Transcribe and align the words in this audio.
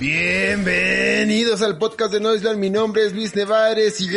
Bienvenidos 0.00 1.60
al 1.60 1.76
podcast 1.76 2.10
de 2.14 2.20
Noiseland. 2.20 2.58
Mi 2.58 2.70
nombre 2.70 3.04
es 3.04 3.12
Luis 3.12 3.36
Nevares 3.36 4.00
y 4.00 4.08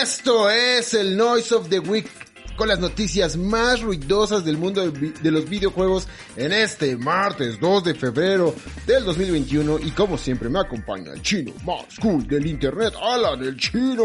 esto 0.00 0.48
es 0.48 0.94
el 0.94 1.18
Noise 1.18 1.54
of 1.54 1.68
the 1.68 1.80
Week 1.80 2.08
con 2.56 2.68
las 2.68 2.78
noticias 2.78 3.36
más 3.36 3.82
ruidosas 3.82 4.46
del 4.46 4.56
mundo 4.56 4.90
de 4.90 5.30
los 5.30 5.46
videojuegos 5.46 6.08
en 6.34 6.52
este 6.52 6.96
martes 6.96 7.60
2 7.60 7.84
de 7.84 7.94
febrero 7.94 8.54
del 8.86 9.04
2021 9.04 9.80
y 9.80 9.90
como 9.90 10.16
siempre 10.16 10.48
me 10.48 10.60
acompaña 10.60 11.12
el 11.12 11.20
chino 11.20 11.52
más 11.62 11.84
cool 12.00 12.26
del 12.26 12.46
internet, 12.46 12.94
Alan 12.98 13.44
el 13.44 13.58
chino. 13.58 14.04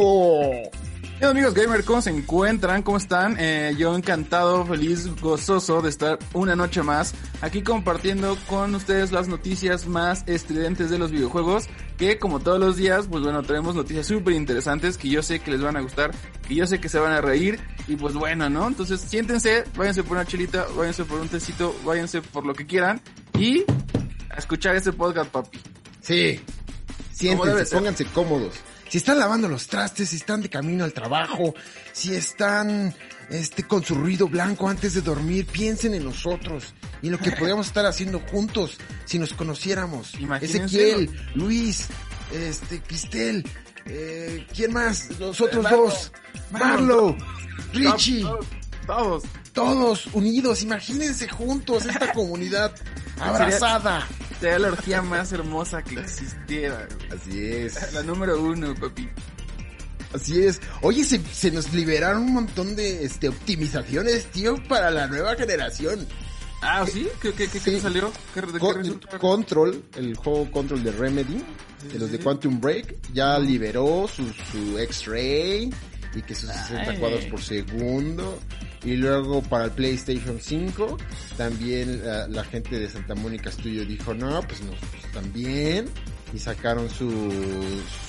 Hola 1.20 1.30
amigos 1.30 1.54
gamer, 1.54 1.86
¿cómo 1.86 2.02
se 2.02 2.09
encuentran? 2.09 2.82
¿Cómo 2.82 2.98
están? 2.98 3.38
Eh, 3.39 3.75
yo 3.77 3.96
encantado, 3.96 4.66
feliz, 4.66 5.07
gozoso 5.21 5.82
de 5.82 5.89
estar 5.89 6.20
una 6.34 6.55
noche 6.55 6.82
más 6.84 7.14
aquí 7.41 7.61
compartiendo 7.61 8.38
con 8.47 8.75
ustedes 8.75 9.11
las 9.11 9.28
noticias 9.28 9.88
más 9.88 10.24
estridentes 10.28 10.89
de 10.89 10.97
los 10.97 11.11
videojuegos 11.11 11.69
que 11.97 12.18
como 12.18 12.39
todos 12.39 12.60
los 12.60 12.75
días, 12.75 13.07
pues 13.10 13.24
bueno, 13.24 13.41
traemos 13.43 13.75
noticias 13.75 14.07
súper 14.07 14.33
interesantes 14.33 14.97
que 14.97 15.07
yo 15.07 15.21
sé 15.21 15.39
que 15.39 15.52
les 15.52 15.61
van 15.61 15.78
a 15.78 15.82
gustar, 15.82 16.11
que 16.47 16.55
yo 16.55 16.65
sé 16.68 16.82
que 16.82 16.89
se 16.89 17.00
van 17.00 17.14
a 17.14 17.21
reír 17.21 17.60
y 17.88 17.96
pues 17.96 18.16
bueno, 18.16 18.50
¿no? 18.50 18.68
Entonces 18.68 19.00
siéntense, 19.00 19.64
váyanse 19.77 20.04
por 20.04 20.18
una 20.18 20.25
chelita, 20.25 20.66
váyanse 20.75 21.05
por 21.05 21.21
un 21.21 21.30
tecito, 21.30 21.75
váyanse 21.86 22.21
por 22.21 22.46
lo 22.46 22.54
que 22.54 22.66
quieran 22.66 23.00
y 23.38 23.64
a 24.30 24.39
escuchar 24.39 24.75
este 24.75 24.91
podcast, 24.91 25.30
papi. 25.30 25.60
Sí, 26.02 26.41
siéntense, 27.14 27.74
pónganse 27.74 28.05
cómodos 28.05 28.54
si 28.93 29.00
están 29.00 29.18
lavando 29.18 29.50
los 29.50 29.65
trastes, 29.65 30.10
si 30.10 30.18
están 30.18 30.43
de 30.43 30.52
camino 30.52 30.83
al 30.83 30.93
trabajo, 30.93 31.56
si 31.93 32.14
están 32.14 32.94
este, 33.28 33.64
con 33.64 33.83
su 33.83 33.95
ruido 33.95 34.28
blanco 34.28 34.69
antes 34.69 34.94
de 34.94 35.02
dormir, 35.02 35.47
piensen 35.47 35.95
en 35.95 36.06
nosotros 36.06 36.75
y 37.02 37.08
en 37.08 37.14
lo 37.14 37.17
que 37.17 37.31
podríamos 37.39 37.66
estar 37.66 37.88
haciendo 37.88 38.19
juntos 38.19 38.78
si 39.06 39.17
nos 39.17 39.33
conociéramos. 39.33 40.14
Ezequiel, 40.39 41.09
Luis, 41.33 41.88
este, 42.33 42.81
Cristel, 42.81 43.44
eh, 43.88 44.45
¿quién 44.55 44.71
más? 44.71 45.09
Nosotros 45.19 45.66
dos, 45.71 46.11
Marlo, 46.52 47.17
Richie. 47.73 48.21
Todos. 48.21 48.45
Todos 48.86 49.23
unidos, 50.13 50.61
imagínense 50.63 51.27
juntos 51.27 51.85
esta 51.85 52.11
comunidad 52.13 52.73
abrazada. 53.19 54.07
Sería 54.39 54.59
la 54.59 54.67
orgía 54.69 55.01
más 55.01 55.31
hermosa 55.31 55.83
que 55.83 55.99
existiera. 55.99 56.87
Así 57.13 57.45
es. 57.45 57.93
La 57.93 58.03
número 58.03 58.41
uno, 58.41 58.73
papi. 58.75 59.07
Así 60.13 60.43
es. 60.43 60.61
Oye, 60.81 61.03
se, 61.03 61.51
nos 61.51 61.73
liberaron 61.73 62.23
un 62.23 62.33
montón 62.33 62.75
de 62.75 63.03
este, 63.03 63.29
optimizaciones, 63.29 64.25
tío, 64.31 64.55
para 64.67 64.91
la 64.91 65.07
nueva 65.07 65.35
generación. 65.35 66.07
Ah, 66.61 66.85
¿sí? 66.85 67.07
¿Qué, 67.21 67.33
qué, 67.33 67.47
qué, 67.47 67.79
salió? 67.79 68.11
Control, 69.19 69.83
el 69.95 70.15
juego 70.15 70.49
Control 70.51 70.83
de 70.83 70.91
Remedy, 70.91 71.43
de 71.91 71.99
los 71.99 72.11
de 72.11 72.19
Quantum 72.19 72.61
Break, 72.61 73.11
ya 73.13 73.37
liberó 73.37 74.07
su, 74.07 74.31
su 74.51 74.77
X-Ray 74.77 75.73
y 76.15 76.21
que 76.21 76.35
sus 76.35 76.49
60 76.49 76.99
cuadros 76.99 77.25
por 77.25 77.41
segundo. 77.41 78.39
Y 78.84 78.95
luego 78.98 79.42
para 79.42 79.66
el 79.66 79.72
PlayStation 79.72 80.39
5, 80.39 80.98
también 81.38 82.02
la, 82.03 82.44
gente 82.44 82.80
de 82.80 82.89
Santa 82.89 83.16
Mónica 83.16 83.50
Studio 83.52 83.86
dijo, 83.86 84.14
no, 84.14 84.42
pues 84.42 84.62
nosotros 84.62 85.03
también. 85.14 85.89
Y 86.34 86.39
sacaron 86.39 86.89
sus... 86.89 87.14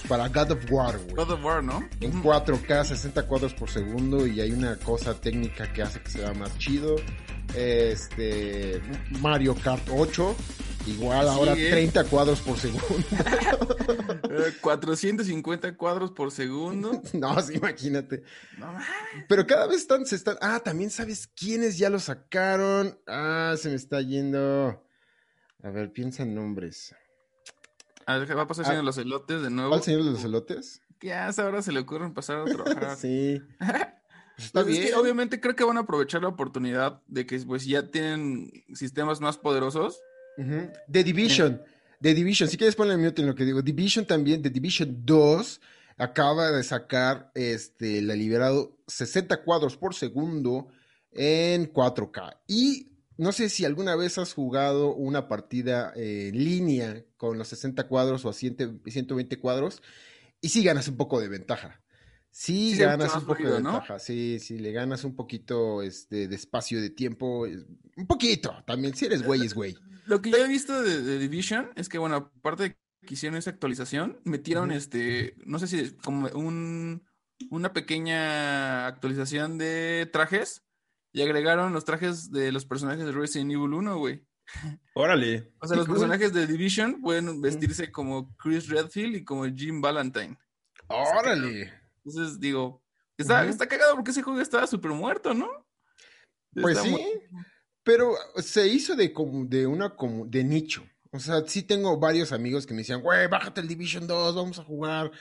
para 0.08 0.28
God 0.28 0.52
of 0.52 0.64
War, 0.70 0.98
God 1.14 1.30
of 1.32 1.44
War, 1.44 1.62
¿no? 1.62 1.86
En 2.00 2.22
4K, 2.22 2.84
60 2.84 3.26
cuadros 3.26 3.52
por 3.52 3.68
segundo 3.68 4.26
y 4.26 4.40
hay 4.40 4.50
una 4.50 4.76
cosa 4.76 5.12
técnica 5.12 5.70
que 5.70 5.82
hace 5.82 6.00
que 6.00 6.10
sea 6.10 6.32
más 6.32 6.56
chido. 6.58 6.96
Este... 7.54 8.80
Mario 9.20 9.54
Kart 9.54 9.86
8 9.90 10.34
Igual 10.86 11.28
ahora 11.28 11.54
30 11.54 12.04
cuadros 12.04 12.40
por 12.40 12.58
segundo. 12.58 12.84
450 14.60 15.76
cuadros 15.76 16.10
por 16.12 16.30
segundo. 16.30 17.02
No, 17.14 17.40
sí, 17.40 17.54
imagínate. 17.54 18.22
Pero 19.28 19.46
cada 19.46 19.66
vez 19.66 19.78
están, 19.78 20.04
se 20.04 20.16
están. 20.16 20.36
Ah, 20.40 20.60
también 20.60 20.90
sabes 20.90 21.26
quiénes 21.26 21.78
ya 21.78 21.88
lo 21.88 21.98
sacaron. 21.98 22.98
Ah, 23.06 23.54
se 23.56 23.68
me 23.68 23.76
está 23.76 24.00
yendo. 24.00 24.84
A 25.62 25.70
ver, 25.70 25.92
piensa 25.92 26.24
en 26.24 26.34
nombres. 26.34 26.94
A 28.06 28.18
ver, 28.18 28.36
va 28.36 28.42
a 28.42 28.46
pasar 28.46 28.64
el 28.64 28.66
señor 28.66 28.82
de 28.82 28.86
los 28.86 28.98
elotes 28.98 29.42
de 29.42 29.50
nuevo. 29.50 29.74
¿Al 29.74 29.82
señor 29.82 30.04
de 30.04 30.10
los 30.10 30.24
elotes? 30.24 30.82
Que 30.98 31.14
hasta 31.14 31.42
ahora 31.42 31.62
se 31.62 31.72
le 31.72 31.80
ocurren 31.80 32.12
pasar 32.12 32.40
a 32.40 32.44
trabajar. 32.44 32.96
sí. 33.00 33.40
Pues 34.36 34.46
está 34.46 34.62
pues 34.64 34.76
bien. 34.76 34.94
obviamente 34.94 35.40
creo 35.40 35.54
que 35.54 35.62
van 35.62 35.76
a 35.76 35.82
aprovechar 35.82 36.22
la 36.22 36.26
oportunidad 36.26 37.00
de 37.06 37.24
que 37.24 37.38
pues 37.38 37.64
ya 37.66 37.88
tienen 37.92 38.50
sistemas 38.74 39.20
más 39.20 39.38
poderosos 39.38 40.00
The 40.36 41.04
Division. 41.04 41.62
The 42.00 42.14
Division, 42.14 42.48
si 42.48 42.56
quieres 42.56 42.76
ponerle 42.76 43.02
mute 43.02 43.22
en 43.22 43.28
lo 43.28 43.34
que 43.34 43.44
digo. 43.44 43.62
Division 43.62 44.04
también, 44.06 44.42
The 44.42 44.50
Division 44.50 45.04
2 45.04 45.60
acaba 45.96 46.50
de 46.50 46.62
sacar 46.64 47.30
este, 47.34 48.02
la 48.02 48.14
liberado 48.14 48.78
60 48.88 49.42
cuadros 49.44 49.76
por 49.76 49.94
segundo 49.94 50.68
en 51.12 51.72
4K. 51.72 52.38
Y 52.48 52.88
no 53.16 53.32
sé 53.32 53.48
si 53.48 53.64
alguna 53.64 53.94
vez 53.94 54.18
has 54.18 54.34
jugado 54.34 54.94
una 54.94 55.28
partida 55.28 55.92
en 55.94 56.44
línea 56.44 57.04
con 57.16 57.38
los 57.38 57.48
60 57.48 57.86
cuadros 57.86 58.24
o 58.24 58.28
a 58.28 58.32
120 58.32 59.38
cuadros 59.38 59.82
y 60.40 60.48
sí 60.48 60.62
ganas 60.64 60.88
un 60.88 60.96
poco 60.96 61.20
de 61.20 61.28
ventaja. 61.28 61.80
Sí, 62.30 62.76
ganas 62.76 63.14
un 63.14 63.26
poco 63.26 63.44
de 63.44 63.52
ventaja, 63.52 64.00
sí, 64.00 64.40
sí, 64.40 64.58
le 64.58 64.72
ganas 64.72 65.04
un 65.04 65.14
poquito 65.14 65.82
este, 65.82 66.26
de 66.26 66.34
espacio 66.34 66.80
de 66.80 66.90
tiempo, 66.90 67.46
un 67.96 68.06
poquito, 68.08 68.52
también, 68.66 68.96
si 68.96 69.04
eres 69.06 69.22
güey, 69.22 69.46
es 69.46 69.54
güey. 69.54 69.76
Lo 70.06 70.20
que 70.20 70.30
yo 70.30 70.38
he 70.38 70.48
visto 70.48 70.82
de, 70.82 71.18
Division 71.18 71.70
es 71.76 71.88
que, 71.88 71.98
bueno, 71.98 72.16
aparte 72.16 72.62
de 72.62 72.76
que 73.06 73.14
hicieron 73.14 73.38
esa 73.38 73.50
actualización, 73.50 74.20
metieron 74.24 74.70
este, 74.70 75.34
no 75.44 75.58
sé 75.58 75.66
si 75.66 75.94
como 75.96 76.28
un, 76.28 77.06
una 77.50 77.72
pequeña 77.72 78.86
actualización 78.86 79.58
de 79.58 80.08
trajes 80.12 80.64
y 81.12 81.22
agregaron 81.22 81.72
los 81.72 81.84
trajes 81.84 82.30
de 82.30 82.52
los 82.52 82.64
personajes 82.66 83.04
de 83.04 83.12
Resident 83.12 83.52
Evil 83.52 83.74
1, 83.74 83.98
güey. 83.98 84.26
Órale. 84.94 85.52
O 85.60 85.66
sea, 85.66 85.76
los 85.76 85.86
personajes 85.86 86.32
de 86.32 86.46
Division 86.46 87.00
pueden 87.00 87.40
vestirse 87.40 87.90
como 87.90 88.34
Chris 88.36 88.68
Redfield 88.68 89.16
y 89.16 89.24
como 89.24 89.44
Jim 89.46 89.80
Valentine. 89.80 90.36
Órale. 90.88 91.72
Entonces 92.04 92.38
digo, 92.38 92.82
está, 93.16 93.46
está 93.46 93.66
cagado 93.66 93.94
porque 93.94 94.10
ese 94.10 94.22
juego 94.22 94.40
estaba 94.40 94.66
súper 94.66 94.90
muerto, 94.90 95.32
¿no? 95.32 95.48
Pues 96.52 96.78
sí, 96.78 96.96
pero 97.84 98.16
se 98.36 98.66
hizo 98.66 98.96
de, 98.96 99.14
de 99.46 99.66
una 99.66 99.94
como 99.94 100.26
de 100.26 100.42
nicho. 100.42 100.84
O 101.12 101.20
sea, 101.20 101.44
sí 101.46 101.62
tengo 101.62 101.98
varios 101.98 102.32
amigos 102.32 102.66
que 102.66 102.74
me 102.74 102.78
decían, 102.80 103.02
güey, 103.02 103.28
bájate 103.28 103.60
el 103.60 103.68
Division 103.68 104.06
2, 104.06 104.34
vamos 104.34 104.58
a 104.58 104.64
jugar. 104.64 105.12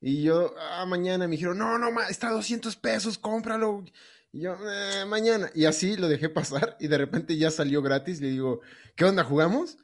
Y 0.00 0.22
yo, 0.22 0.54
ah, 0.58 0.86
mañana 0.86 1.26
me 1.26 1.32
dijeron, 1.32 1.58
no, 1.58 1.76
no, 1.78 1.88
está 2.02 2.28
a 2.28 2.32
200 2.32 2.76
pesos, 2.76 3.18
cómpralo. 3.18 3.84
Y 4.32 4.42
yo, 4.42 4.56
eh, 4.64 5.04
mañana. 5.06 5.50
Y 5.54 5.64
así 5.64 5.96
lo 5.96 6.08
dejé 6.08 6.28
pasar 6.28 6.76
y 6.78 6.86
de 6.86 6.98
repente 6.98 7.36
ya 7.36 7.50
salió 7.50 7.82
gratis. 7.82 8.20
Le 8.20 8.30
digo, 8.30 8.60
¿qué 8.94 9.04
onda, 9.06 9.24
jugamos? 9.24 9.78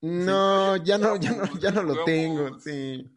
No, 0.00 0.76
ya 0.76 0.96
no, 0.96 1.16
ya 1.16 1.32
no, 1.32 1.58
ya 1.58 1.70
no 1.70 1.82
lo 1.82 2.04
tengo, 2.04 2.58
sí. 2.60 3.10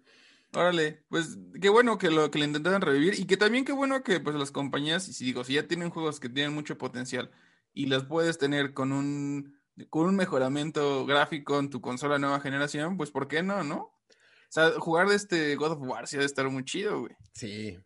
Órale, 0.54 1.04
pues 1.10 1.38
qué 1.62 1.70
bueno 1.70 1.98
que 1.98 2.10
lo 2.10 2.32
que 2.32 2.40
le 2.40 2.46
intentaron 2.46 2.82
revivir 2.82 3.20
y 3.20 3.26
que 3.26 3.38
también 3.38 3.66
qué 3.66 3.74
bueno 3.74 4.04
que 4.04 4.20
pues 4.20 4.36
las 4.36 4.52
compañías, 4.52 5.04
si 5.04 5.26
digo, 5.26 5.44
si 5.44 5.54
ya 5.54 5.68
tienen 5.68 5.90
juegos 5.90 6.20
que 6.20 6.30
tienen 6.30 6.54
mucho 6.54 6.78
potencial 6.78 7.30
y 7.78 7.86
las 7.86 8.06
puedes 8.06 8.40
tener 8.40 8.74
con 8.74 8.92
un 8.92 9.56
con 9.90 10.08
un 10.08 10.16
mejoramiento 10.16 11.06
gráfico 11.06 11.60
en 11.60 11.70
tu 11.70 11.80
consola 11.80 12.18
nueva 12.18 12.40
generación, 12.40 12.98
pues 12.98 13.12
¿por 13.12 13.28
qué 13.28 13.44
no, 13.44 13.64
no? 13.64 13.78
O 13.78 14.50
sea, 14.50 14.72
jugar 14.80 15.08
de 15.08 15.16
este 15.16 15.56
God 15.56 15.74
of 15.74 15.82
War 15.82 16.08
sí 16.08 16.16
debe 16.16 16.26
estar 16.26 16.50
muy 16.50 16.66
chido, 16.66 17.02
güey. 17.02 17.16
Sí. 17.34 17.78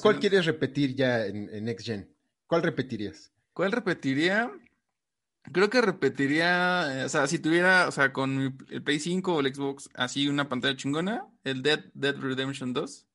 ¿Cuál, 0.00 0.18
quieres 0.18 0.46
repetir 0.46 0.94
ya 0.94 1.26
en, 1.26 1.50
en 1.52 1.64
Next 1.66 1.84
Gen? 1.84 2.10
¿Cuál 2.46 2.62
repetirías? 2.62 3.30
¿Cuál 3.52 3.72
repetiría? 3.72 4.50
Creo 5.52 5.68
que 5.68 5.82
repetiría, 5.82 7.02
eh, 7.02 7.04
o 7.04 7.08
sea, 7.10 7.26
si 7.26 7.38
tuviera, 7.38 7.88
o 7.88 7.92
sea, 7.92 8.14
con 8.14 8.56
el 8.70 8.82
Play 8.82 9.00
5 9.00 9.34
o 9.34 9.40
el 9.40 9.54
Xbox 9.54 9.90
así 9.94 10.28
una 10.28 10.48
pantalla 10.48 10.76
chingona, 10.76 11.26
el 11.44 11.62
Dead, 11.62 11.84
Dead 11.92 12.16
Redemption 12.16 12.72
2. 12.72 13.06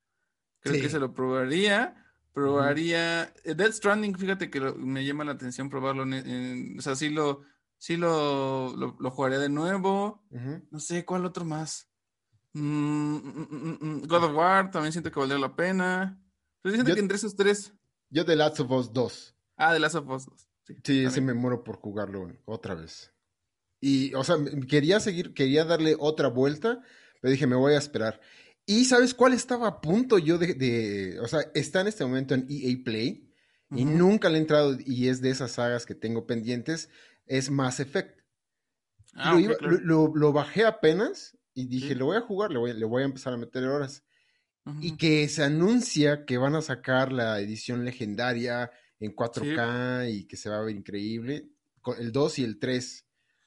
Creo 0.59 0.81
que 0.81 0.89
se 0.89 0.99
lo 0.99 1.15
probaría. 1.15 2.02
Probaría. 2.33 3.33
Eh, 3.43 3.53
Dead 3.55 3.71
Stranding, 3.71 4.17
fíjate 4.17 4.49
que 4.49 4.59
me 4.59 5.05
llama 5.05 5.23
la 5.23 5.33
atención 5.33 5.69
probarlo. 5.69 6.03
o 6.03 6.81
sea, 6.81 6.95
sí 6.95 7.09
lo, 7.09 7.41
sí 7.77 7.95
lo, 7.95 8.75
lo, 8.75 9.11
jugaría 9.11 9.39
de 9.39 9.49
nuevo. 9.49 10.23
No 10.71 10.79
sé, 10.79 11.05
¿cuál 11.05 11.25
otro 11.25 11.45
más? 11.45 11.87
Mm, 12.53 13.15
mm, 13.15 13.77
mm, 13.81 14.07
God 14.07 14.23
of 14.23 14.35
War, 14.35 14.71
también 14.71 14.91
siento 14.91 15.11
que 15.11 15.19
valdría 15.19 15.39
la 15.39 15.55
pena. 15.55 16.19
Pero 16.61 16.75
siento 16.75 16.93
que 16.93 16.99
entre 16.99 17.17
esos 17.17 17.35
tres. 17.35 17.73
Yo 18.09 18.25
The 18.25 18.35
Last 18.35 18.59
of 18.59 18.71
Us 18.71 18.93
2. 18.93 19.35
Ah, 19.57 19.73
The 19.73 19.79
Last 19.79 19.95
of 19.95 20.09
Us 20.09 20.25
2. 20.25 20.49
Sí, 20.83 21.09
sí, 21.09 21.21
me 21.21 21.33
muero 21.33 21.63
por 21.63 21.77
jugarlo 21.77 22.31
otra 22.45 22.73
vez. 22.73 23.13
Y, 23.81 24.13
o 24.13 24.23
sea, 24.23 24.37
quería 24.69 24.99
seguir, 24.99 25.33
quería 25.33 25.65
darle 25.65 25.95
otra 25.99 26.29
vuelta, 26.29 26.81
pero 27.21 27.31
dije, 27.31 27.47
me 27.47 27.57
voy 27.57 27.73
a 27.73 27.79
esperar. 27.79 28.21
¿Y 28.65 28.85
sabes 28.85 29.13
cuál 29.13 29.33
estaba 29.33 29.67
a 29.67 29.81
punto 29.81 30.17
yo 30.17 30.37
de, 30.37 31.19
o 31.21 31.27
sea, 31.27 31.41
está 31.53 31.81
en 31.81 31.87
este 31.87 32.05
momento 32.05 32.33
en 32.33 32.47
EA 32.49 32.77
Play 32.83 33.29
y 33.75 33.85
nunca 33.85 34.29
le 34.29 34.37
he 34.37 34.41
entrado 34.41 34.77
y 34.85 35.07
es 35.07 35.21
de 35.21 35.31
esas 35.31 35.53
sagas 35.53 35.85
que 35.85 35.95
tengo 35.95 36.25
pendientes, 36.25 36.89
es 37.25 37.49
Mass 37.49 37.79
Effect. 37.79 38.19
Ah, 39.15 39.39
lo, 39.59 40.33
bajé 40.33 40.65
apenas 40.65 41.37
Y 41.53 41.67
dije, 41.67 41.93
lo 41.93 42.05
voy 42.05 42.17
a 42.17 42.21
jugar, 42.21 42.51
le 42.51 42.57
voy, 42.57 42.73
le 42.73 42.85
voy 42.85 43.03
a 43.03 43.05
empezar 43.05 43.33
a 43.33 43.37
meter 43.37 43.63
horas. 43.65 44.03
Y 44.79 44.95
que 44.95 45.27
se 45.27 45.43
anuncia 45.43 46.23
que 46.25 46.37
van 46.37 46.55
a 46.55 46.61
sacar 46.61 47.11
la 47.11 47.39
edición 47.41 47.83
legendaria 47.83 48.71
en 48.99 49.13
4K 49.13 50.09
y 50.09 50.25
que 50.25 50.37
se 50.37 50.49
va 50.49 50.59
a 50.59 50.61
ver 50.61 50.75
increíble. 50.75 51.49
El 51.99 52.13
2 52.13 52.39
y 52.39 52.43
el 52.45 52.59
3. 52.59 53.05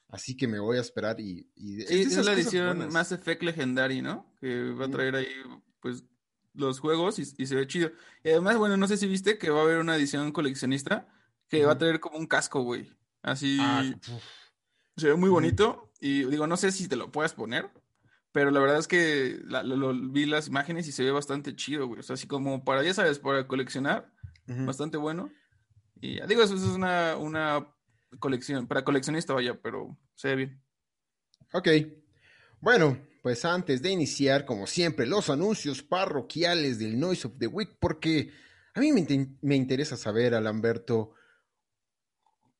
Así 0.09 0.37
que 0.37 0.47
me 0.47 0.59
voy 0.59 0.77
a 0.77 0.81
esperar 0.81 1.19
y... 1.19 1.49
y 1.55 1.81
sí, 1.81 2.01
es, 2.01 2.23
la 2.23 2.33
edición 2.33 2.87
más 2.93 3.11
Effect 3.11 3.41
Legendary, 3.41 4.01
¿no? 4.01 4.26
Que 4.39 4.71
va 4.71 4.85
a 4.85 4.91
traer 4.91 5.15
ahí, 5.15 5.27
pues, 5.79 6.03
los 6.53 6.79
juegos 6.79 7.19
y, 7.19 7.25
se 7.25 7.55
ve 7.55 7.67
chido. 7.67 7.91
Y 8.23 8.29
además, 8.29 8.57
bueno, 8.57 8.77
no 8.77 8.87
sé 8.87 8.97
si 8.97 9.07
viste 9.07 9.37
que 9.37 9.49
va 9.49 9.59
a 9.59 9.63
haber 9.63 9.79
una 9.79 9.95
edición 9.95 10.31
coleccionista 10.31 11.07
que 11.47 11.65
va 11.65 11.73
a 11.73 11.77
traer 11.77 11.99
como 11.99 12.17
un 12.17 12.27
casco, 12.27 12.61
güey. 12.61 12.91
Así... 13.21 13.57
Ah, 13.61 13.83
se 14.97 15.07
ve 15.07 15.15
muy 15.15 15.29
bonito 15.29 15.91
y 15.99 16.25
digo, 16.25 16.47
no 16.47 16.57
sé 16.57 16.71
si 16.71 16.87
te 16.87 16.95
lo 16.95 17.11
puedes 17.11 17.33
poner, 17.33 17.69
pero 18.31 18.51
la 18.51 18.59
verdad 18.59 18.79
es 18.79 18.87
que 18.87 19.39
lo, 19.45 19.93
vi 19.93 20.25
las 20.25 20.47
imágenes 20.47 20.87
y 20.87 20.91
se 20.91 21.03
ve 21.03 21.11
bastante 21.11 21.55
chido, 21.55 21.87
güey. 21.87 21.99
O 21.99 22.03
sea, 22.03 22.15
así 22.15 22.27
como 22.27 22.63
para, 22.63 22.83
ya 22.83 22.93
sabes, 22.93 23.19
para 23.19 23.47
coleccionar, 23.47 24.11
bastante 24.47 24.97
bueno. 24.97 25.31
Y 26.01 26.19
digo, 26.25 26.41
eso, 26.41 26.55
es 26.55 26.63
una, 26.63 27.15
una 27.17 27.67
colección, 28.19 28.67
para 28.67 28.83
coleccionista 28.83 29.33
vaya, 29.33 29.59
pero 29.61 29.97
se 30.15 30.29
ve 30.29 30.35
bien. 30.35 30.63
Ok. 31.53 31.67
Bueno, 32.59 32.99
pues 33.21 33.45
antes 33.45 33.81
de 33.81 33.91
iniciar, 33.91 34.45
como 34.45 34.67
siempre, 34.67 35.05
los 35.05 35.29
anuncios 35.29 35.83
parroquiales 35.83 36.79
del 36.79 36.99
Noise 36.99 37.27
of 37.27 37.37
the 37.37 37.47
Week, 37.47 37.77
porque 37.79 38.31
a 38.73 38.79
mí 38.79 38.91
me, 38.91 39.05
me 39.41 39.55
interesa 39.55 39.97
saber, 39.97 40.33
Alamberto, 40.33 41.13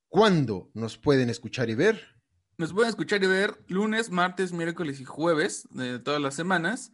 ¿cuándo 0.07 0.69
nos 0.73 0.97
pueden 0.97 1.29
escuchar 1.29 1.69
y 1.69 1.75
ver? 1.75 2.17
Nos 2.57 2.73
pueden 2.73 2.89
escuchar 2.89 3.23
y 3.23 3.27
ver 3.27 3.63
lunes, 3.67 4.09
martes, 4.09 4.51
miércoles 4.51 4.99
y 4.99 5.05
jueves 5.05 5.67
de 5.69 5.99
todas 5.99 6.19
las 6.19 6.33
semanas. 6.33 6.91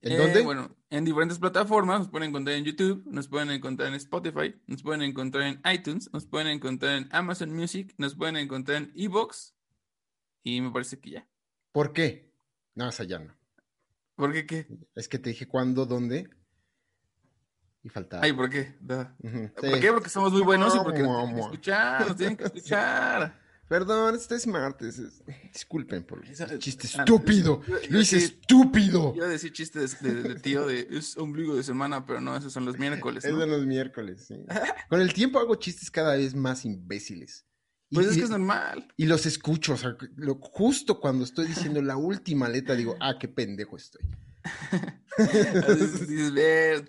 ¿En 0.00 0.16
dónde? 0.18 0.40
Eh, 0.40 0.42
bueno, 0.42 0.74
en 0.90 1.04
diferentes 1.04 1.38
plataformas. 1.38 2.00
Nos 2.00 2.08
pueden 2.08 2.30
encontrar 2.30 2.56
en 2.56 2.64
YouTube, 2.64 3.04
nos 3.06 3.28
pueden 3.28 3.50
encontrar 3.50 3.88
en 3.88 3.94
Spotify, 3.94 4.54
nos 4.66 4.82
pueden 4.82 5.02
encontrar 5.02 5.44
en 5.44 5.60
iTunes, 5.70 6.10
nos 6.12 6.26
pueden 6.26 6.48
encontrar 6.48 6.96
en 6.96 7.08
Amazon 7.12 7.54
Music, 7.54 7.94
nos 7.98 8.16
pueden 8.16 8.36
encontrar 8.36 8.78
en 8.78 8.92
Evox. 8.96 9.54
Y 10.42 10.60
me 10.60 10.70
parece 10.70 10.98
que 10.98 11.10
ya. 11.10 11.28
¿Por 11.72 11.92
qué? 11.92 12.31
No, 12.74 12.88
esa 12.88 13.04
ya 13.04 13.18
no. 13.18 13.34
¿Por 14.14 14.32
qué 14.32 14.46
qué? 14.46 14.66
Es 14.94 15.08
que 15.08 15.18
te 15.18 15.30
dije 15.30 15.46
cuándo, 15.46 15.86
dónde. 15.86 16.28
Y 17.82 17.88
faltaba. 17.88 18.22
Ay, 18.22 18.32
¿por 18.32 18.48
qué? 18.48 18.76
¿Por 18.86 19.80
qué? 19.80 19.90
Porque 19.92 20.08
somos 20.08 20.32
muy 20.32 20.42
buenos 20.42 20.74
y 20.74 20.78
porque 20.78 21.02
nos 21.02 21.24
tienen 21.24 21.34
que 21.34 21.40
escuchar, 21.40 22.06
nos 22.06 22.16
tienen 22.16 22.36
que 22.36 22.44
escuchar. 22.44 23.42
Perdón, 23.68 24.14
este 24.14 24.34
es 24.34 24.46
martes. 24.46 25.00
Disculpen 25.52 26.04
por 26.04 26.22
el 26.22 26.58
chiste 26.58 26.86
estúpido. 26.86 27.62
Lo 27.88 28.00
hice 28.00 28.18
estúpido. 28.18 29.14
Iba 29.16 29.24
a 29.24 29.28
decir 29.30 29.52
chistes 29.52 30.00
de, 30.02 30.34
tío 30.34 30.66
de 30.66 30.86
es 30.90 31.16
ombligo 31.16 31.56
de 31.56 31.62
semana, 31.62 32.04
pero 32.04 32.20
no, 32.20 32.36
esos 32.36 32.52
son 32.52 32.66
los 32.66 32.78
miércoles. 32.78 33.24
Esos 33.24 33.40
son 33.40 33.50
los 33.50 33.64
miércoles, 33.64 34.26
sí. 34.28 34.44
Con 34.90 35.00
el 35.00 35.14
tiempo 35.14 35.38
hago 35.38 35.54
chistes 35.54 35.90
cada 35.90 36.16
vez 36.16 36.34
más 36.34 36.66
imbéciles. 36.66 37.46
Pues 37.92 38.06
es 38.06 38.16
que 38.16 38.22
es 38.24 38.30
normal. 38.30 38.88
Y 38.96 39.06
los 39.06 39.26
escucho, 39.26 39.74
o 39.74 39.76
sea, 39.76 39.96
justo 40.40 40.98
cuando 41.00 41.24
estoy 41.24 41.46
diciendo 41.46 41.82
la 41.82 41.96
última 41.96 42.48
letra 42.48 42.74
digo, 42.74 42.96
ah, 43.00 43.16
qué 43.18 43.28
pendejo 43.28 43.76
estoy. 43.76 44.02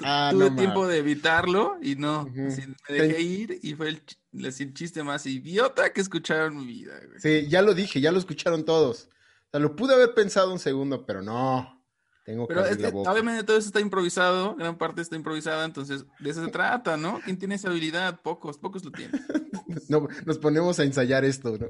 Ah, 0.01 0.29
tuve 0.31 0.51
tiempo 0.51 0.87
de 0.87 0.99
evitarlo 0.99 1.77
y 1.81 1.95
no, 1.95 2.25
me 2.25 2.47
dejé 2.87 3.21
ir 3.21 3.59
y 3.61 3.73
fue 3.73 3.89
el, 3.89 4.73
chiste 4.73 5.03
más 5.03 5.25
idiota 5.25 5.91
que 5.91 5.99
escucharon 5.99 6.53
en 6.53 6.59
mi 6.59 6.65
vida. 6.65 6.93
Sí, 7.17 7.47
ya 7.49 7.61
lo 7.61 7.73
dije, 7.73 7.99
ya 7.99 8.13
lo 8.13 8.19
escucharon 8.19 8.63
todos. 8.63 9.09
O 9.47 9.51
sea, 9.51 9.59
lo 9.59 9.75
pude 9.75 9.93
haber 9.93 10.13
pensado 10.13 10.53
un 10.53 10.59
segundo, 10.59 11.05
pero 11.05 11.21
no. 11.21 11.82
Tengo 12.23 12.47
que 12.47 12.53
pero 12.53 13.01
obviamente 13.01 13.43
todo 13.43 13.57
eso 13.57 13.67
está 13.67 13.81
improvisado, 13.81 14.55
gran 14.55 14.77
parte 14.77 15.01
está 15.01 15.15
improvisada, 15.17 15.65
entonces 15.65 16.05
de 16.19 16.29
eso 16.29 16.43
se 16.43 16.51
trata, 16.51 16.95
¿no? 16.95 17.19
¿Quién 17.25 17.37
tiene 17.37 17.55
esa 17.55 17.69
habilidad? 17.69 18.21
Pocos, 18.21 18.57
pocos 18.57 18.85
lo 18.85 18.91
tienen. 18.91 19.21
no, 19.89 20.07
nos 20.25 20.37
ponemos 20.37 20.79
a 20.79 20.83
ensayar 20.83 21.25
esto, 21.25 21.57
¿no? 21.57 21.67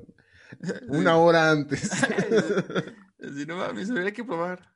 Una 0.89 1.17
hora 1.17 1.49
antes. 1.49 1.81
si 3.19 3.45
no 3.47 3.57
mames, 3.57 3.89
habría 3.89 4.11
que 4.11 4.23
probar. 4.23 4.73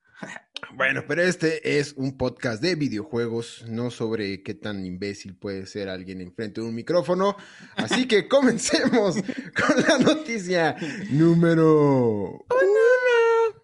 Bueno, 0.74 1.04
pero 1.08 1.22
este 1.22 1.78
es 1.78 1.94
un 1.94 2.18
podcast 2.18 2.62
de 2.62 2.74
videojuegos, 2.74 3.66
no 3.68 3.92
sobre 3.92 4.42
qué 4.42 4.56
tan 4.56 4.84
imbécil 4.86 5.38
puede 5.38 5.68
ser 5.68 5.90
alguien 5.90 6.22
enfrente 6.22 6.62
de 6.62 6.68
un 6.68 6.76
micrófono. 6.76 7.36
Así 7.76 8.08
que 8.08 8.28
comencemos 8.28 9.16
con 9.16 9.84
la 9.88 10.00
noticia 10.00 10.76
número 11.12 12.32
uno. 12.32 13.64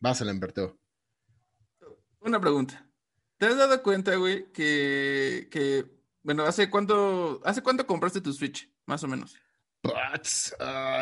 Vas 0.00 0.20
a 0.20 0.24
la 0.24 0.32
Una 2.24 2.40
pregunta. 2.40 2.86
¿Te 3.36 3.46
has 3.46 3.56
dado 3.56 3.82
cuenta, 3.82 4.14
güey, 4.14 4.52
que, 4.52 5.48
que, 5.50 5.84
bueno, 6.22 6.44
¿hace 6.44 6.70
cuánto, 6.70 7.40
hace 7.44 7.62
cuánto 7.62 7.86
compraste 7.86 8.20
tu 8.20 8.32
Switch, 8.32 8.70
más 8.86 9.02
o 9.02 9.08
menos? 9.08 9.36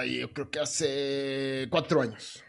yo 0.07 0.33
creo 0.33 0.51
que 0.51 0.61
hace 0.61 1.69
cuatro 1.71 2.01
años. 2.01 2.43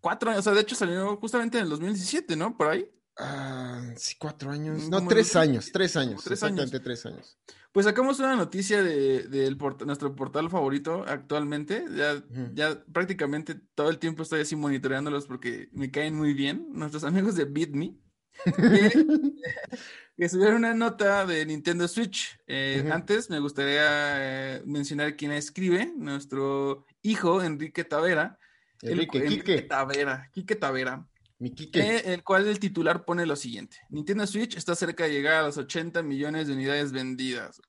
Cuatro 0.00 0.30
años, 0.30 0.40
o 0.40 0.42
sea, 0.42 0.52
de 0.54 0.62
hecho 0.62 0.74
salió 0.74 1.16
justamente 1.18 1.58
en 1.58 1.64
el 1.64 1.70
2017, 1.70 2.34
¿no? 2.34 2.56
Por 2.56 2.68
ahí. 2.68 2.90
Ah, 3.16 3.82
sí, 3.96 4.14
cuatro 4.18 4.50
años. 4.50 4.88
No, 4.88 5.06
tres 5.06 5.36
años, 5.36 5.70
tres 5.72 5.96
años. 5.96 6.24
Tres 6.24 6.42
años. 6.42 6.70
tres 6.70 7.06
años. 7.06 7.38
Pues 7.72 7.86
sacamos 7.86 8.18
una 8.18 8.34
noticia 8.34 8.82
de, 8.82 9.56
nuestro 9.86 10.16
portal 10.16 10.50
favorito 10.50 11.04
actualmente. 11.06 11.84
Ya, 11.94 12.22
ya 12.52 12.84
prácticamente 12.92 13.54
todo 13.74 13.90
el 13.90 13.98
tiempo 13.98 14.22
estoy 14.22 14.40
así 14.40 14.56
monitoreándolos 14.56 15.26
porque 15.26 15.68
me 15.72 15.90
caen 15.90 16.14
muy 16.16 16.34
bien. 16.34 16.66
Nuestros 16.72 17.04
amigos 17.04 17.36
de 17.36 17.44
BitMe. 17.44 17.96
que, 20.16 20.28
subieron 20.28 20.56
una 20.56 20.72
nota 20.72 21.26
de 21.26 21.44
Nintendo 21.46 21.86
Switch. 21.86 22.38
Eh, 22.46 22.88
antes 22.90 23.28
me 23.28 23.38
gustaría 23.38 24.56
eh, 24.56 24.62
mencionar 24.64 25.16
quién 25.16 25.32
escribe, 25.32 25.92
nuestro 25.96 26.86
hijo 27.02 27.42
Enrique 27.42 27.84
Tavera 27.84 28.38
Enrique, 28.82 29.24
Quique. 29.24 29.62
Tavera, 29.62 30.28
Quique 30.32 30.56
Tavera. 30.56 31.06
Mi 31.40 31.54
Quique. 31.54 31.80
Eh, 31.80 32.12
el 32.12 32.22
cual 32.22 32.46
el 32.46 32.60
titular 32.60 33.06
pone 33.06 33.24
lo 33.24 33.34
siguiente. 33.34 33.78
Nintendo 33.88 34.26
Switch 34.26 34.56
está 34.56 34.74
cerca 34.74 35.04
de 35.04 35.10
llegar 35.10 35.36
a 35.36 35.46
los 35.46 35.56
80 35.56 36.02
millones 36.02 36.46
de 36.46 36.52
unidades 36.52 36.92
vendidas. 36.92 37.62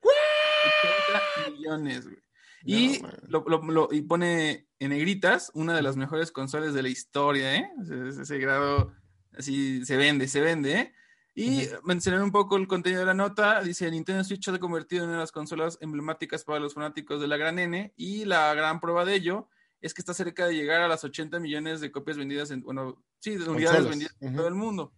80 1.41 1.51
millones, 1.51 2.03
güey. 2.05 2.17
y, 2.65 3.01
lo, 3.29 3.89
y 3.91 4.01
pone 4.01 4.67
en 4.77 4.89
negritas 4.89 5.51
una 5.53 5.73
de 5.73 5.81
las 5.81 5.95
mejores 5.95 6.33
consolas 6.33 6.73
de 6.73 6.83
la 6.83 6.89
historia, 6.89 7.55
¿eh? 7.55 7.71
Ese, 8.09 8.37
grado 8.39 8.93
así 9.37 9.85
se 9.85 9.95
vende, 9.95 10.27
se 10.27 10.41
vende, 10.41 10.73
¿eh? 10.73 10.93
Y 11.33 11.69
mencionar 11.85 12.21
un 12.21 12.31
poco 12.31 12.57
el 12.57 12.67
contenido 12.67 12.99
de 12.99 13.05
la 13.05 13.13
nota, 13.13 13.61
dice 13.61 13.89
Nintendo 13.89 14.21
Switch 14.25 14.43
se 14.43 14.51
ha 14.51 14.59
convertido 14.59 15.03
en 15.03 15.09
una 15.09 15.19
de 15.19 15.23
las 15.23 15.31
consolas 15.31 15.77
emblemáticas 15.79 16.43
para 16.43 16.59
los 16.59 16.73
fanáticos 16.73 17.21
de 17.21 17.27
la 17.27 17.37
gran 17.37 17.57
N 17.57 17.93
y 17.95 18.25
la 18.25 18.53
gran 18.53 18.81
prueba 18.81 19.05
de 19.05 19.15
ello 19.15 19.47
es 19.81 19.93
que 19.93 20.01
está 20.01 20.13
cerca 20.13 20.47
de 20.47 20.55
llegar 20.55 20.79
a 20.81 20.87
las 20.87 21.03
80 21.03 21.37
millones 21.39 21.81
de 21.81 21.91
copias 21.91 22.17
vendidas 22.17 22.51
en, 22.51 22.61
bueno, 22.61 23.03
sí, 23.19 23.35
de 23.35 23.49
unidades 23.49 23.89
vendidas 23.89 24.15
en 24.21 24.33
todo 24.35 24.47
el 24.47 24.55
mundo. 24.55 24.93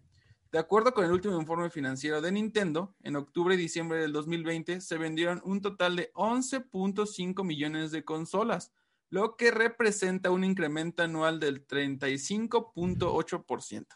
De 0.52 0.60
acuerdo 0.60 0.94
con 0.94 1.04
el 1.04 1.12
último 1.12 1.36
informe 1.40 1.72
financiero 1.72 2.22
de 2.22 2.32
Nintendo, 2.32 2.96
en 3.02 3.16
octubre 3.16 3.56
y 3.56 3.58
diciembre 3.58 4.00
del 4.00 4.14
2020 4.14 4.82
se 4.82 4.98
vendieron 5.00 5.42
un 5.44 5.62
total 5.62 5.96
de 5.96 6.14
11.5 6.14 7.44
millones 7.44 7.90
de 7.90 8.06
consolas, 8.06 8.72
lo 9.10 9.36
que 9.36 9.50
representa 9.50 10.30
un 10.30 10.44
incremento 10.44 11.02
anual 11.02 11.40
del 11.40 11.66
35.8%. 11.66 13.88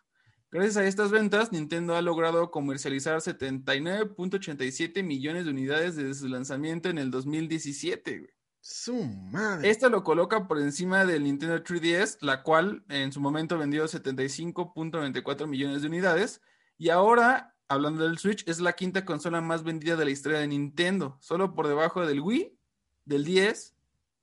Gracias 0.49 0.77
a 0.77 0.85
estas 0.85 1.11
ventas, 1.11 1.51
Nintendo 1.51 1.95
ha 1.95 2.01
logrado 2.01 2.51
comercializar 2.51 3.19
79.87 3.19 5.03
millones 5.03 5.43
de 5.45 5.51
unidades 5.51 5.97
desde 5.97 6.15
su 6.15 6.27
lanzamiento 6.27 6.89
en 6.89 6.97
el 6.97 7.11
2017. 7.11 8.33
Su 8.69 9.01
madre. 9.01 9.69
Esto 9.69 9.89
lo 9.89 10.03
coloca 10.03 10.45
por 10.45 10.59
encima 10.59 11.05
del 11.05 11.23
Nintendo 11.23 11.63
3DS, 11.63 12.17
la 12.19 12.43
cual 12.43 12.83
en 12.89 13.13
su 13.13 13.21
momento 13.21 13.57
vendió 13.57 13.85
75.94 13.85 15.47
millones 15.47 15.83
de 15.83 15.87
unidades. 15.87 16.41
Y 16.77 16.89
ahora, 16.89 17.55
hablando 17.69 18.03
del 18.03 18.17
Switch, 18.17 18.45
es 18.45 18.59
la 18.59 18.73
quinta 18.73 19.05
consola 19.05 19.39
más 19.39 19.63
vendida 19.63 19.95
de 19.95 20.03
la 20.03 20.11
historia 20.11 20.39
de 20.39 20.49
Nintendo, 20.49 21.17
solo 21.21 21.55
por 21.55 21.69
debajo 21.69 22.05
del 22.05 22.19
Wii, 22.19 22.59
del 23.05 23.23
10, 23.23 23.73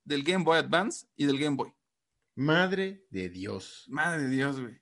del 0.04 0.24
Game 0.24 0.44
Boy 0.44 0.58
Advance 0.58 1.06
y 1.16 1.24
del 1.24 1.38
Game 1.38 1.56
Boy. 1.56 1.72
Madre 2.34 3.06
de 3.08 3.30
Dios. 3.30 3.86
Madre 3.88 4.24
de 4.24 4.28
Dios, 4.28 4.60
güey. 4.60 4.78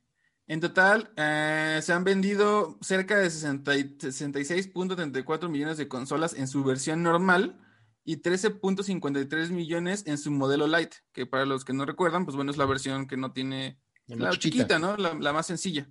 En 0.49 0.59
total, 0.59 1.13
eh, 1.17 1.79
se 1.85 1.93
han 1.93 2.03
vendido 2.03 2.79
cerca 2.81 3.17
de 3.17 3.29
66.34 3.29 5.49
millones 5.49 5.77
de 5.77 5.87
consolas 5.87 6.35
en 6.35 6.49
su 6.49 6.65
versión 6.65 7.05
normal 7.05 7.61
y 8.05 8.17
13.53 8.17 9.51
millones 9.51 10.05
en 10.07 10.19
su 10.19 10.31
modelo 10.31 10.67
Lite, 10.67 10.97
que 11.13 11.27
para 11.27 11.47
los 11.47 11.65
que 11.65 11.73
no 11.73 11.85
recuerdan, 11.85 12.25
pues 12.25 12.37
bueno, 12.37 12.51
es 12.51 12.57
la 12.57 12.67
versión 12.67 13.07
que 13.07 13.17
no 13.17 13.33
tiene 13.33 13.79
la, 14.07 14.31
chiquita, 14.31 14.79
¿no? 14.79 14.97
La, 14.97 15.33
más 15.33 15.47
sencilla. 15.47 15.89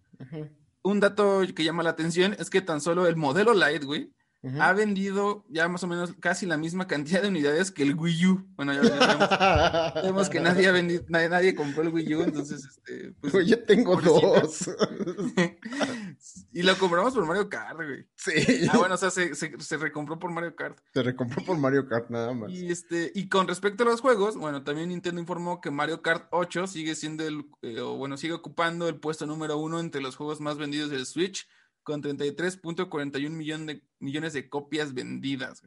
Un 0.84 1.00
dato 1.00 1.42
que 1.56 1.64
llama 1.64 1.84
la 1.84 1.92
atención 1.92 2.36
es 2.40 2.50
que 2.50 2.62
tan 2.62 2.82
solo 2.82 3.08
el 3.08 3.16
modelo 3.16 3.54
Lite, 3.54 3.86
güey, 3.86 4.12
ha 4.60 4.74
vendido 4.74 5.46
ya 5.50 5.68
más 5.68 5.84
o 5.84 5.88
menos 5.88 6.14
casi 6.20 6.48
la 6.48 6.58
misma 6.58 6.88
cantidad 6.88 7.22
de 7.22 7.28
unidades 7.28 7.70
que 7.70 7.84
el 7.84 7.96
Wii 7.96 8.26
U. 8.26 8.48
Bueno, 8.56 8.74
ya, 8.74 8.82
ya 8.82 10.02
vemos, 10.02 10.30
que 10.30 10.40
nadie 10.40 10.68
ha 10.68 10.72
vendido, 10.72 11.04
nadie, 11.10 11.54
compró 11.54 11.84
el 11.84 11.90
Wii 11.90 12.16
U, 12.16 12.22
entonces 12.24 12.66
este. 12.66 13.14
Pues, 13.22 13.48
yo 13.48 13.64
tengo 13.64 14.02
dos. 14.02 14.70
y 16.54 16.64
lo 16.64 16.76
compramos 16.78 17.14
por 17.14 17.26
Mario 17.26 17.50
Kart, 17.50 17.76
güey. 17.76 18.08
Sí. 18.16 18.68
Ah, 18.72 18.78
bueno, 18.80 18.96
o 18.96 18.98
sea, 18.98 19.12
se, 19.12 19.36
se, 19.36 19.60
se, 19.60 19.78
recompró 19.78 20.18
por 20.18 20.32
Mario 20.32 20.56
Kart. 20.56 20.80
Se 20.92 21.04
recompró 21.04 21.44
por 21.46 21.58
Mario 21.58 21.88
Kart 21.88 22.10
nada 22.10 22.34
más. 22.34 22.52
Y 22.52 22.72
este, 22.72 23.12
y 23.14 23.30
con 23.30 23.48
respecto 23.48 23.84
a 23.84 23.86
los 23.86 24.02
juegos, 24.02 24.38
bueno, 24.38 24.64
también 24.64 24.90
Nintendo 24.90 25.22
informó 25.22 25.62
que 25.62 25.70
Mario 25.70 26.02
Kart 26.02 26.28
8 26.32 26.66
sigue 26.66 26.96
siendo 26.96 27.28
el, 27.28 27.46
eh, 27.62 27.80
o 27.80 27.96
bueno, 27.96 28.18
sigue 28.18 28.34
ocupando 28.34 28.88
el 28.88 28.96
puesto 28.96 29.28
número 29.28 29.58
uno 29.58 29.80
entre 29.80 30.02
los 30.02 30.16
juegos 30.16 30.42
más 30.42 30.58
vendidos 30.58 30.90
del 30.90 31.06
Switch 31.06 31.48
con 31.84 32.02
33.41 32.02 33.66
de, 33.66 33.84
millones 34.00 34.34
de 34.34 34.50
copias 34.50 34.94
vendidas. 34.94 35.64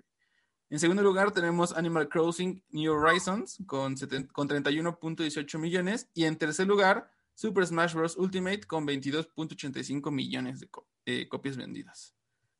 En 0.70 0.78
segundo 0.78 1.02
lugar 1.02 1.32
tenemos 1.32 1.72
Animal 1.76 2.08
Crossing 2.08 2.62
New 2.70 2.92
Horizons 2.92 3.58
con, 3.66 3.94
con 4.32 4.48
31.18 4.48 5.58
millones. 5.58 6.08
Y 6.14 6.24
en 6.24 6.36
tercer 6.36 6.66
lugar, 6.66 7.10
Super 7.34 7.66
Smash 7.66 7.94
Bros. 7.94 8.16
Ultimate 8.16 8.62
con 8.64 8.86
22.85 8.86 10.10
millones 10.10 10.60
de 10.60 10.68
eh, 11.06 11.28
copias 11.28 11.56
vendidas. 11.56 12.14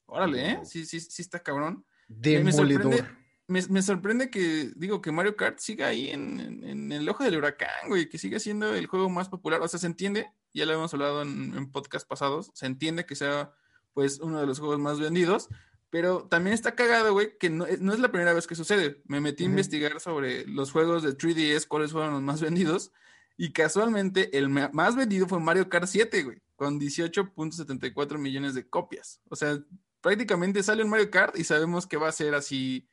Órale, 0.06 0.50
¿eh? 0.50 0.60
Sí, 0.64 0.84
sí, 0.84 1.00
sí 1.00 1.22
está 1.22 1.42
cabrón. 1.42 1.84
Demoledor. 2.06 3.02
Me, 3.02 3.23
me, 3.46 3.82
sorprende 3.82 4.30
que, 4.30 4.70
digo, 4.76 5.02
que 5.02 5.12
Mario 5.12 5.36
Kart 5.36 5.58
siga 5.58 5.88
ahí 5.88 6.10
en, 6.10 6.62
en, 6.64 6.92
el 6.92 7.08
ojo 7.08 7.24
del 7.24 7.36
huracán, 7.36 7.88
güey, 7.88 8.08
que 8.08 8.18
siga 8.18 8.38
siendo 8.38 8.74
el 8.74 8.86
juego 8.86 9.10
más 9.10 9.28
popular. 9.28 9.60
O 9.60 9.68
sea, 9.68 9.78
se 9.78 9.86
entiende 9.86 10.30
ya 10.54 10.66
lo 10.66 10.72
hemos 10.72 10.94
hablado 10.94 11.22
en, 11.22 11.52
en 11.54 11.70
podcast 11.70 12.08
pasados, 12.08 12.50
se 12.54 12.66
entiende 12.66 13.04
que 13.04 13.16
sea 13.16 13.52
pues 13.92 14.20
uno 14.20 14.40
de 14.40 14.46
los 14.46 14.60
juegos 14.60 14.78
más 14.78 14.98
vendidos, 14.98 15.48
pero 15.90 16.26
también 16.26 16.54
está 16.54 16.74
cagado, 16.74 17.12
güey, 17.12 17.36
que 17.38 17.50
no, 17.50 17.66
no, 17.80 17.92
es 17.92 18.00
la 18.00 18.10
primera 18.10 18.32
vez 18.32 18.46
que 18.46 18.54
sucede. 18.54 19.02
Me 19.06 19.20
metí 19.20 19.44
a 19.44 19.46
investigar 19.46 20.00
sobre 20.00 20.46
los 20.46 20.72
juegos 20.72 21.02
de 21.02 21.16
3DS, 21.16 21.66
cuáles 21.66 21.92
fueron 21.92 22.12
los 22.14 22.22
más 22.22 22.40
vendidos, 22.40 22.92
y 23.36 23.52
casualmente 23.52 24.36
el 24.38 24.48
más 24.48 24.96
vendido 24.96 25.26
fue 25.26 25.40
Mario 25.40 25.68
Kart 25.68 25.86
7, 25.86 26.22
güey, 26.22 26.42
con 26.56 26.80
18.74 26.80 28.18
millones 28.18 28.54
de 28.54 28.68
copias. 28.68 29.20
O 29.28 29.36
sea, 29.36 29.58
prácticamente 30.00 30.62
sale 30.62 30.84
un 30.84 30.90
Mario 30.90 31.10
Kart 31.10 31.36
y 31.36 31.44
sabemos 31.44 31.86
que 31.86 31.96
va 31.96 32.08
a 32.08 32.12
ser 32.12 32.34
así 32.34 32.88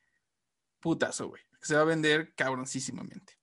putazo, 0.81 1.29
güey. 1.29 1.41
Se 1.61 1.75
va 1.75 1.81
a 1.81 1.85
vender 1.85 2.33
cabroncísimamente. 2.35 3.38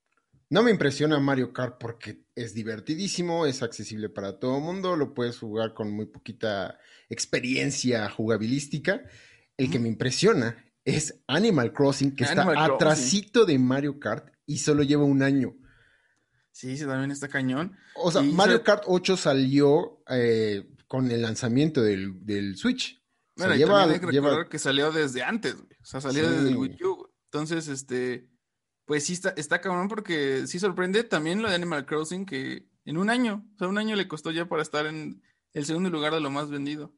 No 0.50 0.62
me 0.62 0.70
impresiona 0.70 1.20
Mario 1.20 1.52
Kart 1.52 1.76
porque 1.78 2.24
es 2.34 2.54
divertidísimo, 2.54 3.44
es 3.44 3.62
accesible 3.62 4.08
para 4.08 4.38
todo 4.38 4.56
el 4.56 4.62
mundo, 4.62 4.96
lo 4.96 5.12
puedes 5.12 5.38
jugar 5.38 5.74
con 5.74 5.90
muy 5.90 6.06
poquita 6.06 6.78
experiencia 7.10 8.08
jugabilística. 8.08 9.02
El 9.58 9.70
que 9.70 9.78
me 9.78 9.88
impresiona 9.88 10.64
es 10.84 11.20
Animal 11.26 11.72
Crossing, 11.74 12.16
que 12.16 12.24
está 12.24 12.64
atrasito 12.64 13.44
de 13.44 13.58
Mario 13.58 14.00
Kart 14.00 14.32
y 14.46 14.58
solo 14.58 14.82
lleva 14.82 15.04
un 15.04 15.22
año. 15.22 15.54
Sí, 16.50 16.76
sí, 16.78 16.86
también 16.86 17.10
está 17.10 17.28
cañón. 17.28 17.76
O 17.94 18.10
sea, 18.10 18.22
Mario 18.22 18.64
Kart 18.64 18.84
8 18.86 19.16
salió 19.18 20.02
eh, 20.08 20.66
con 20.86 21.10
el 21.10 21.22
lanzamiento 21.22 21.82
del, 21.82 22.56
Switch. 22.56 23.00
Bueno, 23.36 23.54
y 23.54 23.58
lleva, 23.58 23.84
hay 23.84 24.00
que 24.00 24.06
recordar 24.06 24.48
que 24.48 24.58
salió 24.58 24.90
desde 24.90 25.22
antes, 25.22 25.54
güey. 25.54 25.68
O 25.80 25.84
sea, 25.84 26.00
salió 26.00 26.28
desde 26.28 26.48
el 26.48 26.56
Wii 26.56 26.84
U. 26.84 27.07
Entonces, 27.38 27.68
este 27.68 28.28
pues 28.88 29.04
sí 29.04 29.12
está, 29.12 29.28
está 29.36 29.60
cabrón 29.60 29.86
porque 29.86 30.46
sí 30.46 30.58
sorprende 30.58 31.04
también 31.04 31.42
lo 31.42 31.50
de 31.50 31.54
Animal 31.54 31.84
Crossing 31.84 32.24
que 32.24 32.66
en 32.86 32.96
un 32.96 33.10
año, 33.10 33.46
o 33.54 33.58
sea, 33.58 33.68
un 33.68 33.76
año 33.76 33.94
le 33.94 34.08
costó 34.08 34.30
ya 34.30 34.48
para 34.48 34.62
estar 34.62 34.86
en 34.86 35.22
el 35.52 35.66
segundo 35.66 35.90
lugar 35.90 36.14
de 36.14 36.20
lo 36.20 36.30
más 36.30 36.48
vendido. 36.48 36.96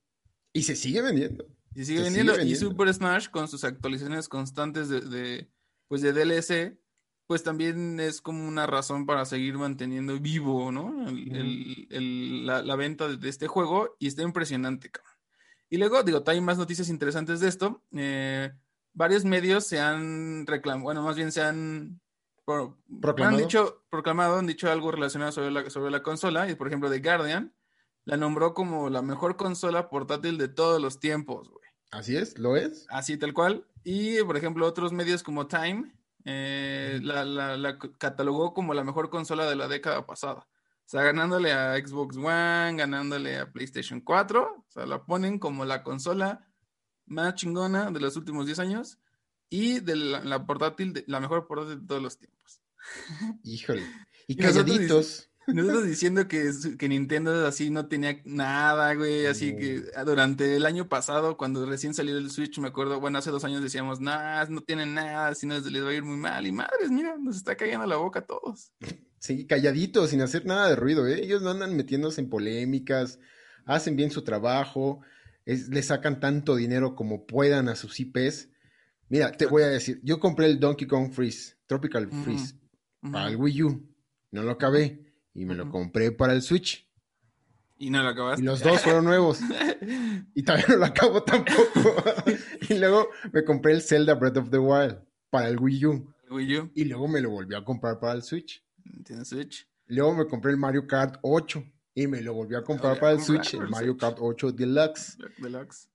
Y 0.53 0.63
se 0.63 0.77
sigue 0.77 1.03
vendiendo. 1.03 1.45
Y 1.75 1.85
sigue, 1.85 2.03
vendiendo. 2.03 2.41
Y 2.41 2.55
Super 2.55 2.95
Smash 2.95 3.29
con 3.29 3.49
sus 3.49 3.65
actualizaciones 3.65 4.29
constantes 4.29 4.89
de, 4.89 5.51
pues 5.89 6.01
de 6.01 6.13
DLC, 6.13 6.79
pues 7.27 7.43
también 7.43 7.99
es 7.99 8.21
como 8.21 8.47
una 8.47 8.69
razón 8.69 9.05
para 9.05 9.25
seguir 9.25 9.59
manteniendo 9.59 10.17
vivo, 10.21 10.71
¿no? 10.71 10.95
la, 11.91 12.77
venta 12.77 13.09
de, 13.09 13.29
este 13.29 13.49
juego 13.49 13.97
y 13.99 14.07
está 14.07 14.23
impresionante, 14.23 14.93
cabrón. 14.93 15.15
Y 15.69 15.79
luego, 15.79 16.05
digo, 16.05 16.23
hay 16.25 16.41
más 16.41 16.57
noticias 16.57 16.89
interesantes 16.89 17.41
de 17.41 17.49
esto. 17.49 17.83
Eh, 17.97 18.53
varios 18.93 19.25
medios 19.25 19.67
se 19.67 19.81
han 19.81 20.47
reclamado, 20.47 20.85
bueno, 20.85 21.03
más 21.03 21.17
bien 21.17 21.33
se 21.33 21.43
han 21.43 22.01
proclamado. 22.45 23.37
Han 23.37 23.43
dicho, 23.43 23.85
proclamado, 23.91 24.39
han 24.39 24.47
dicho 24.47 24.71
algo 24.71 24.91
relacionado 24.91 25.33
sobre 25.33 25.51
la, 25.51 25.71
sobre 25.71 25.91
la 25.91 26.03
consola, 26.03 26.49
y 26.51 26.55
por 26.55 26.67
ejemplo, 26.67 26.91
The 26.91 27.01
Guardian 27.01 27.55
la 28.05 28.17
nombró 28.17 28.55
como 28.55 28.91
la 28.91 29.03
mejor 29.03 29.37
consola 29.37 29.89
portátil 29.89 30.39
de 30.39 30.49
todos 30.49 30.81
los 30.81 31.01
tiempos, 31.01 31.49
güey. 31.49 31.61
Así 31.91 32.17
es, 32.17 32.39
lo 32.39 32.57
es. 32.57 32.87
Así 32.91 33.17
tal 33.17 33.35
cual. 33.35 33.67
Y 33.85 34.23
por 34.23 34.37
ejemplo, 34.37 34.67
otros 34.67 34.93
medios 34.93 35.23
como 35.23 35.49
Time 35.49 35.93
eh, 36.25 37.01
la, 37.03 37.25
la, 37.25 37.79
catalogó 37.99 38.53
como 38.53 38.75
la 38.75 38.85
mejor 38.85 39.11
consola 39.11 39.49
de 39.49 39.57
la 39.57 39.69
década 39.69 40.07
pasada. 40.07 40.47
O 40.47 40.91
sea, 40.91 41.03
ganándole 41.03 41.53
a 41.53 41.77
Xbox 41.77 42.17
One, 42.17 42.75
ganándole 42.77 43.39
a 43.39 43.51
PlayStation 43.53 44.01
4. 44.01 44.43
O 44.43 44.71
sea, 44.71 44.87
la 44.87 45.05
ponen 45.05 45.39
como 45.39 45.65
la 45.65 45.83
consola 45.83 46.49
más 47.11 47.35
chingona 47.35 47.91
de 47.91 48.01
los 48.01 48.17
últimos 48.17 48.47
10 48.47 48.59
años 48.61 48.99
y 49.51 49.81
de 49.81 49.97
la, 49.97 50.47
portátil, 50.47 51.05
la 51.07 51.21
mejor 51.21 51.47
portátil 51.47 51.81
de 51.81 51.87
todos 51.87 52.03
los 52.03 52.19
tiempos. 52.19 52.63
Híjole. 53.43 53.83
Y 54.27 54.37
calladitos. 54.37 55.31
Nosotros 55.47 55.85
diciendo 55.85 56.29
que, 56.29 56.51
que 56.79 56.89
Nintendo 56.89 57.47
así 57.47 57.71
no 57.71 57.89
tenía 57.89 58.21
nada, 58.25 58.95
güey, 58.95 59.27
así 59.27 59.57
que 59.57 59.83
durante 60.05 60.57
el 60.57 60.65
año 60.67 60.89
pasado, 60.89 61.37
cuando 61.37 61.67
recién 61.67 61.95
salió 61.95 62.17
el 62.17 62.31
Switch, 62.31 62.59
me 62.59 62.69
acuerdo, 62.69 63.01
bueno, 63.01 63.19
hace 63.19 63.31
dos 63.31 63.45
años 63.45 63.63
decíamos, 63.63 64.01
nada, 64.01 64.47
no 64.47 64.61
tienen 64.61 64.95
nada, 64.95 65.35
si 65.35 65.47
no 65.47 65.59
les 65.59 65.85
va 65.85 65.89
a 65.89 65.95
ir 65.95 66.05
muy 66.05 66.19
mal, 66.19 66.47
y 66.47 66.53
madres, 66.53 66.91
mira, 66.91 67.17
nos 67.19 67.37
está 67.37 67.57
cayendo 67.57 67.87
la 67.87 67.97
boca 67.97 68.21
a 68.21 68.27
todos. 68.27 68.73
Sí, 69.19 69.47
calladitos, 69.47 70.11
sin 70.11 70.23
hacer 70.23 70.47
nada 70.47 70.69
de 70.69 70.77
ruido, 70.77 71.07
¿eh? 71.09 71.21
Ellos 71.23 71.43
no 71.43 71.51
andan 71.51 71.77
metiéndose 71.77 72.21
en 72.21 72.31
polémicas, 72.31 73.19
hacen 73.65 73.97
bien 73.97 74.11
su 74.11 74.23
trabajo, 74.23 75.01
le 75.45 75.83
sacan 75.83 76.21
tanto 76.21 76.57
dinero 76.57 76.95
como 76.95 77.27
puedan 77.27 77.69
a 77.69 77.77
sus 77.77 77.99
IPs. 78.01 78.49
Mira, 79.09 79.33
te 79.33 79.47
voy 79.47 79.63
a 79.63 79.69
decir, 79.69 80.01
yo 80.03 80.21
compré 80.21 80.47
el 80.47 80.61
Donkey 80.61 80.87
Kong 80.87 81.11
Freeze, 81.11 81.57
Tropical 81.67 82.09
Freeze, 82.09 82.55
para 83.01 83.29
el 83.29 83.37
Wii 83.37 83.63
U. 83.65 83.89
No 84.31 84.43
lo 84.43 84.53
acabé 84.53 85.13
y 85.35 85.45
me 85.45 85.55
lo 85.55 85.69
compré 85.69 86.13
para 86.13 86.33
el 86.33 86.43
Switch. 86.43 86.89
Y 87.79 87.91
no 87.91 88.03
lo 88.03 88.11
acabaste. 88.11 88.43
Y 88.43 88.45
los 88.45 88.63
dos 88.63 88.81
fueron 88.83 89.07
nuevos. 89.07 89.41
y 90.35 90.43
todavía 90.43 90.67
no 90.69 90.77
lo 90.77 90.85
acabo 90.85 91.23
tampoco. 91.23 92.05
y 92.69 92.75
luego 92.75 93.09
me 93.33 93.43
compré 93.43 93.73
el 93.73 93.83
Zelda 93.83 94.15
Breath 94.15 94.37
of 94.37 94.51
the 94.51 94.59
Wild 94.59 94.99
para 95.31 95.49
el 95.49 95.59
Wii 95.59 95.87
U. 95.87 96.15
Wii 96.31 96.59
U. 96.59 96.71
Y 96.75 96.85
luego 96.85 97.09
me 97.09 97.21
lo 97.21 97.31
volví 97.31 97.55
a 97.55 97.65
comprar 97.65 97.99
para 97.99 98.13
el 98.13 98.23
Switch. 98.23 98.63
¿Tiene 99.05 99.25
Switch? 99.25 99.67
Luego 99.87 100.15
me 100.15 100.27
compré 100.27 100.53
el 100.53 100.59
Mario 100.59 100.87
Kart 100.87 101.17
8 101.23 101.65
y 101.95 102.07
me 102.07 102.21
lo 102.21 102.35
volví 102.35 102.55
a 102.55 102.63
comprar 102.63 102.99
para 102.99 103.13
el 103.13 103.21
Switch, 103.21 103.55
el 103.55 103.69
Mario 103.69 103.97
Kart 103.97 104.19
8 104.21 104.53
Deluxe. 104.53 105.19
Deluxe. 105.39 105.89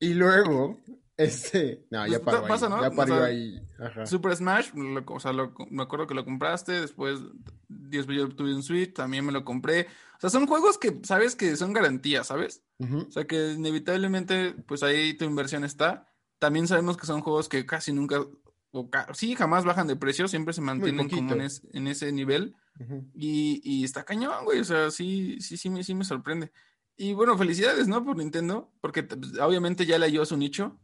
Y 0.00 0.14
luego, 0.14 0.80
este, 1.16 1.86
no, 1.90 2.06
ya 2.06 2.20
pues, 2.20 2.36
paró 2.36 2.74
ahí, 2.74 2.82
ya 2.82 2.90
paró 2.90 3.22
ahí. 3.22 3.62
Super 4.04 4.34
Smash, 4.34 4.70
o 5.06 5.20
sea, 5.20 5.32
me 5.70 5.82
acuerdo 5.82 6.06
que 6.06 6.14
lo 6.14 6.24
compraste, 6.24 6.80
después, 6.80 7.20
Dios 7.68 8.06
yo 8.08 8.28
tuve 8.28 8.54
un 8.54 8.62
Switch, 8.62 8.94
también 8.94 9.24
me 9.24 9.32
lo 9.32 9.44
compré. 9.44 9.86
O 10.16 10.20
sea, 10.20 10.30
son 10.30 10.46
juegos 10.46 10.78
que 10.78 11.00
sabes 11.04 11.36
que 11.36 11.56
son 11.56 11.72
garantías, 11.72 12.26
¿sabes? 12.28 12.62
O 12.78 13.10
sea, 13.12 13.24
que 13.24 13.52
inevitablemente, 13.52 14.54
pues 14.66 14.82
ahí 14.82 15.14
tu 15.14 15.24
inversión 15.24 15.64
está. 15.64 16.08
También 16.38 16.66
sabemos 16.66 16.96
que 16.96 17.06
son 17.06 17.20
juegos 17.20 17.48
que 17.48 17.64
casi 17.64 17.92
nunca, 17.92 18.24
o 18.72 18.90
sí, 19.12 19.36
jamás 19.36 19.64
bajan 19.64 19.86
de 19.86 19.94
precio, 19.94 20.26
siempre 20.26 20.54
se 20.54 20.60
mantienen 20.60 21.08
como 21.08 21.34
en 21.34 21.86
ese 21.86 22.10
nivel 22.10 22.56
y, 23.14 23.84
está 23.84 24.04
cañón, 24.04 24.44
güey. 24.44 24.60
O 24.60 24.64
sea, 24.64 24.90
sí, 24.90 25.38
sí, 25.40 25.56
sí, 25.56 25.70
me, 25.70 25.82
sí 25.84 25.94
me 25.94 26.04
sorprende. 26.04 26.52
Y 26.96 27.12
bueno, 27.14 27.36
felicidades, 27.36 27.88
¿no? 27.88 28.04
Por 28.04 28.16
Nintendo, 28.16 28.72
porque 28.80 29.02
pues, 29.02 29.38
obviamente 29.38 29.86
ya 29.86 29.98
le 29.98 30.06
halló 30.06 30.24
su 30.24 30.36
nicho, 30.36 30.78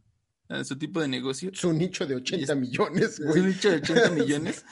su 0.63 0.77
tipo 0.77 0.99
de 1.01 1.07
negocio. 1.07 1.51
Su 1.53 1.73
nicho 1.73 2.05
de 2.05 2.15
80 2.15 2.55
millones, 2.55 3.19
güey. 3.19 3.33
Su 3.33 3.47
nicho 3.47 3.69
de 3.69 3.77
80 3.77 4.09
millones. 4.11 4.65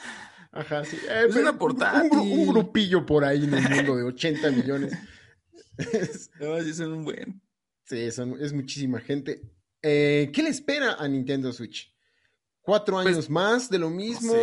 Ajá, 0.50 0.84
sí. 0.84 0.96
es 1.26 1.36
una 1.36 1.58
portátil. 1.58 2.18
Un, 2.18 2.48
grupillo 2.48 3.04
por 3.04 3.24
ahí 3.24 3.44
en 3.44 3.54
el 3.54 3.68
mundo 3.68 3.96
de 3.96 4.02
80 4.04 4.50
millones. 4.50 4.92
no, 6.40 6.60
sí, 6.62 6.74
son 6.74 6.92
un 6.92 7.04
buen. 7.04 7.40
Sí, 7.84 8.10
son, 8.10 8.36
es 8.40 8.52
muchísima 8.52 9.00
gente. 9.00 9.42
Eh, 9.82 10.30
¿Qué 10.32 10.42
le 10.42 10.48
espera 10.48 10.94
a 10.94 11.06
Nintendo 11.06 11.52
Switch? 11.52 11.94
¿Cuatro 12.60 12.96
pues, 12.96 13.06
años 13.06 13.30
más 13.30 13.70
de 13.70 13.78
lo 13.78 13.88
mismo? 13.88 14.34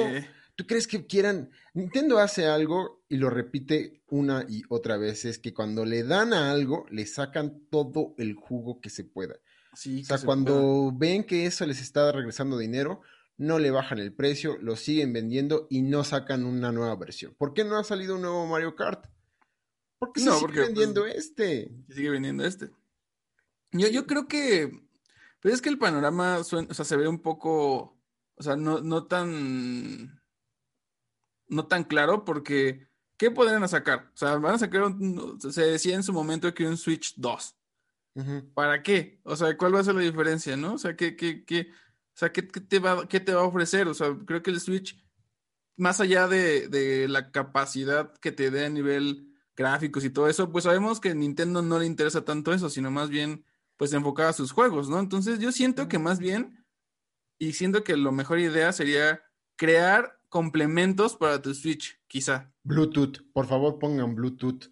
¿Tú 0.55 0.65
crees 0.65 0.87
que 0.87 1.05
quieran? 1.05 1.51
Nintendo 1.75 2.19
hace 2.19 2.45
algo 2.45 3.03
y 3.09 3.17
lo 3.17 3.29
repite 3.29 4.01
una 4.07 4.45
y 4.47 4.63
otra 4.69 4.95
vez, 4.95 5.25
es 5.25 5.39
que 5.39 5.53
cuando 5.53 5.83
le 5.83 6.03
dan 6.03 6.33
a 6.33 6.51
algo, 6.51 6.85
le 6.89 7.05
sacan 7.05 7.67
todo 7.69 8.15
el 8.17 8.33
jugo 8.33 8.79
que 8.79 8.89
se 8.89 9.03
pueda. 9.03 9.35
Sí, 9.73 10.01
o 10.01 10.05
sea, 10.05 10.19
cuando 10.19 10.93
ven 10.95 11.25
que 11.25 11.45
eso 11.45 11.65
les 11.65 11.81
está 11.81 12.13
regresando 12.13 12.57
dinero, 12.57 13.01
no 13.35 13.59
le 13.59 13.71
bajan 13.71 13.99
el 13.99 14.13
precio, 14.13 14.57
lo 14.61 14.77
siguen 14.77 15.11
vendiendo 15.11 15.67
y 15.69 15.81
no 15.81 16.05
sacan 16.05 16.45
una 16.45 16.71
nueva 16.71 16.95
versión. 16.95 17.35
¿Por 17.37 17.53
qué 17.53 17.65
no 17.65 17.77
ha 17.77 17.83
salido 17.83 18.15
un 18.15 18.21
nuevo 18.21 18.47
Mario 18.47 18.73
Kart? 18.73 19.05
¿Por 19.99 20.13
qué 20.13 20.21
se 20.21 20.31
sigue 20.31 20.53
pues, 20.53 20.67
vendiendo 20.67 21.05
este? 21.05 21.75
Sigue 21.89 22.09
vendiendo 22.09 22.45
este. 22.45 22.69
Yo, 23.73 23.89
yo 23.89 24.07
creo 24.07 24.29
que 24.29 24.71
Pero 25.41 25.53
es 25.53 25.61
que 25.61 25.67
el 25.67 25.77
panorama, 25.77 26.37
o 26.37 26.43
sea, 26.45 26.63
se 26.85 26.95
ve 26.95 27.09
un 27.09 27.21
poco, 27.21 27.99
o 28.35 28.43
sea, 28.43 28.55
no, 28.55 28.79
no 28.79 29.07
tan, 29.07 30.21
no 31.47 31.67
tan 31.67 31.83
claro 31.83 32.25
porque, 32.25 32.87
¿qué 33.17 33.31
podrían 33.31 33.67
sacar? 33.67 34.11
O 34.13 34.17
sea, 34.17 34.37
van 34.37 34.55
a 34.55 34.59
sacar, 34.59 34.83
se 35.39 35.61
decía 35.61 35.95
en 35.95 36.03
su 36.03 36.13
momento 36.13 36.53
que 36.53 36.67
un 36.67 36.77
Switch 36.77 37.13
2. 37.17 37.55
¿Para 38.53 38.81
qué? 38.81 39.19
O 39.23 39.35
sea, 39.35 39.57
¿cuál 39.57 39.75
va 39.75 39.81
a 39.81 39.83
ser 39.83 39.95
la 39.95 40.01
diferencia, 40.01 40.55
no? 40.55 40.75
O 40.75 40.77
sea, 40.77 40.95
¿qué, 40.95 41.17
qué, 41.17 41.43
qué, 41.43 41.67
o 41.71 42.17
sea, 42.17 42.31
¿qué, 42.31 42.43
te 42.43 42.79
va, 42.79 43.07
¿qué 43.09 43.19
te 43.19 43.33
va 43.33 43.41
a 43.41 43.45
ofrecer? 43.45 43.89
O 43.89 43.93
sea, 43.93 44.15
creo 44.25 44.41
que 44.41 44.51
el 44.51 44.61
Switch, 44.61 44.97
más 45.75 45.99
allá 45.99 46.27
de, 46.27 46.69
de 46.69 47.09
la 47.09 47.31
capacidad 47.31 48.13
que 48.19 48.31
te 48.31 48.51
dé 48.51 48.65
a 48.65 48.69
nivel 48.69 49.35
gráficos 49.55 50.05
y 50.05 50.09
todo 50.09 50.29
eso, 50.29 50.49
pues 50.51 50.63
sabemos 50.63 51.01
que 51.01 51.09
a 51.09 51.13
Nintendo 51.13 51.61
no 51.61 51.77
le 51.77 51.85
interesa 51.85 52.23
tanto 52.23 52.53
eso, 52.53 52.69
sino 52.69 52.89
más 52.89 53.09
bien 53.09 53.45
pues 53.77 53.91
enfocada 53.93 54.29
a 54.29 54.33
sus 54.33 54.51
juegos, 54.51 54.89
¿no? 54.89 54.99
Entonces 54.99 55.39
yo 55.39 55.51
siento 55.51 55.87
que 55.87 55.99
más 55.99 56.19
bien, 56.19 56.65
y 57.37 57.53
siento 57.53 57.83
que 57.83 57.97
la 57.97 58.11
mejor 58.11 58.39
idea 58.39 58.71
sería 58.71 59.21
crear 59.57 60.19
complementos 60.35 61.15
para 61.15 61.41
tu 61.41 61.53
Switch, 61.53 61.97
quizá. 62.07 62.51
Bluetooth, 62.61 63.21
por 63.31 63.45
favor 63.45 63.79
pongan 63.79 64.15
Bluetooth. 64.15 64.69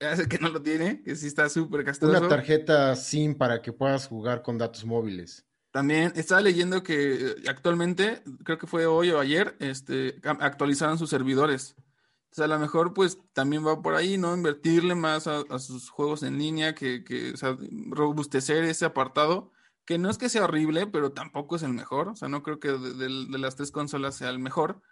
Hace 0.00 0.26
que 0.26 0.36
no 0.40 0.48
lo 0.48 0.60
tiene, 0.60 1.00
que 1.04 1.14
sí 1.14 1.28
está 1.28 1.48
súper 1.48 1.84
castroso. 1.84 2.18
Una 2.18 2.26
tarjeta 2.26 2.96
SIM 2.96 3.36
para 3.36 3.62
que 3.62 3.72
puedas 3.72 4.08
jugar 4.08 4.42
con 4.42 4.58
datos 4.58 4.84
móviles. 4.84 5.46
También 5.70 6.12
estaba 6.16 6.40
leyendo 6.40 6.82
que 6.82 7.14
eh, 7.14 7.34
actualmente, 7.46 8.24
creo 8.42 8.58
que 8.58 8.66
fue 8.66 8.86
hoy 8.86 9.10
o 9.10 9.20
ayer, 9.20 9.56
este, 9.60 10.20
actualizaron 10.24 10.98
sus 10.98 11.10
servidores. 11.10 11.76
O 12.32 12.34
sea, 12.34 12.46
a 12.46 12.48
lo 12.48 12.58
mejor 12.58 12.92
pues 12.92 13.20
también 13.32 13.64
va 13.64 13.80
por 13.82 13.94
ahí, 13.94 14.18
¿no? 14.18 14.34
Invertirle 14.34 14.96
más 14.96 15.28
a, 15.28 15.44
sus 15.60 15.88
juegos 15.88 16.24
en 16.24 16.36
línea, 16.36 16.74
que, 16.74 17.04
que, 17.04 17.30
o 17.30 17.36
sea, 17.36 17.56
robustecer 17.90 18.64
ese 18.64 18.84
apartado, 18.84 19.52
que 19.84 19.98
no 19.98 20.10
es 20.10 20.18
que 20.18 20.28
sea 20.28 20.44
horrible, 20.44 20.88
pero 20.88 21.12
tampoco 21.12 21.54
es 21.54 21.62
el 21.62 21.72
mejor. 21.72 22.08
O 22.08 22.16
sea, 22.16 22.28
no 22.28 22.42
creo 22.42 22.58
que 22.58 22.72
de, 22.72 23.38
las 23.38 23.54
tres 23.54 23.70
consolas 23.70 24.16
sea 24.16 24.30
el 24.30 24.40
mejor. 24.40 24.82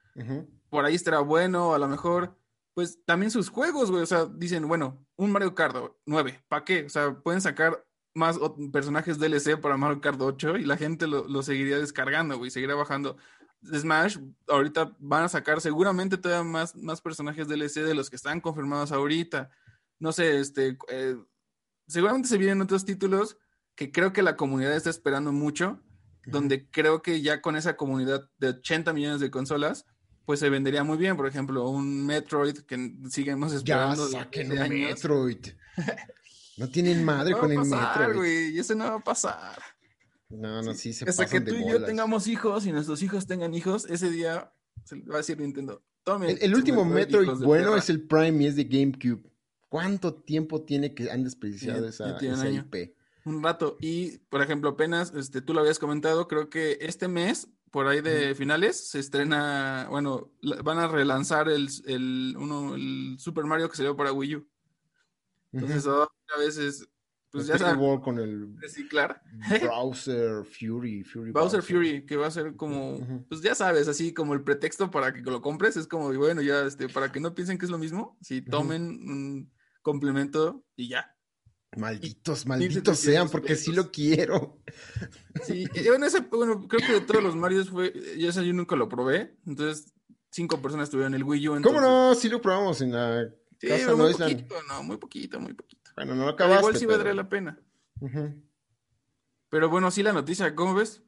Por 0.71 0.85
ahí 0.85 0.95
estará 0.95 1.21
bueno, 1.21 1.75
a 1.75 1.79
lo 1.79 1.89
mejor, 1.89 2.37
pues 2.75 3.05
también 3.05 3.31
sus 3.31 3.49
juegos, 3.49 3.91
güey. 3.91 4.03
O 4.03 4.07
sea, 4.07 4.27
dicen, 4.27 4.67
bueno, 4.67 5.05
un 5.17 5.33
Mario 5.33 5.55
Kart 5.55 5.77
9, 6.07 6.45
¿para 6.49 6.65
qué? 6.65 6.85
O 6.85 6.89
sea, 6.89 7.15
pueden 7.21 7.41
sacar 7.41 7.85
más 8.15 8.39
personajes 8.73 9.19
DLC 9.19 9.61
para 9.61 9.77
Mario 9.77 10.01
Kart 10.01 10.21
8 10.21 10.59
y 10.59 10.65
la 10.65 10.77
gente 10.77 11.07
lo, 11.07 11.27
lo 11.27 11.43
seguiría 11.43 11.79
descargando, 11.79 12.39
güey, 12.39 12.51
seguiría 12.51 12.77
bajando. 12.77 13.17
Smash 13.65 14.19
ahorita 14.49 14.95
van 14.99 15.25
a 15.25 15.29
sacar 15.29 15.61
seguramente 15.61 16.19
todavía 16.19 16.45
más, 16.45 16.77
más 16.77 17.01
personajes 17.01 17.49
DLC 17.49 17.83
de 17.83 17.95
los 17.95 18.11
que 18.11 18.17
están 18.17 18.41
confirmados 18.41 18.93
ahorita. 18.93 19.51
No 19.99 20.13
sé, 20.13 20.39
este, 20.39 20.77
eh, 20.89 21.17
seguramente 21.87 22.29
se 22.29 22.39
vienen 22.39 22.61
otros 22.61 22.85
títulos 22.85 23.39
que 23.75 23.91
creo 23.91 24.13
que 24.13 24.23
la 24.23 24.37
comunidad 24.37 24.77
está 24.77 24.91
esperando 24.91 25.33
mucho, 25.33 25.81
donde 26.27 26.71
creo 26.71 27.03
que 27.03 27.23
ya 27.23 27.41
con 27.43 27.57
esa 27.57 27.77
comunidad 27.77 28.31
de 28.39 28.49
80 28.49 28.93
millones 28.93 29.21
de 29.21 29.31
consolas, 29.31 29.87
pues 30.25 30.41
se 30.41 30.49
vendería 30.51 30.85
muy 30.85 30.97
bien. 30.97 31.17
Por 31.17 31.27
ejemplo, 31.27 31.69
un 31.69 32.05
Metroid 32.07 32.59
que 32.61 32.95
seguimos 33.09 33.53
esperando. 33.53 34.11
Ya 34.11 34.21
saquen 34.21 34.53
un 34.53 34.69
Metroid. 34.69 35.47
No 36.57 36.69
tienen 36.69 37.05
madre 37.05 37.33
con 37.33 37.51
el 37.51 37.59
Metroid. 37.59 38.55
y 38.55 38.61
ese 38.61 38.77
no 38.77 38.85
va 38.85 38.95
a 38.95 39.01
pasar. 39.01 39.61
No, 40.29 40.63
no, 40.63 40.73
sí 40.75 40.93
se 40.93 41.09
Hasta 41.09 41.27
que 41.27 41.41
tú 41.41 41.55
y 41.55 41.69
yo 41.69 41.85
tengamos 41.85 42.29
hijos 42.29 42.67
y 42.67 42.73
nuestros 42.73 43.03
hijos 43.03 43.27
tengan 43.27 43.55
hijos, 43.55 43.87
ese 43.91 44.11
día 44.11 44.53
se 44.85 45.01
va 45.03 45.17
a 45.17 45.19
decir 45.19 45.39
Nintendo. 45.39 45.83
el, 46.41 46.55
último 46.55 46.85
Metroid 46.85 47.29
bueno 47.45 47.77
es 47.77 47.91
el 47.91 48.03
Prime 48.03 48.43
y 48.43 48.47
es 48.47 48.57
de 48.57 48.65
GameCube. 48.65 49.23
¿Cuánto 49.69 50.15
tiempo 50.15 50.63
tiene 50.63 50.95
que 50.95 51.11
han 51.11 51.25
desperdiciado 51.25 51.89
esa, 51.89 52.17
IP? 52.21 52.95
Un 53.25 53.43
rato. 53.43 53.77
Y, 53.81 54.19
por 54.29 54.43
ejemplo, 54.43 54.71
apenas, 54.71 55.13
este, 55.15 55.41
tú 55.41 55.55
lo 55.55 55.61
habías 55.61 55.79
comentado, 55.79 56.29
creo 56.29 56.49
que 56.49 56.79
este 56.81 57.09
mes, 57.09 57.49
por 57.75 57.89
ahí 57.89 58.01
de 58.01 58.37
finales, 58.37 58.89
se 58.89 59.01
estrena, 59.01 59.89
bueno, 59.91 60.31
van 60.63 60.79
a 60.79 60.87
relanzar 60.87 61.49
el, 61.49 61.69
el, 61.87 62.37
uno, 62.39 62.77
el 62.77 63.17
Super 63.19 63.47
Mario 63.47 63.69
que 63.69 63.77
salió 63.77 63.97
para 63.97 64.13
Wii 64.13 64.37
U. 64.37 64.49
Entonces, 65.53 65.85
a 65.89 66.39
veces 66.39 66.89
pues 67.33 67.49
ya 67.49 67.59
sabes. 67.59 67.77
con 68.01 68.21
el 68.21 68.57
reciclar. 68.61 69.21
Browser 69.61 70.45
Fury, 70.45 71.03
Fury 71.03 71.33
Bowser, 71.33 71.63
Fury, 71.63 72.07
que 72.07 72.17
va 72.17 72.29
a 72.29 72.31
ser 72.31 72.55
como, 72.55 73.25
pues 73.29 73.41
ya 73.41 73.57
sabes, 73.57 73.89
así 73.89 74.15
como 74.15 74.35
el 74.35 74.45
pretexto 74.45 74.89
para 74.93 75.13
que 75.13 75.23
lo 75.23 75.43
compres, 75.43 75.77
es 75.77 75.89
como, 75.89 76.13
bueno, 76.15 76.43
ya, 76.43 76.65
este, 76.65 76.89
para 76.89 77.11
que 77.11 77.19
no 77.19 77.35
piensen 77.35 77.59
que 77.59 77.65
es 77.65 77.73
lo 77.73 77.79
mismo, 77.79 78.17
si 78.23 78.41
tomen 78.41 78.83
un 78.83 79.53
complemento 79.83 80.65
y 80.77 80.91
ya. 80.91 81.14
Malditos, 81.77 82.47
malditos 82.47 82.99
sean, 82.99 83.29
porque 83.29 83.57
sí 83.57 83.73
lo 83.73 83.91
quiero. 83.91 84.61
Sí, 85.45 85.67
bueno, 85.87 86.07
ese, 86.07 86.21
bueno, 86.21 86.67
creo 86.69 86.87
que 86.87 86.93
de 86.93 87.01
todos 87.01 87.23
los 87.23 87.35
Marios 87.35 87.71
fue, 87.71 87.93
ya 88.17 88.33
sé, 88.33 88.47
yo 88.47 88.53
nunca 88.53 88.77
lo 88.77 88.89
probé, 88.89 89.37
entonces 89.47 89.93
cinco 90.31 90.63
personas 90.63 90.91
tuvieron 90.91 91.15
el 91.15 91.25
Wii 91.25 91.49
U. 91.49 91.63
¿Cómo 91.63 91.81
no? 91.81 92.15
Sí 92.15 92.29
lo 92.29 92.41
probamos 92.41 92.81
en 92.81 92.93
la 92.93 93.29
casa, 93.61 93.97
muy 93.97 94.13
poquito, 94.13 94.55
no, 94.69 94.83
muy 94.83 94.97
poquito, 94.97 95.41
muy 95.41 95.55
poquito. 95.55 95.91
Bueno, 95.97 96.15
no 96.15 96.25
lo 96.25 96.31
acabaste. 96.31 96.61
igual 96.61 96.77
sí 96.77 96.87
valdría 96.87 97.15
la 97.15 97.29
pena. 97.29 97.59
Pero 99.49 99.69
bueno, 99.69 99.91
sí 99.91 100.03
la 100.03 100.13
noticia, 100.13 100.55
¿cómo 100.55 100.75
ves? 100.75 101.03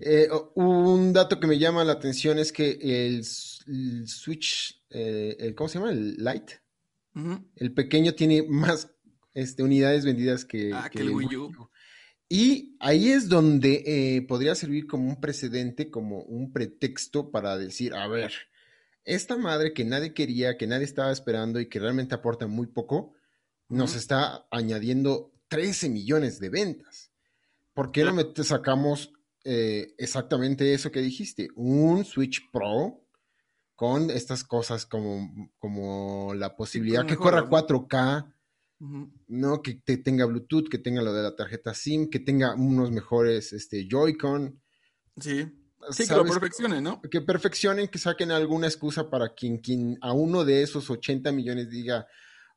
Eh, 0.00 0.28
un 0.54 1.12
dato 1.12 1.38
que 1.38 1.46
me 1.46 1.58
llama 1.58 1.84
la 1.84 1.92
atención 1.92 2.38
es 2.38 2.52
que 2.52 2.78
el, 2.82 3.24
Switch, 3.24 4.84
eh, 4.90 5.54
¿cómo 5.56 5.68
se 5.68 5.78
llama? 5.78 5.92
El 5.92 6.16
Lite. 6.16 6.60
El 7.56 7.72
pequeño 7.72 8.14
tiene 8.14 8.42
más 8.48 8.93
este, 9.34 9.62
unidades 9.62 10.04
vendidas 10.04 10.44
que, 10.44 10.72
ah, 10.72 10.90
el 10.94 11.10
Wii 11.10 11.36
U. 11.36 11.68
Y 12.28 12.76
ahí 12.80 13.10
es 13.10 13.28
donde 13.28 13.82
eh, 13.86 14.22
podría 14.22 14.54
servir 14.54 14.86
como 14.86 15.08
un 15.08 15.20
precedente, 15.20 15.90
como 15.90 16.22
un 16.22 16.52
pretexto 16.52 17.30
para 17.30 17.58
decir, 17.58 17.94
a 17.94 18.08
ver, 18.08 18.32
esta 19.04 19.36
madre 19.36 19.72
que 19.74 19.84
nadie 19.84 20.14
quería, 20.14 20.56
que 20.56 20.66
nadie 20.66 20.84
estaba 20.84 21.12
esperando 21.12 21.60
y 21.60 21.68
que 21.68 21.78
realmente 21.78 22.14
aporta 22.14 22.46
muy 22.46 22.66
poco, 22.66 23.12
nos 23.68 23.94
está 23.94 24.46
añadiendo 24.50 25.32
13 25.48 25.90
millones 25.90 26.40
de 26.40 26.48
ventas. 26.48 27.12
¿Por 27.74 27.92
qué 27.92 28.04
no 28.04 28.14
sacamos 28.42 29.12
eh, 29.44 29.94
exactamente 29.98 30.72
eso 30.72 30.90
que 30.90 31.00
dijiste? 31.00 31.48
Un 31.54 32.04
Switch 32.04 32.50
Pro 32.50 33.04
con 33.74 34.10
estas 34.10 34.44
cosas 34.44 34.86
como, 34.86 35.52
como 35.58 36.32
la 36.34 36.56
posibilidad 36.56 37.04
que 37.04 37.16
corra 37.16 37.48
4K, 37.48 38.33
¿no? 39.28 39.62
Que 39.62 39.74
tenga 39.74 40.26
Bluetooth, 40.26 40.68
que 40.68 40.78
tenga 40.78 41.02
lo 41.02 41.12
de 41.12 41.22
la 41.22 41.36
tarjeta 41.36 41.74
SIM, 41.74 42.08
que 42.10 42.20
tenga 42.20 42.54
unos 42.54 42.90
mejores 42.90 43.52
este, 43.52 43.86
Joy-Con. 43.88 44.60
Sí. 45.20 45.46
Sí, 45.90 46.08
que 46.08 46.14
lo 46.14 46.24
perfeccionen, 46.24 46.82
¿no? 46.82 47.00
Que 47.02 47.20
perfeccionen, 47.20 47.88
que 47.88 47.98
saquen 47.98 48.30
alguna 48.30 48.66
excusa 48.66 49.10
para 49.10 49.34
quien, 49.34 49.58
quien 49.58 49.98
a 50.00 50.12
uno 50.12 50.44
de 50.44 50.62
esos 50.62 50.88
80 50.88 51.30
millones 51.32 51.68
diga, 51.68 52.06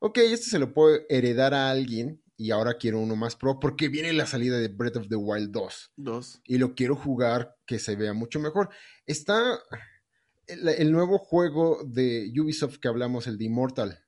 ok, 0.00 0.18
este 0.18 0.46
se 0.46 0.58
lo 0.58 0.72
puedo 0.72 0.98
heredar 1.08 1.52
a 1.52 1.70
alguien 1.70 2.22
y 2.36 2.52
ahora 2.52 2.78
quiero 2.78 3.00
uno 3.00 3.16
más 3.16 3.36
pro 3.36 3.58
porque 3.58 3.88
viene 3.88 4.12
la 4.12 4.26
salida 4.26 4.58
de 4.58 4.68
Breath 4.68 4.96
of 4.96 5.08
the 5.08 5.16
Wild 5.16 5.50
2. 5.50 5.92
2. 5.96 6.42
Y 6.44 6.58
lo 6.58 6.74
quiero 6.74 6.94
jugar 6.94 7.56
que 7.66 7.78
se 7.78 7.96
vea 7.96 8.12
mucho 8.12 8.38
mejor. 8.38 8.70
Está 9.04 9.58
el, 10.46 10.92
nuevo 10.92 11.18
juego 11.18 11.82
de 11.84 12.32
Ubisoft 12.40 12.78
que 12.78 12.88
hablamos, 12.88 13.26
el 13.26 13.38
de 13.38 13.44
Immortal. 13.44 14.04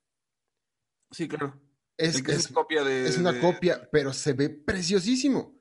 Sí, 1.10 1.28
claro. 1.28 1.60
Es, 2.00 2.48
copia 2.48 2.82
de, 2.82 3.06
es 3.06 3.18
una 3.18 3.38
copia, 3.38 3.88
pero 3.92 4.12
se 4.12 4.32
ve 4.32 4.48
preciosísimo. 4.48 5.58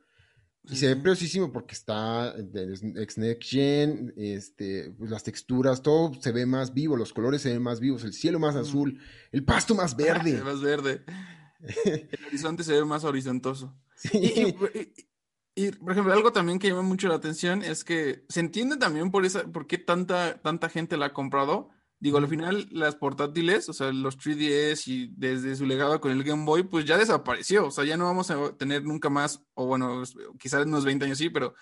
Y 0.63 0.75
se 0.75 0.88
ve 0.88 0.95
preciosísimo 0.97 1.52
porque 1.52 1.73
está 1.73 2.36
ex 2.38 3.17
Next 3.17 3.49
Gen, 3.49 4.13
este, 4.17 4.93
pues, 4.97 5.10
las 5.10 5.23
texturas, 5.23 5.82
todo 5.82 6.13
se 6.21 6.32
ve 6.32 6.45
más 6.45 6.73
vivo, 6.73 6.95
los 6.95 7.12
colores 7.12 7.41
se 7.41 7.52
ven 7.52 7.62
más 7.62 7.80
vivos, 7.80 8.04
el 8.04 8.13
cielo 8.13 8.39
más 8.39 8.56
azul, 8.56 8.99
el 9.32 9.43
pasto 9.43 9.73
más 9.73 9.95
verde. 9.97 10.41
más 10.43 10.62
verde. 10.62 11.04
el 11.86 12.25
horizonte 12.28 12.63
se 12.63 12.73
ve 12.73 12.86
más 12.86 13.04
horizontoso. 13.04 13.75
Y, 15.56 15.71
por 15.71 15.91
ejemplo, 15.91 16.13
algo 16.13 16.32
también 16.32 16.58
que 16.58 16.69
llama 16.69 16.84
mucho 16.84 17.10
la 17.10 17.15
atención 17.15 17.63
es 17.63 17.84
que 17.84 18.23
se 18.30 18.39
entiende 18.39 18.78
también 18.78 19.12
por 19.12 19.25
esa, 19.25 19.43
por 19.43 19.67
qué 19.67 19.78
tanta, 19.78 20.41
tanta 20.41 20.69
gente 20.69 20.95
la 20.95 21.08
ha 21.08 21.13
comprado, 21.13 21.69
Digo, 21.99 22.17
al 22.17 22.27
final 22.27 22.67
las 22.71 22.95
portátiles, 22.95 23.67
o 23.67 23.73
sea, 23.73 23.91
los 23.91 24.17
3DS 24.17 24.88
y 24.88 25.07
desde 25.17 25.55
su 25.55 25.65
legado 25.65 25.99
con 25.99 26.12
el 26.12 26.23
Game 26.23 26.45
Boy, 26.45 26.63
pues 26.63 26.85
ya 26.85 26.97
desapareció. 26.97 27.67
O 27.67 27.71
sea, 27.71 27.83
ya 27.83 27.97
no 27.97 28.05
vamos 28.05 28.31
a 28.31 28.53
tener 28.53 28.83
nunca 28.83 29.09
más, 29.09 29.43
o 29.53 29.65
bueno, 29.65 30.01
quizás 30.39 30.63
en 30.63 30.69
unos 30.69 30.85
20 30.85 31.05
años 31.05 31.17
sí, 31.17 31.29
pero 31.29 31.53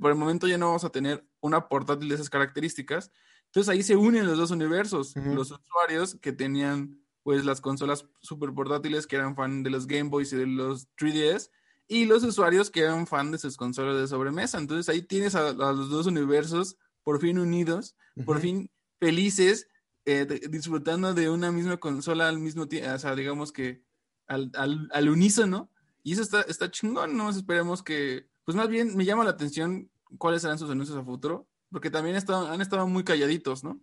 por 0.00 0.10
el 0.10 0.18
momento 0.18 0.48
ya 0.48 0.58
no 0.58 0.66
vamos 0.66 0.84
a 0.84 0.90
tener 0.90 1.24
una 1.40 1.68
portátil 1.68 2.08
de 2.08 2.16
esas 2.16 2.30
características. 2.30 3.12
Entonces 3.46 3.68
ahí 3.68 3.82
se 3.82 3.96
unen 3.96 4.26
los 4.26 4.38
dos 4.38 4.50
universos. 4.50 5.14
Los 5.16 5.52
usuarios 5.52 6.16
que 6.20 6.32
tenían 6.32 7.00
pues 7.22 7.44
las 7.44 7.60
consolas 7.60 8.06
super 8.22 8.52
portátiles 8.52 9.06
que 9.06 9.16
eran 9.16 9.36
fan 9.36 9.62
de 9.62 9.70
los 9.70 9.86
Game 9.86 10.08
Boys 10.08 10.32
y 10.32 10.36
de 10.36 10.46
los 10.46 10.88
3DS 10.96 11.50
y 11.86 12.04
los 12.06 12.22
usuarios 12.22 12.70
que 12.70 12.80
eran 12.80 13.06
fan 13.06 13.30
de 13.32 13.38
sus 13.38 13.56
consolas 13.56 14.00
de 14.00 14.06
sobremesa. 14.06 14.58
Entonces 14.58 14.88
ahí 14.88 15.02
tienes 15.02 15.34
a, 15.34 15.52
los 15.52 15.90
dos 15.90 16.06
universos 16.06 16.76
por 17.02 17.20
fin 17.20 17.38
unidos, 17.38 17.96
por 18.24 18.40
fin 18.40 18.70
felices, 19.00 19.66
eh, 20.04 20.26
disfrutando 20.48 21.14
de 21.14 21.28
una 21.28 21.50
misma 21.50 21.78
consola 21.78 22.28
al 22.28 22.38
mismo 22.38 22.68
tiempo, 22.68 22.92
o 22.92 22.98
sea, 22.98 23.16
digamos 23.16 23.50
que 23.50 23.82
al, 24.28 24.52
al, 24.54 25.08
unísono. 25.08 25.70
Y 26.02 26.12
eso 26.12 26.22
está, 26.22 26.42
está 26.42 26.70
chingón, 26.70 27.16
¿no? 27.16 27.28
Esperemos 27.30 27.82
que, 27.82 28.28
pues 28.44 28.56
más 28.56 28.68
bien 28.68 28.96
me 28.96 29.04
llama 29.04 29.24
la 29.24 29.30
atención 29.30 29.90
cuáles 30.18 30.42
serán 30.42 30.58
sus 30.58 30.70
anuncios 30.70 30.96
a 30.96 31.04
futuro, 31.04 31.48
porque 31.70 31.90
también 31.90 32.16
han 32.16 32.60
estado 32.60 32.86
muy 32.86 33.04
calladitos, 33.04 33.64
¿no? 33.64 33.80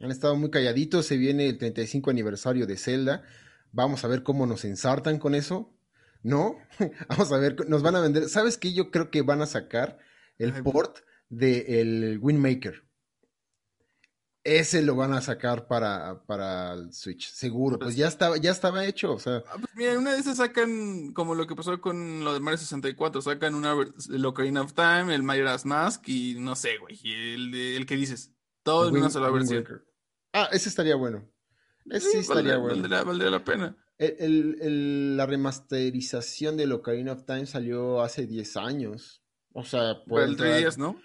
Han 0.00 0.10
estado 0.10 0.36
muy 0.36 0.50
calladitos, 0.50 1.06
se 1.06 1.16
viene 1.16 1.48
el 1.48 1.58
35 1.58 2.10
aniversario 2.10 2.66
de 2.66 2.76
Zelda, 2.76 3.22
vamos 3.72 4.04
a 4.04 4.08
ver 4.08 4.22
cómo 4.22 4.46
nos 4.46 4.64
ensartan 4.64 5.18
con 5.18 5.34
eso, 5.34 5.74
¿no? 6.22 6.56
vamos 7.08 7.32
a 7.32 7.38
ver, 7.38 7.68
nos 7.68 7.82
van 7.82 7.96
a 7.96 8.00
vender, 8.00 8.28
¿sabes 8.28 8.58
qué? 8.58 8.72
Yo 8.72 8.90
creo 8.90 9.10
que 9.10 9.22
van 9.22 9.42
a 9.42 9.46
sacar 9.46 9.98
el 10.38 10.52
port 10.62 10.98
del 11.28 12.18
Wind 12.20 12.40
Maker. 12.40 12.87
Ese 14.56 14.80
lo 14.80 14.96
van 14.96 15.12
a 15.12 15.20
sacar 15.20 15.66
para, 15.66 16.22
para 16.24 16.72
el 16.72 16.92
Switch, 16.94 17.30
seguro. 17.30 17.78
Pues, 17.78 17.88
pues 17.88 17.96
ya 17.96 18.08
estaba, 18.08 18.38
ya 18.38 18.50
estaba 18.50 18.86
hecho. 18.86 19.12
O 19.12 19.18
sea. 19.18 19.42
Ah, 19.46 19.56
pues 19.60 19.74
mira, 19.76 19.98
una 19.98 20.14
de 20.14 20.20
esas 20.20 20.38
sacan, 20.38 21.12
como 21.12 21.34
lo 21.34 21.46
que 21.46 21.54
pasó 21.54 21.78
con 21.82 22.24
lo 22.24 22.32
de 22.32 22.40
Mario 22.40 22.56
64, 22.56 23.20
sacan 23.20 23.54
una 23.54 23.74
el 24.10 24.24
Ocarina 24.24 24.62
of 24.62 24.72
Time, 24.72 25.14
el 25.14 25.22
Majora's 25.22 25.66
Mask 25.66 26.08
y 26.08 26.36
no 26.38 26.56
sé, 26.56 26.78
güey, 26.78 26.98
el, 27.04 27.54
el 27.54 27.84
que 27.84 27.96
dices. 27.96 28.32
Todo 28.62 28.88
en 28.88 28.96
una 28.96 29.10
sola 29.10 29.30
versión. 29.30 29.66
Ah, 30.32 30.48
ese 30.50 30.68
estaría 30.68 30.96
bueno. 30.96 31.30
Ese 31.90 32.10
sí, 32.10 32.18
estaría 32.18 32.56
bueno. 32.56 32.88
Valdría, 32.88 33.30
la 33.30 33.44
pena. 33.44 33.76
El, 33.98 35.16
la 35.16 35.26
remasterización 35.26 36.56
del 36.56 36.72
Ocarina 36.72 37.12
of 37.12 37.24
Time 37.24 37.46
salió 37.46 38.00
hace 38.00 38.26
10 38.26 38.56
años. 38.56 39.22
O 39.52 39.64
sea, 39.64 40.04
pueden, 40.06 40.36
dar, 40.36 40.78
¿no? 40.78 41.00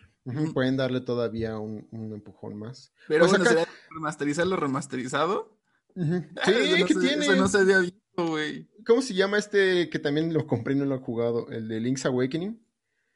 Pueden 0.54 0.78
darle 0.78 1.02
todavía 1.02 1.58
un, 1.58 1.88
empujón 1.92 2.58
más. 2.58 2.94
Pero 3.08 3.28
pues 3.28 3.42
bueno, 3.44 3.66
remasterizar 3.92 4.48
lo 4.48 4.56
remasterizado? 4.56 5.58
Sí, 5.96 6.86
¿qué 6.88 6.96
tiene? 6.96 7.24
Eso 7.24 7.36
no 7.36 7.48
se 7.48 7.60
había 7.60 7.78
visto, 7.78 8.28
güey. 8.28 8.68
¿Cómo 8.84 9.04
se 9.04 9.14
llama 9.14 9.38
este 9.38 9.92
que 9.92 10.00
también 10.00 10.34
lo 10.34 10.48
compré 10.48 10.74
y 10.74 10.78
no 10.78 10.86
lo 10.86 10.96
he 10.96 11.00
jugado? 11.00 11.50
¿El 11.50 11.68
de 11.68 11.80
Link's 11.80 12.08
Awakening? 12.08 12.60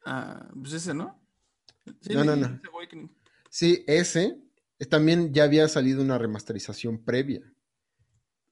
Ah, 0.05 0.47
pues 0.53 0.73
ese, 0.73 0.93
¿no? 0.93 1.19
Sí, 2.01 2.13
no, 2.13 2.23
no, 2.23 2.35
no. 2.35 2.61
Sí, 3.49 3.83
ese. 3.87 4.43
También 4.91 5.33
ya 5.33 5.45
había 5.45 5.67
salido 5.67 6.03
una 6.03 6.19
remasterización 6.19 7.03
previa. 7.03 7.41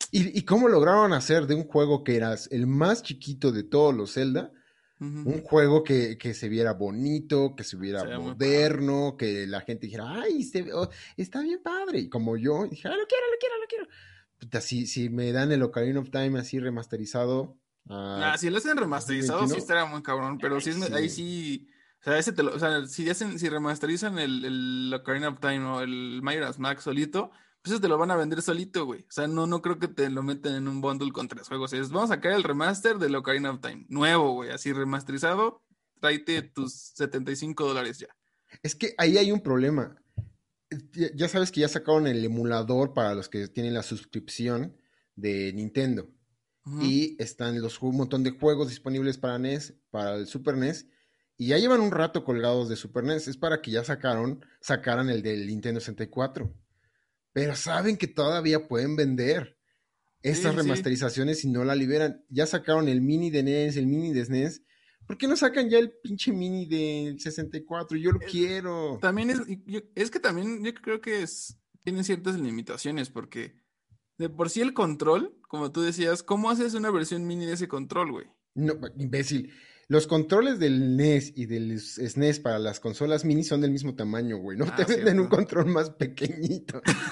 ¿Y, 0.09 0.37
¿Y, 0.37 0.41
cómo 0.41 0.69
lograron 0.69 1.13
hacer 1.13 1.45
de 1.45 1.53
un 1.53 1.65
juego 1.65 2.03
que 2.03 2.15
era 2.15 2.35
el 2.49 2.65
más 2.65 3.03
chiquito 3.03 3.51
de 3.51 3.61
todos 3.61 3.93
los 3.93 4.13
Zelda 4.13 4.51
un 4.99 5.41
juego 5.41 5.83
que, 5.83 6.33
se 6.33 6.49
viera 6.49 6.73
bonito, 6.73 7.55
que 7.55 7.63
se 7.63 7.77
viera 7.77 8.17
moderno, 8.19 9.15
que 9.17 9.45
la 9.45 9.61
gente 9.61 9.87
dijera, 9.87 10.21
ay, 10.21 10.49
oh, 10.73 10.89
está 11.17 11.41
bien 11.41 11.61
padre. 11.61 11.99
Y 11.99 12.09
como 12.09 12.37
yo, 12.37 12.67
dije, 12.67 12.87
ah, 12.87 12.95
lo 12.95 13.05
quiero, 13.05 13.25
lo 13.31 13.37
quiero, 13.39 13.55
lo 13.59 13.67
quiero. 13.67 14.61
Si, 14.61 14.85
si 14.87 15.09
me 15.09 15.31
dan 15.31 15.51
el 15.51 15.63
Ocarina 15.63 15.99
of 15.99 16.11
Time 16.11 16.39
así 16.39 16.59
remasterizado. 16.59 17.57
Ah, 17.89 18.35
si 18.37 18.49
lo 18.49 18.57
hacen 18.57 18.77
remasterizado, 18.77 19.47
sí 19.47 19.57
estaría 19.57 19.85
muy 19.85 20.01
cabrón, 20.01 20.37
pero 20.39 20.59
si 20.59 20.71
es, 20.71 20.91
ahí 20.91 21.09
sí. 21.09 21.67
O 22.01 22.03
sea, 22.03 22.17
ese 22.17 22.33
te 22.33 22.43
lo, 22.43 22.53
o 22.53 22.59
sea, 22.59 22.85
si, 22.85 23.09
hacen, 23.09 23.39
si 23.39 23.49
remasterizan 23.49 24.19
el, 24.19 24.45
el 24.45 24.93
Ocarina 24.93 25.29
of 25.29 25.39
Time 25.39 25.65
o 25.65 25.81
el 25.81 26.21
Majora's 26.21 26.59
Max 26.59 26.83
solito, 26.83 27.31
pues 27.65 27.81
te 27.81 27.87
lo 27.87 27.97
van 27.97 28.11
a 28.11 28.15
vender 28.15 28.43
solito, 28.43 28.85
güey. 28.85 29.01
O 29.01 29.11
sea, 29.11 29.27
no, 29.27 29.47
no 29.47 29.61
creo 29.61 29.79
que 29.79 29.87
te 29.87 30.09
lo 30.11 30.21
meten 30.21 30.53
en 30.53 30.67
un 30.67 30.81
bundle 30.81 31.11
con 31.11 31.27
tres 31.27 31.47
juegos. 31.47 31.73
Es, 31.73 31.89
vamos 31.89 32.11
a 32.11 32.15
sacar 32.15 32.33
el 32.33 32.43
remaster 32.43 32.99
de 32.99 33.15
Ocarina 33.17 33.51
of 33.51 33.59
Time. 33.59 33.85
Nuevo, 33.89 34.33
güey. 34.33 34.51
Así 34.51 34.71
remasterizado. 34.71 35.63
Tráete 35.99 36.43
tus 36.43 36.73
75 36.95 37.67
dólares 37.67 37.97
ya. 37.97 38.07
Es 38.61 38.75
que 38.75 38.93
ahí 38.99 39.17
hay 39.17 39.31
un 39.31 39.41
problema. 39.41 39.95
Ya 40.93 41.27
sabes 41.27 41.51
que 41.51 41.61
ya 41.61 41.67
sacaron 41.67 42.05
el 42.05 42.23
emulador 42.23 42.93
para 42.93 43.15
los 43.15 43.29
que 43.29 43.47
tienen 43.47 43.73
la 43.73 43.83
suscripción 43.83 44.77
de 45.15 45.51
Nintendo. 45.53 46.09
Y 46.81 47.15
están 47.21 47.61
los, 47.61 47.79
un 47.81 47.95
montón 47.95 48.23
de 48.23 48.31
juegos 48.31 48.69
disponibles 48.69 49.19
para 49.19 49.37
NES, 49.37 49.75
para 49.91 50.15
el 50.15 50.27
Super 50.27 50.57
NES. 50.57 50.87
Y 51.37 51.47
ya 51.47 51.59
llevan 51.59 51.81
un 51.81 51.91
rato 51.91 52.23
colgados 52.23 52.69
de 52.69 52.75
Super 52.75 53.03
NES. 53.03 53.27
Es 53.27 53.37
para 53.37 53.61
que 53.61 53.71
ya 53.71 53.83
sacaron, 53.83 54.45
sacaran 54.61 55.09
el 55.09 55.21
del 55.21 55.47
Nintendo 55.47 55.79
64 55.79 56.53
pero 57.35 57.53
saben 57.57 57.97
que 57.97 58.07
todavía 58.07 58.65
pueden 58.65 58.95
vender 58.95 59.59
estas 60.21 60.55
remasterizaciones 60.55 61.41
si 61.41 61.49
no 61.49 61.65
la 61.65 61.75
liberan. 61.75 62.23
Ya 62.29 62.45
sacaron 62.45 62.87
el 62.87 63.01
mini 63.01 63.29
de 63.29 63.43
NES, 63.43 63.75
el 63.75 63.87
mini 63.87 64.13
de 64.13 64.23
SNES. 64.23 64.63
¿Por 65.05 65.17
qué 65.17 65.27
no 65.27 65.35
sacan 65.35 65.69
ya 65.69 65.77
el 65.77 65.91
pinche 66.01 66.31
mini 66.31 66.65
del 66.65 67.19
64? 67.19 67.97
Yo 67.97 68.13
lo 68.13 68.19
quiero. 68.19 68.99
También 69.01 69.31
es, 69.31 69.41
es 69.95 70.11
que 70.11 70.21
también 70.21 70.63
yo 70.63 70.73
creo 70.75 71.01
que 71.01 71.23
es, 71.23 71.59
tiene 71.83 72.05
ciertas 72.05 72.39
limitaciones 72.39 73.09
porque 73.09 73.53
de 74.17 74.29
por 74.29 74.49
sí 74.49 74.61
el 74.61 74.73
control, 74.73 75.37
como 75.49 75.73
tú 75.73 75.81
decías, 75.81 76.23
¿cómo 76.23 76.49
haces 76.49 76.73
una 76.73 76.89
versión 76.89 77.27
mini 77.27 77.45
de 77.45 77.55
ese 77.55 77.67
control, 77.67 78.13
güey? 78.13 78.27
No, 78.53 78.75
imbécil. 78.97 79.51
Los 79.87 80.07
controles 80.07 80.57
del 80.57 80.97
NES 80.97 81.33
y 81.35 81.45
del 81.45 81.79
SNES 81.79 82.39
para 82.39 82.57
las 82.57 82.79
consolas 82.79 83.23
mini 83.23 83.43
son 83.43 83.61
del 83.61 83.69
mismo 83.69 83.93
tamaño, 83.93 84.37
güey. 84.37 84.57
No 84.57 84.65
ah, 84.65 84.75
te 84.75 84.83
venden 84.83 85.19
un 85.19 85.27
control 85.27 85.67
más 85.67 85.91
pequeñito. 85.91 86.81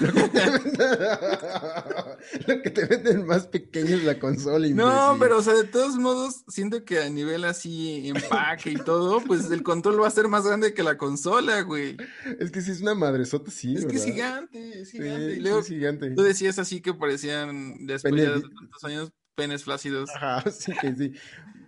Lo 2.48 2.62
que, 2.62 2.70
te 2.70 2.84
venden, 2.86 3.26
más 3.26 3.46
pequeño 3.46 3.94
es 3.96 4.02
la 4.02 4.18
consola. 4.18 4.66
No, 4.68 5.16
pero 5.20 5.38
o 5.38 5.42
sea, 5.42 5.54
de 5.54 5.62
todos 5.64 5.96
modos, 5.98 6.42
siento 6.48 6.84
que 6.84 6.98
a 6.98 7.08
nivel 7.08 7.44
así, 7.44 8.08
empaque 8.08 8.72
y 8.72 8.76
todo, 8.76 9.20
pues 9.20 9.52
el 9.52 9.62
control 9.62 10.02
va 10.02 10.08
a 10.08 10.10
ser 10.10 10.26
más 10.26 10.44
grande 10.44 10.74
que 10.74 10.82
la 10.82 10.98
consola, 10.98 11.60
güey. 11.60 11.96
Es 12.40 12.50
que 12.50 12.60
si 12.60 12.72
es 12.72 12.80
una 12.80 12.96
madresota, 12.96 13.52
sí. 13.52 13.76
Es 13.76 13.86
que 13.86 13.96
es 13.96 14.04
gigante, 14.04 14.80
es 14.80 14.90
gigante. 14.90 15.58
es 15.58 15.66
gigante. 15.68 16.10
Tú 16.10 16.22
decías 16.22 16.58
así 16.58 16.80
que 16.80 16.92
parecían 16.92 17.86
después 17.86 18.16
de 18.16 18.26
tantos 18.26 18.82
años 18.82 19.12
penes 19.36 19.62
flácidos. 19.64 20.10
Ajá, 20.14 20.50
sí 20.50 20.72
que 20.80 20.94
sí. 20.94 21.12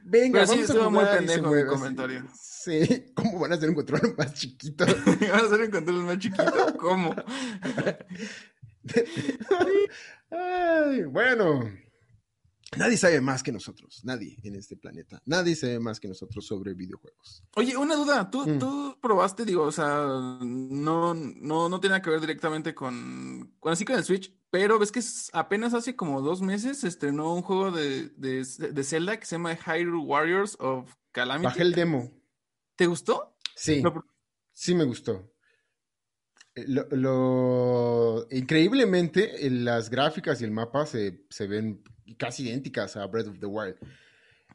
Venga, 0.08 0.44
Pero 0.44 0.52
vamos 0.52 0.66
sí, 0.66 0.78
a 0.78 0.88
muy 0.88 1.04
pendejo 1.04 1.50
mi 1.50 1.64
comentario. 1.64 2.28
Sí, 2.32 3.06
¿cómo 3.12 3.40
van 3.40 3.52
a 3.52 3.56
hacer 3.56 3.70
un 3.70 3.74
control 3.74 4.14
más 4.16 4.34
chiquito? 4.34 4.86
¿Van 5.06 5.40
a 5.40 5.46
hacer 5.46 5.62
un 5.62 5.70
control 5.72 6.04
más 6.04 6.18
chiquito? 6.18 6.76
¿Cómo? 6.78 7.12
Ay, 10.30 11.02
bueno, 11.04 11.72
Nadie 12.76 12.96
sabe 12.96 13.20
más 13.20 13.42
que 13.42 13.52
nosotros, 13.52 14.00
nadie 14.04 14.36
en 14.42 14.54
este 14.56 14.76
planeta. 14.76 15.22
Nadie 15.24 15.56
sabe 15.56 15.78
más 15.78 16.00
que 16.00 16.08
nosotros 16.08 16.46
sobre 16.46 16.74
videojuegos. 16.74 17.44
Oye, 17.56 17.76
una 17.76 17.96
duda, 17.96 18.30
¿tú, 18.30 18.46
mm. 18.46 18.58
tú 18.58 18.98
probaste, 19.00 19.44
digo, 19.44 19.62
o 19.62 19.72
sea, 19.72 20.06
no, 20.40 21.14
no, 21.14 21.68
no 21.68 21.80
tiene 21.80 22.00
que 22.02 22.10
ver 22.10 22.20
directamente 22.20 22.74
con, 22.74 23.54
con 23.58 23.72
así 23.72 23.84
con 23.84 23.96
el 23.96 24.04
Switch, 24.04 24.34
pero 24.50 24.78
ves 24.78 24.92
que 24.92 25.02
apenas 25.32 25.74
hace 25.74 25.96
como 25.96 26.22
dos 26.22 26.42
meses 26.42 26.78
se 26.80 26.88
estrenó 26.88 27.34
un 27.34 27.42
juego 27.42 27.70
de, 27.70 28.08
de, 28.16 28.84
Zelda 28.84 29.18
que 29.18 29.26
se 29.26 29.36
llama 29.36 29.56
Hyrule 29.56 30.04
Warriors 30.04 30.56
of 30.60 30.92
Calamity. 31.12 31.46
Bajé 31.46 31.62
el 31.62 31.72
demo. 31.72 32.10
¿Te 32.76 32.86
gustó? 32.86 33.36
Sí, 33.54 33.82
sí 34.52 34.74
me 34.74 34.84
gustó. 34.84 35.32
Eh, 36.54 36.64
lo, 36.68 38.26
increíblemente, 38.30 39.50
las 39.50 39.90
gráficas 39.90 40.40
y 40.40 40.44
el 40.44 40.52
mapa 40.52 40.86
se, 40.86 41.26
se 41.28 41.46
ven 41.46 41.82
casi 42.14 42.48
idénticas 42.48 42.96
a 42.96 43.06
Breath 43.06 43.28
of 43.28 43.38
the 43.40 43.46
Wild. 43.46 43.76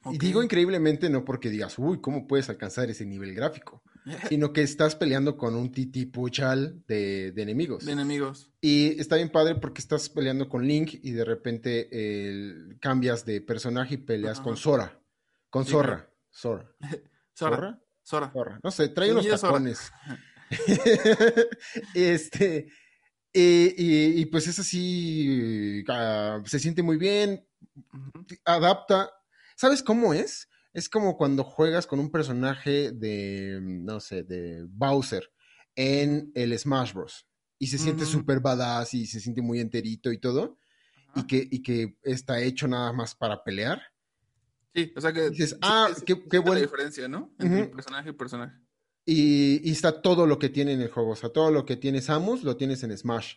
Y 0.05 0.17
digo 0.17 0.41
increíblemente 0.41 1.09
no 1.09 1.23
porque 1.23 1.49
digas, 1.49 1.77
uy, 1.77 2.01
¿cómo 2.01 2.27
puedes 2.27 2.49
alcanzar 2.49 2.89
ese 2.89 3.05
nivel 3.05 3.35
gráfico? 3.35 3.83
Sino 4.29 4.51
que 4.51 4.63
estás 4.63 4.95
peleando 4.95 5.37
con 5.37 5.55
un 5.55 5.71
titi 5.71 6.05
puchal 6.07 6.83
de, 6.87 7.27
enemigos. 7.37 7.85
De 7.85 7.91
enemigos. 7.91 8.51
Y 8.61 8.99
está 8.99 9.17
bien 9.17 9.29
padre 9.29 9.55
porque 9.55 9.79
estás 9.79 10.09
peleando 10.09 10.49
con 10.49 10.65
Link 10.65 10.95
y 11.03 11.11
de 11.11 11.23
repente 11.23 12.77
cambias 12.79 13.25
de 13.25 13.41
personaje 13.41 13.95
y 13.95 13.97
peleas 13.97 14.39
con 14.39 14.57
Sora. 14.57 14.99
Con 15.49 15.65
Zorra. 15.65 16.09
Sora. 16.31 16.71
Sora. 17.33 17.79
Sora. 18.03 18.31
Sora. 18.33 18.59
No 18.63 18.71
sé, 18.71 18.89
trae 18.89 19.11
unos 19.11 19.27
tacones. 19.27 19.91
este. 21.93 22.67
Y, 23.33 24.25
pues 24.25 24.47
es 24.47 24.59
así, 24.59 25.83
ah, 25.87 26.41
se 26.45 26.59
siente 26.59 26.83
muy 26.83 26.97
bien, 26.97 27.45
adapta. 28.45 29.11
¿Sabes 29.55 29.83
cómo 29.83 30.13
es? 30.13 30.49
Es 30.73 30.89
como 30.89 31.17
cuando 31.17 31.43
juegas 31.43 31.87
con 31.87 31.99
un 31.99 32.11
personaje 32.11 32.91
de, 32.91 33.59
no 33.61 33.99
sé, 33.99 34.23
de 34.23 34.65
Bowser 34.69 35.31
en 35.75 36.31
el 36.35 36.57
Smash 36.57 36.93
Bros. 36.93 37.27
Y 37.59 37.67
se 37.67 37.77
siente 37.77 38.05
súper 38.05 38.39
badass 38.39 38.93
y 38.95 39.05
se 39.05 39.19
siente 39.19 39.41
muy 39.41 39.59
enterito 39.59 40.11
y 40.11 40.17
todo. 40.17 40.57
Y 41.15 41.27
que, 41.27 41.47
y 41.51 41.61
que 41.61 41.97
está 42.03 42.41
hecho 42.41 42.67
nada 42.67 42.91
más 42.93 43.13
para 43.13 43.43
pelear. 43.43 43.81
Sí, 44.73 44.93
o 44.95 45.01
sea 45.01 45.11
que. 45.11 45.29
dices, 45.29 45.57
ah, 45.61 45.89
qué, 46.05 46.23
qué 46.29 46.39
buena 46.39 46.61
diferencia, 46.61 47.07
¿no? 47.07 47.33
Entre 47.37 47.65
personaje 47.67 48.09
y 48.09 48.13
personaje. 48.13 48.55
Y, 49.11 49.67
y, 49.67 49.71
está 49.71 50.01
todo 50.01 50.25
lo 50.25 50.39
que 50.39 50.49
tiene 50.49 50.73
en 50.73 50.81
el 50.81 50.89
juego. 50.89 51.11
O 51.11 51.15
sea, 51.15 51.29
todo 51.29 51.51
lo 51.51 51.65
que 51.65 51.75
tiene 51.75 52.01
Samus 52.01 52.43
lo 52.43 52.55
tienes 52.55 52.83
en 52.83 52.97
Smash. 52.97 53.35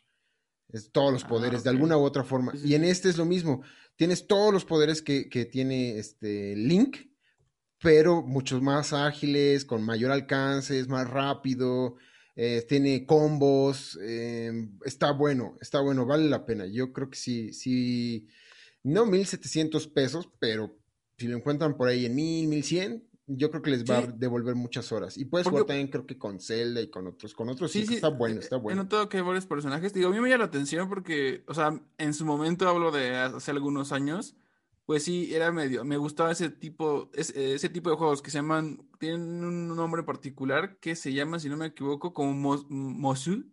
Es 0.68 0.90
todos 0.92 1.12
los 1.12 1.24
ah, 1.24 1.28
poderes, 1.28 1.64
de 1.64 1.70
alguna 1.70 1.96
u 1.96 2.02
otra 2.02 2.24
forma. 2.24 2.52
Y 2.64 2.74
en 2.74 2.84
este 2.84 3.08
es 3.08 3.16
lo 3.16 3.24
mismo 3.24 3.62
tienes 3.96 4.26
todos 4.26 4.52
los 4.52 4.64
poderes 4.64 5.02
que, 5.02 5.24
tiene 5.50 5.98
este 5.98 6.56
Link, 6.56 6.96
pero 7.80 8.22
muchos 8.22 8.62
más 8.62 8.92
ágiles, 8.92 9.64
con 9.64 9.82
mayor 9.82 10.10
alcance, 10.10 10.78
es 10.78 10.88
más 10.88 11.08
rápido, 11.08 11.96
eh, 12.36 12.64
tiene 12.68 13.06
combos, 13.06 13.98
em, 14.02 14.78
está 14.84 15.12
bueno, 15.12 15.56
está 15.60 15.80
bueno, 15.80 16.06
vale 16.06 16.28
la 16.28 16.44
pena. 16.44 16.66
Yo 16.66 16.92
creo 16.92 17.10
que 17.10 17.18
sí, 17.18 17.52
sí, 17.52 18.26
no 18.82 19.06
1700 19.06 19.88
pesos, 19.88 20.28
pero 20.38 20.76
si 21.18 21.28
lo 21.28 21.36
encuentran 21.36 21.76
por 21.76 21.88
ahí 21.88 22.06
en 22.06 22.14
1000, 22.14 22.48
1100, 22.48 23.08
Yo 23.26 23.50
creo 23.50 23.62
que 23.62 23.70
les 23.70 23.84
va 23.84 23.98
a 23.98 24.06
devolver 24.06 24.54
muchas 24.54 24.92
horas. 24.92 25.16
Y 25.16 25.24
puedes 25.24 25.48
jugar 25.48 25.64
también, 25.64 25.88
creo 25.88 26.06
que 26.06 26.18
con 26.18 26.40
Zelda 26.40 26.82
y 26.82 26.90
con 26.90 27.06
otros. 27.06 27.32
Con 27.34 27.48
otros 27.48 27.72
sí, 27.72 27.86
está 27.88 28.08
bueno, 28.08 28.40
está 28.40 28.56
bueno. 28.56 28.80
He 28.80 28.84
notado 28.84 29.08
que 29.08 29.16
hay 29.16 29.22
varios 29.22 29.46
personajes. 29.46 29.94
Digo, 29.94 30.08
a 30.08 30.12
mí 30.12 30.20
me 30.20 30.28
llama 30.28 30.40
la 30.40 30.44
atención 30.44 30.88
porque, 30.88 31.42
o 31.46 31.54
sea, 31.54 31.80
en 31.96 32.12
su 32.12 32.26
momento 32.26 32.68
hablo 32.68 32.90
de 32.90 33.16
hace 33.16 33.50
algunos 33.50 33.92
años. 33.92 34.36
Pues 34.84 35.04
sí, 35.04 35.34
era 35.34 35.50
medio. 35.50 35.84
Me 35.84 35.96
gustaba 35.96 36.32
ese 36.32 36.50
tipo, 36.50 37.10
ese, 37.14 37.54
ese 37.54 37.70
tipo 37.70 37.88
de 37.88 37.96
juegos 37.96 38.20
que 38.20 38.30
se 38.30 38.38
llaman. 38.38 38.86
Tienen 38.98 39.22
un 39.22 39.68
nombre 39.74 40.02
particular 40.02 40.78
que 40.78 40.94
se 40.94 41.14
llama, 41.14 41.38
si 41.38 41.48
no 41.48 41.56
me 41.56 41.66
equivoco, 41.66 42.12
como 42.12 42.34
Mosu 42.68 43.46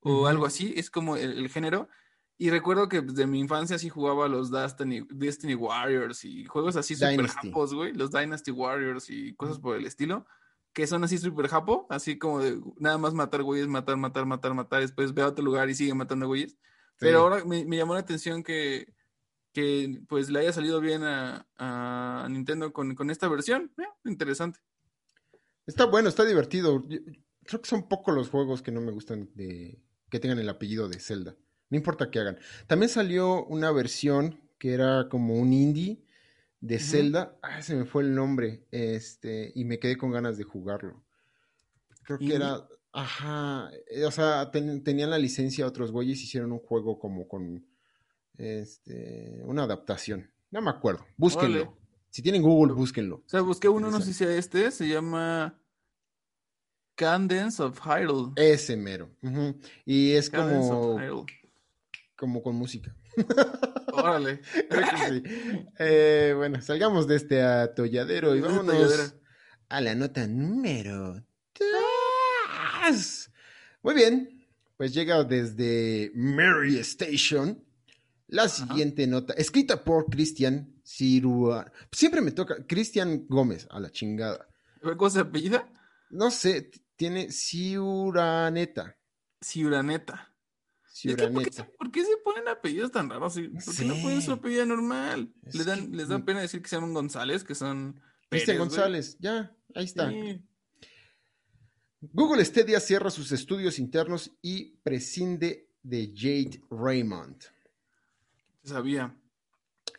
o 0.00 0.26
algo 0.26 0.46
así. 0.46 0.74
Es 0.76 0.90
como 0.90 1.16
el 1.16 1.48
género 1.48 1.88
y 2.36 2.50
recuerdo 2.50 2.88
que 2.88 3.02
pues, 3.02 3.14
de 3.14 3.26
mi 3.26 3.38
infancia 3.38 3.78
sí 3.78 3.88
jugaba 3.88 4.28
los 4.28 4.50
Destiny, 4.50 5.06
Destiny 5.10 5.54
Warriors 5.54 6.24
y 6.24 6.44
juegos 6.44 6.76
así 6.76 6.96
super 6.96 7.28
japos, 7.28 7.74
güey. 7.74 7.92
Los 7.92 8.10
Dynasty 8.10 8.50
Warriors 8.50 9.08
y 9.08 9.34
cosas 9.34 9.58
por 9.58 9.76
el 9.76 9.86
estilo. 9.86 10.26
Que 10.72 10.88
son 10.88 11.04
así 11.04 11.18
super 11.18 11.46
japo, 11.46 11.86
así 11.88 12.18
como 12.18 12.40
de 12.40 12.60
nada 12.78 12.98
más 12.98 13.14
matar 13.14 13.44
güeyes, 13.44 13.68
matar, 13.68 13.96
matar, 13.96 14.26
matar, 14.26 14.54
matar. 14.54 14.80
Después 14.80 15.14
ve 15.14 15.22
a 15.22 15.28
otro 15.28 15.44
lugar 15.44 15.70
y 15.70 15.74
sigue 15.76 15.94
matando 15.94 16.26
güeyes. 16.26 16.56
Pero 16.98 17.20
ahora 17.20 17.44
me, 17.44 17.64
llamó 17.64 17.94
la 17.94 18.00
atención 18.00 18.42
que, 18.42 18.92
que 19.52 20.02
pues 20.08 20.30
le 20.30 20.40
haya 20.40 20.52
salido 20.52 20.80
bien 20.80 21.02
a, 21.04 22.26
Nintendo 22.28 22.72
con, 22.72 22.96
con, 22.96 23.10
esta 23.10 23.28
versión. 23.28 23.72
interesante. 24.04 24.58
Está 25.66 25.84
bueno, 25.84 26.08
está 26.08 26.24
divertido. 26.24 26.82
creo 27.44 27.60
que 27.60 27.68
son 27.68 27.88
pocos 27.88 28.12
los 28.12 28.28
juegos 28.28 28.60
que 28.60 28.72
no 28.72 28.80
me 28.80 28.90
gustan 28.90 29.30
de 29.34 29.80
que 30.10 30.18
tengan 30.18 30.40
el 30.40 30.48
apellido 30.48 30.88
de 30.88 30.98
Zelda. 30.98 31.36
No 31.70 31.76
importa 31.76 32.10
qué 32.10 32.20
hagan. 32.20 32.38
También 32.66 32.88
salió 32.88 33.44
una 33.46 33.72
versión 33.72 34.40
que 34.58 34.72
era 34.72 35.08
como 35.08 35.34
un 35.34 35.52
indie 35.52 36.04
de 36.60 36.78
Zelda. 36.78 37.36
Ah, 37.42 37.60
se 37.62 37.74
me 37.74 37.84
fue 37.84 38.02
el 38.02 38.14
nombre. 38.14 38.66
Este, 38.70 39.52
y 39.54 39.64
me 39.64 39.78
quedé 39.78 39.96
con 39.96 40.10
ganas 40.10 40.38
de 40.38 40.44
jugarlo. 40.44 41.04
Creo 42.04 42.18
que 42.18 42.34
era. 42.34 42.66
Ajá. 42.92 43.70
Eh, 43.90 44.04
o 44.04 44.10
sea, 44.10 44.50
tenían 44.50 45.10
la 45.10 45.18
licencia 45.18 45.66
otros 45.66 45.90
güeyes 45.90 46.22
hicieron 46.22 46.52
un 46.52 46.60
juego 46.60 46.98
como 46.98 47.28
con. 47.28 47.66
Este. 48.36 49.42
Una 49.44 49.64
adaptación. 49.64 50.30
No 50.50 50.62
me 50.62 50.70
acuerdo. 50.70 51.04
Búsquenlo. 51.16 51.76
Si 52.10 52.22
tienen 52.22 52.42
Google, 52.42 52.72
búsquenlo. 52.72 53.16
O 53.16 53.28
sea, 53.28 53.40
busqué 53.40 53.68
uno, 53.68 53.90
no 53.90 54.00
sé 54.00 54.06
si 54.06 54.14
sea 54.14 54.34
este. 54.36 54.70
Se 54.70 54.88
llama. 54.88 55.60
Candence 56.94 57.60
of 57.60 57.80
Hyrule. 57.80 58.32
Ese 58.36 58.76
mero. 58.76 59.10
Y 59.84 60.12
es 60.12 60.30
como 60.30 60.96
como 62.16 62.42
con 62.42 62.56
música. 62.56 62.94
Órale. 63.92 64.40
Eh, 65.78 66.34
bueno, 66.36 66.60
salgamos 66.60 67.06
de 67.06 67.16
este 67.16 67.42
atolladero 67.42 68.34
y 68.34 68.40
vámonos 68.40 69.14
a 69.68 69.80
la 69.80 69.94
nota 69.94 70.26
número 70.26 71.24
3. 71.52 73.30
Muy 73.82 73.94
bien, 73.94 74.46
pues 74.76 74.94
llega 74.94 75.24
desde 75.24 76.12
Mary 76.14 76.78
Station 76.78 77.64
la 78.28 78.48
siguiente 78.48 79.06
nota, 79.06 79.34
escrita 79.34 79.84
por 79.84 80.06
Cristian 80.06 80.80
Cirua. 80.82 81.70
Siempre 81.92 82.20
me 82.20 82.32
toca 82.32 82.66
Cristian 82.66 83.26
Gómez, 83.28 83.66
a 83.70 83.78
la 83.78 83.90
chingada. 83.90 84.48
¿Cómo 84.82 85.10
se 85.10 85.20
apellida? 85.20 85.68
No 86.10 86.30
sé, 86.30 86.70
tiene 86.96 87.30
Ciuraneta. 87.30 88.96
Ciuraneta. 89.40 90.33
¿Por, 91.78 91.90
qué, 91.90 92.04
se 92.04 92.16
ponen 92.22 92.48
apellidos 92.48 92.92
tan 92.92 93.10
raros? 93.10 93.34
¿Por 93.34 93.74
qué 93.76 93.84
no 93.84 93.94
ponen 93.96 94.22
su 94.22 94.32
apellido 94.32 94.64
normal? 94.64 95.32
Les, 95.52 95.66
dan, 95.66 95.90
les 95.96 96.08
da 96.08 96.24
pena 96.24 96.40
decir 96.40 96.62
que 96.62 96.68
se 96.68 96.76
llaman 96.76 96.94
González, 96.94 97.42
que 97.42 97.54
son. 97.54 98.00
Cristian 98.30 98.58
González, 98.58 99.16
ya, 99.18 99.54
ahí 99.74 99.84
está. 99.84 100.12
Google 102.12 102.44
Stadia 102.44 102.80
cierra 102.80 103.10
sus 103.10 103.32
estudios 103.32 103.78
internos 103.78 104.32
y 104.42 104.76
prescinde 104.82 105.68
de 105.82 106.12
Jade 106.14 106.60
Raymond. 106.70 107.36
Sabía. 108.62 109.16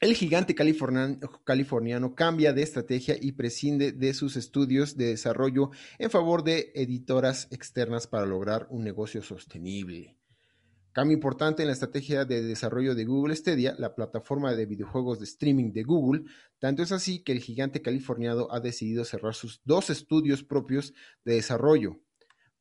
El 0.02 0.14
gigante 0.14 0.56
californiano, 0.56 2.16
cambia 2.16 2.54
de 2.54 2.64
estrategia 2.64 3.16
y 3.20 3.32
prescinde 3.34 3.92
de 3.92 4.14
sus 4.14 4.36
estudios 4.36 4.98
de 4.98 5.08
desarrollo 5.08 5.72
en 6.00 6.10
favor 6.10 6.44
de 6.44 6.72
editoras 6.76 7.48
externas 7.52 8.06
para 8.06 8.26
lograr 8.26 8.68
un 8.70 8.84
negocio 8.84 9.22
sostenible. 9.22 10.18
Cambio 10.96 11.14
importante 11.14 11.62
en 11.62 11.68
la 11.68 11.74
estrategia 11.74 12.24
de 12.24 12.42
desarrollo 12.42 12.96
de 12.96 13.04
Google 13.04 13.36
Stadia, 13.36 13.76
la 13.78 13.96
plataforma 13.96 14.56
de 14.56 14.66
videojuegos 14.66 15.20
de 15.20 15.26
streaming 15.26 15.74
de 15.74 15.84
Google, 15.84 16.24
tanto 16.58 16.84
es 16.84 16.94
así 16.94 17.22
que 17.22 17.34
el 17.34 17.42
gigante 17.42 17.82
californiano 17.82 18.48
ha 18.50 18.62
decidido 18.62 19.04
cerrar 19.04 19.34
sus 19.34 19.60
dos 19.66 19.90
estudios 19.90 20.46
propios 20.46 20.94
de 21.26 21.34
desarrollo 21.34 22.00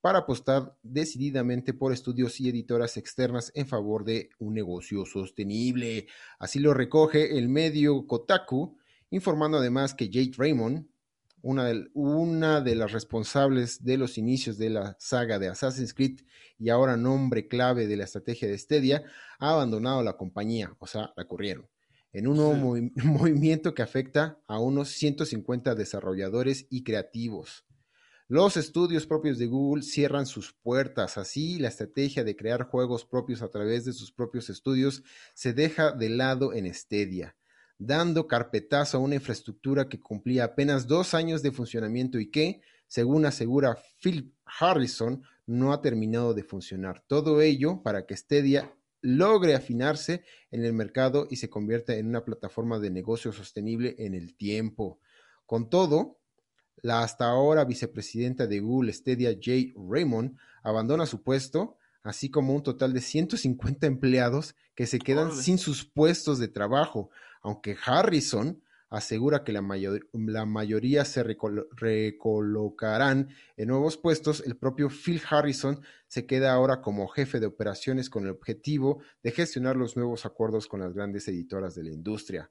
para 0.01 0.19
apostar 0.19 0.77
decididamente 0.83 1.75
por 1.75 1.93
estudios 1.93 2.41
y 2.41 2.49
editoras 2.49 2.97
externas 2.97 3.53
en 3.55 3.69
favor 3.69 4.05
de 4.05 4.31
un 4.41 4.53
negocio 4.55 5.07
sostenible. 5.07 6.09
Así 6.41 6.59
lo 6.59 6.75
recoge 6.75 7.39
el 7.39 7.49
medio 7.49 8.05
Kotaku, 8.05 8.77
informando 9.11 9.59
además 9.59 9.95
que 9.95 10.11
Jade 10.13 10.33
Raymond, 10.37 10.89
una 11.45 11.67
de, 11.67 11.91
una 11.93 12.63
de, 12.63 12.75
las 12.75 12.93
responsables 12.93 13.85
de 13.85 13.99
los 13.99 14.17
inicios 14.17 14.57
de 14.57 14.71
la 14.71 14.97
saga 14.99 15.39
de 15.39 15.49
Assassin's 15.49 15.93
Creed 15.93 16.21
y 16.59 16.71
ahora 16.71 16.97
nombre 16.97 17.49
clave 17.49 17.87
de 17.87 17.99
la 17.99 18.05
estrategia 18.05 18.49
de 18.49 18.57
Stadia, 18.57 19.05
ha 19.39 19.51
abandonado 19.51 20.03
la 20.03 20.17
compañía, 20.17 20.75
o 20.79 20.87
sea, 20.87 21.13
la 21.15 21.27
corrieron, 21.27 21.69
en 22.15 22.29
un 22.29 22.39
nuevo 22.39 22.77
movimiento 23.05 23.75
que 23.75 23.83
afecta 23.83 24.41
a 24.47 24.59
unos 24.59 24.89
150 24.93 25.75
desarrolladores 25.75 26.67
y 26.71 26.83
creativos. 26.83 27.67
Los 28.27 28.57
estudios 28.57 29.07
propios 29.07 29.37
de 29.37 29.47
Google 29.47 29.83
cierran 29.83 30.25
sus 30.25 30.55
puertas, 30.55 31.19
así 31.19 31.59
la 31.59 31.69
estrategia 31.69 32.25
de 32.25 32.37
crear 32.37 32.63
juegos 32.63 33.05
propios 33.05 33.43
a 33.43 33.51
través 33.51 33.85
de 33.85 33.93
sus 33.93 34.11
propios 34.11 34.49
estudios 34.49 35.03
se 35.35 35.53
deja 35.53 35.93
de 35.93 36.09
lado 36.09 36.55
en 36.55 36.73
Stadia 36.73 37.37
dando 37.79 38.27
carpetazo 38.27 38.99
a 38.99 39.01
una 39.01 39.17
infraestructura 39.17 39.89
que 39.89 40.01
cumplía 40.01 40.45
apenas 40.45 40.87
dos 40.87 41.15
años 41.15 41.43
de 41.43 41.53
funcionamiento 41.53 42.19
y 42.19 42.31
que, 42.31 42.61
según 42.87 43.27
asegura 43.27 43.79
Phil 44.01 44.35
Harrison, 44.61 45.23
no 45.47 45.73
ha 45.73 45.83
terminado 45.83 46.35
de 46.35 46.45
funcionar. 46.45 47.05
Todo 47.07 47.41
ello 47.41 47.83
para 47.83 48.07
que 48.07 48.17
Stadia 48.17 48.73
logre 49.03 49.55
afinarse 49.55 50.25
en 50.51 50.65
el 50.65 50.73
mercado 50.73 51.27
y 51.31 51.37
se 51.37 51.51
convierta 51.51 51.95
en 51.95 52.09
una 52.09 52.25
plataforma 52.25 52.79
de 52.79 52.91
negocio 52.91 53.33
sostenible 53.33 53.95
en 53.99 54.15
el 54.15 54.35
tiempo. 54.35 54.99
Con 55.45 55.69
todo, 55.69 56.19
la 56.77 57.03
hasta 57.03 57.27
ahora 57.27 57.65
vicepresidenta 57.65 58.47
de 58.47 58.61
Google, 58.61 58.93
Stadia, 58.93 59.37
Jay 59.41 59.75
Raymond, 59.77 60.37
abandona 60.63 61.05
su 61.05 61.23
puesto, 61.23 61.77
así 62.03 62.31
como 62.31 62.55
un 62.55 62.63
total 62.63 62.95
de 62.95 63.01
150 63.01 63.87
empleados 63.87 64.55
que 64.75 64.87
se 64.87 64.99
quedan 64.99 65.33
sin 65.33 65.59
sus 65.59 65.85
puestos 65.85 66.39
de 66.39 66.49
trabajo, 66.49 67.11
aunque 67.45 67.77
Harrison 67.85 68.61
asegura 68.89 69.45
que 69.45 69.53
la, 69.53 69.61
mayoría 69.61 71.05
se 71.05 71.23
recolocarán 71.23 73.29
en 73.57 73.69
nuevos 73.69 73.99
puestos, 73.99 74.43
el 74.47 74.57
propio 74.57 74.89
Phil 74.89 75.21
Harrison 75.29 75.81
se 76.07 76.27
queda 76.27 76.53
ahora 76.53 76.81
como 76.81 77.09
jefe 77.09 77.41
de 77.41 77.47
operaciones 77.47 78.09
con 78.09 78.25
el 78.25 78.31
objetivo 78.31 79.03
de 79.23 79.33
gestionar 79.33 79.77
los 79.77 79.97
nuevos 79.97 80.25
acuerdos 80.25 80.67
con 80.67 80.81
las 80.81 80.95
grandes 80.95 81.29
editoras 81.29 81.75
de 81.75 81.85
la 81.85 81.91
industria. 81.91 82.51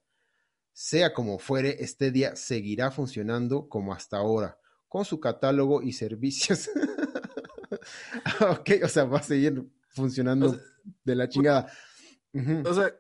Sea 0.74 1.14
como 1.14 1.40
fuere, 1.40 1.86
Stadia 1.86 2.36
seguirá 2.36 2.92
funcionando 2.92 3.68
como 3.70 3.94
hasta 3.94 4.18
ahora, 4.18 4.60
con 4.88 5.06
su 5.06 5.20
catálogo 5.20 5.82
y 5.82 5.94
servicios. 5.94 6.70
ok, 8.42 8.70
o 8.84 8.88
sea, 8.88 9.06
va 9.06 9.20
a 9.20 9.24
seguir 9.24 9.64
funcionando 9.90 10.60
de 11.04 11.16
la 11.16 11.30
chingada. 11.30 11.72
O 12.66 12.74
sea, 12.74 12.94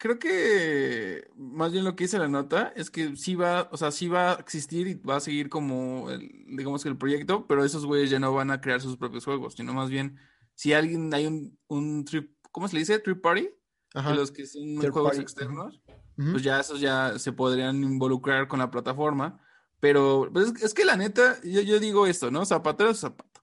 creo 0.00 0.18
que 0.18 1.30
más 1.36 1.72
bien 1.72 1.84
lo 1.84 1.94
que 1.94 2.04
dice 2.04 2.18
la 2.18 2.26
nota 2.26 2.72
es 2.74 2.90
que 2.90 3.16
sí 3.16 3.34
va, 3.34 3.68
o 3.70 3.76
sea, 3.76 3.90
sí 3.90 4.08
va 4.08 4.32
a 4.32 4.34
existir 4.36 4.86
y 4.86 4.94
va 4.94 5.16
a 5.16 5.20
seguir 5.20 5.50
como, 5.50 6.10
el, 6.10 6.20
digamos 6.56 6.82
que 6.82 6.88
el 6.88 6.96
proyecto, 6.96 7.46
pero 7.46 7.64
esos 7.64 7.84
güeyes 7.84 8.08
ya 8.08 8.18
no 8.18 8.32
van 8.32 8.50
a 8.50 8.62
crear 8.62 8.80
sus 8.80 8.96
propios 8.96 9.26
juegos, 9.26 9.54
sino 9.54 9.74
más 9.74 9.90
bien, 9.90 10.18
si 10.54 10.72
alguien, 10.72 11.12
hay 11.12 11.26
un, 11.26 11.58
un 11.68 12.06
trip, 12.06 12.32
¿cómo 12.50 12.66
se 12.66 12.74
le 12.74 12.80
dice? 12.80 12.98
Trip 12.98 13.20
party, 13.20 13.50
de 13.92 14.14
los 14.14 14.32
que 14.32 14.46
son 14.46 14.78
juegos 14.78 15.18
externos, 15.18 15.82
pues 16.16 16.42
ya 16.42 16.60
esos 16.60 16.80
ya 16.80 17.18
se 17.18 17.32
podrían 17.32 17.84
involucrar 17.84 18.48
con 18.48 18.58
la 18.58 18.70
plataforma, 18.70 19.38
pero 19.80 20.30
pues 20.32 20.54
es, 20.62 20.72
que 20.72 20.86
la 20.86 20.96
neta, 20.96 21.38
yo, 21.44 21.60
yo 21.60 21.78
digo 21.78 22.06
esto, 22.06 22.30
¿no? 22.30 22.46
Zapatero 22.46 22.88
es 22.88 23.00
zapato. 23.00 23.42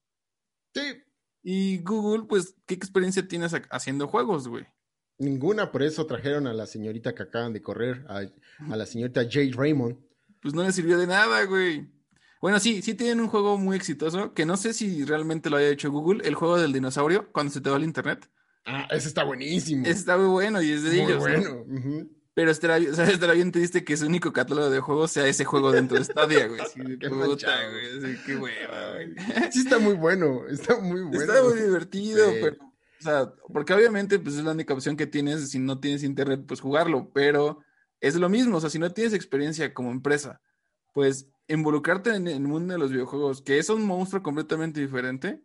Sí. 0.73 1.03
Y 1.43 1.83
Google, 1.83 2.25
pues, 2.27 2.55
¿qué 2.65 2.73
experiencia 2.73 3.27
tienes 3.27 3.55
haciendo 3.69 4.07
juegos, 4.07 4.47
güey? 4.47 4.65
Ninguna, 5.19 5.71
por 5.71 5.82
eso 5.84 6.06
trajeron 6.06 6.47
a 6.47 6.53
la 6.53 6.67
señorita 6.67 7.15
que 7.15 7.23
acaban 7.23 7.53
de 7.53 7.62
correr, 7.62 8.06
a, 8.08 8.23
la 8.75 8.86
señorita 8.86 9.23
Jade 9.23 9.51
Raymond. 9.56 9.97
Pues 10.41 10.53
no 10.53 10.63
le 10.63 10.71
sirvió 10.71 10.97
de 10.97 11.08
nada, 11.08 11.43
güey. 11.45 11.88
Bueno, 12.39 12.60
sí, 12.60 12.82
sí 12.84 12.93
tienen 12.93 13.19
un 13.19 13.27
juego 13.27 13.58
muy 13.58 13.75
exitoso, 13.75 14.34
que 14.34 14.45
no 14.45 14.58
sé 14.58 14.73
si 14.73 15.03
realmente 15.06 15.49
lo 15.49 15.58
haya 15.58 15.69
hecho 15.69 15.91
Google, 15.91 16.27
el 16.27 16.36
juego 16.36 16.60
del 16.60 16.71
dinosaurio, 16.71 17.32
cuando 17.32 17.51
se 17.51 17.62
te 17.62 17.69
va 17.69 17.77
el 17.77 17.84
internet. 17.84 18.30
Ah, 18.65 18.88
ese 18.91 19.08
está 19.08 19.23
buenísimo. 19.23 19.84
Ese 19.86 19.99
está 19.99 20.17
muy 20.17 20.27
bueno 20.27 20.62
y 20.62 20.71
es 20.71 20.84
de 20.84 21.01
muy 21.01 21.13
bueno. 21.13 21.65
Pero 22.36 22.51
estará, 22.51 22.80
sea, 22.93 23.10
estará 23.10 23.34
bien 23.34 23.51
triste 23.51 23.84
que 23.84 23.97
su 23.97 24.06
único 24.06 24.32
catálogo 24.32 24.69
de 24.69 24.80
juegos 24.80 25.10
sea 25.10 25.25
ese 25.25 25.43
juego 25.43 25.71
dentro 25.71 25.97
de 25.97 26.03
Stadia, 26.03 26.47
güey. 26.47 26.62
Sí, 26.71 26.82
Qué 26.99 27.10
puta, 27.10 27.58
güey. 27.71 28.13
Sí, 28.13 28.21
qué 28.27 28.36
hueva, 28.36 28.93
güey. 28.93 29.15
Sí 29.51 29.60
está 29.62 29.80
muy 29.80 29.95
bueno, 29.95 30.47
está 30.47 30.80
muy 30.80 31.01
bueno. 31.01 31.19
Está 31.19 31.41
muy 31.41 31.60
divertido, 31.60 32.30
Sí. 32.30 32.38
pero, 32.39 32.58
o 32.99 33.03
sea, 33.03 33.33
porque 33.51 33.73
obviamente, 33.73 34.19
pues 34.19 34.36
es 34.36 34.43
la 34.43 34.51
única 34.51 34.73
opción 34.73 34.97
que 34.97 35.07
tienes, 35.07 35.49
si 35.49 35.60
no 35.60 35.79
tienes 35.79 36.03
internet, 36.03 36.43
pues 36.47 36.62
jugarlo, 36.62 37.12
pero 37.13 37.60
es 37.99 38.15
lo 38.15 38.29
mismo, 38.29 38.57
o 38.57 38.62
sea, 38.62 38.69
si 38.69 38.79
no 38.79 38.91
tienes 38.91 39.13
experiencia 39.13 39.73
como 39.73 39.91
empresa, 39.91 40.41
pues 40.93 41.27
involucrarte 41.47 42.15
en 42.15 42.27
el 42.27 42.41
mundo 42.41 42.73
de 42.73 42.79
los 42.79 42.91
videojuegos, 42.91 43.41
que 43.41 43.57
es 43.57 43.69
un 43.69 43.86
monstruo 43.86 44.21
completamente 44.21 44.81
diferente, 44.81 45.41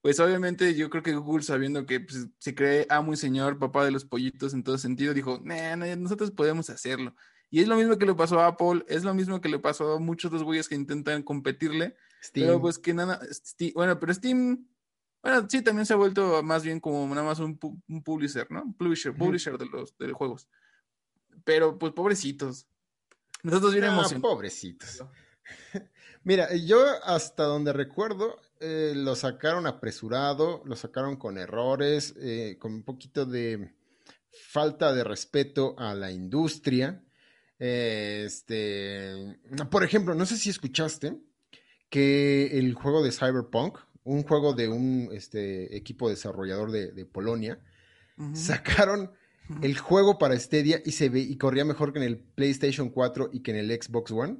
pues 0.00 0.18
obviamente 0.18 0.74
yo 0.74 0.90
creo 0.90 1.02
que 1.02 1.14
Google, 1.14 1.44
sabiendo 1.44 1.86
que 1.86 2.00
pues, 2.00 2.28
se 2.38 2.54
cree 2.54 2.86
amo 2.88 3.12
y 3.12 3.16
señor, 3.16 3.58
papá 3.58 3.84
de 3.84 3.92
los 3.92 4.04
pollitos 4.04 4.52
en 4.52 4.64
todo 4.64 4.76
sentido, 4.76 5.14
dijo, 5.14 5.40
nah, 5.44 5.76
nah, 5.76 5.94
nosotros 5.96 6.32
podemos 6.32 6.70
hacerlo. 6.70 7.14
Y 7.50 7.60
es 7.60 7.68
lo 7.68 7.76
mismo 7.76 7.98
que 7.98 8.06
le 8.06 8.14
pasó 8.14 8.40
a 8.40 8.48
Apple, 8.48 8.84
es 8.88 9.04
lo 9.04 9.14
mismo 9.14 9.40
que 9.40 9.48
le 9.48 9.58
pasó 9.58 9.92
a 9.92 10.00
muchos 10.00 10.30
de 10.30 10.38
los 10.38 10.44
güeyes 10.44 10.68
que 10.68 10.74
intentan 10.74 11.22
competirle, 11.22 11.94
Steam. 12.22 12.46
pero 12.46 12.60
pues 12.60 12.78
que 12.78 12.94
nada, 12.94 13.20
bueno, 13.74 14.00
pero 14.00 14.14
Steam, 14.14 14.66
bueno, 15.22 15.46
sí, 15.48 15.62
también 15.62 15.86
se 15.86 15.92
ha 15.92 15.96
vuelto 15.96 16.42
más 16.42 16.62
bien 16.64 16.80
como 16.80 17.06
nada 17.14 17.26
más 17.26 17.38
un, 17.38 17.58
pu- 17.58 17.80
un 17.88 18.02
publisher, 18.02 18.50
¿no? 18.50 18.74
Publisher, 18.76 19.14
publisher 19.14 19.56
de 19.56 19.66
los, 19.66 19.96
de 19.96 20.08
los 20.08 20.16
juegos. 20.16 20.48
Pero 21.44 21.78
pues 21.78 21.92
pobrecitos. 21.92 22.66
Nosotros 23.42 23.72
bien 23.74 23.84
Ah, 23.86 24.08
pobrecitos. 24.20 25.04
Mira, 26.24 26.54
yo 26.54 26.84
hasta 27.04 27.44
donde 27.44 27.72
recuerdo, 27.72 28.40
eh, 28.60 28.92
lo 28.94 29.16
sacaron 29.16 29.66
apresurado, 29.66 30.62
lo 30.64 30.76
sacaron 30.76 31.16
con 31.16 31.36
errores, 31.38 32.14
eh, 32.20 32.56
con 32.60 32.72
un 32.74 32.82
poquito 32.84 33.26
de 33.26 33.74
falta 34.50 34.92
de 34.92 35.02
respeto 35.04 35.74
a 35.78 35.94
la 35.94 36.12
industria. 36.12 37.02
Eh, 37.58 38.24
este, 38.26 39.40
por 39.70 39.82
ejemplo, 39.84 40.14
no 40.14 40.26
sé 40.26 40.36
si 40.36 40.50
escuchaste 40.50 41.18
que 41.90 42.58
el 42.58 42.74
juego 42.74 43.02
de 43.02 43.12
Cyberpunk, 43.12 43.78
un 44.04 44.22
juego 44.22 44.54
de 44.54 44.68
un 44.68 45.10
este, 45.12 45.76
equipo 45.76 46.08
desarrollador 46.08 46.70
de, 46.70 46.92
de 46.92 47.06
Polonia, 47.06 47.60
sacaron 48.34 49.12
el 49.62 49.76
juego 49.78 50.18
para 50.18 50.38
Stadia 50.38 50.80
y 50.84 50.92
se 50.92 51.08
ve 51.08 51.20
y 51.20 51.36
corría 51.36 51.64
mejor 51.64 51.92
que 51.92 51.98
en 51.98 52.04
el 52.04 52.18
PlayStation 52.18 52.90
4 52.90 53.30
y 53.32 53.40
que 53.40 53.50
en 53.50 53.58
el 53.58 53.70
Xbox 53.70 54.10
One. 54.10 54.38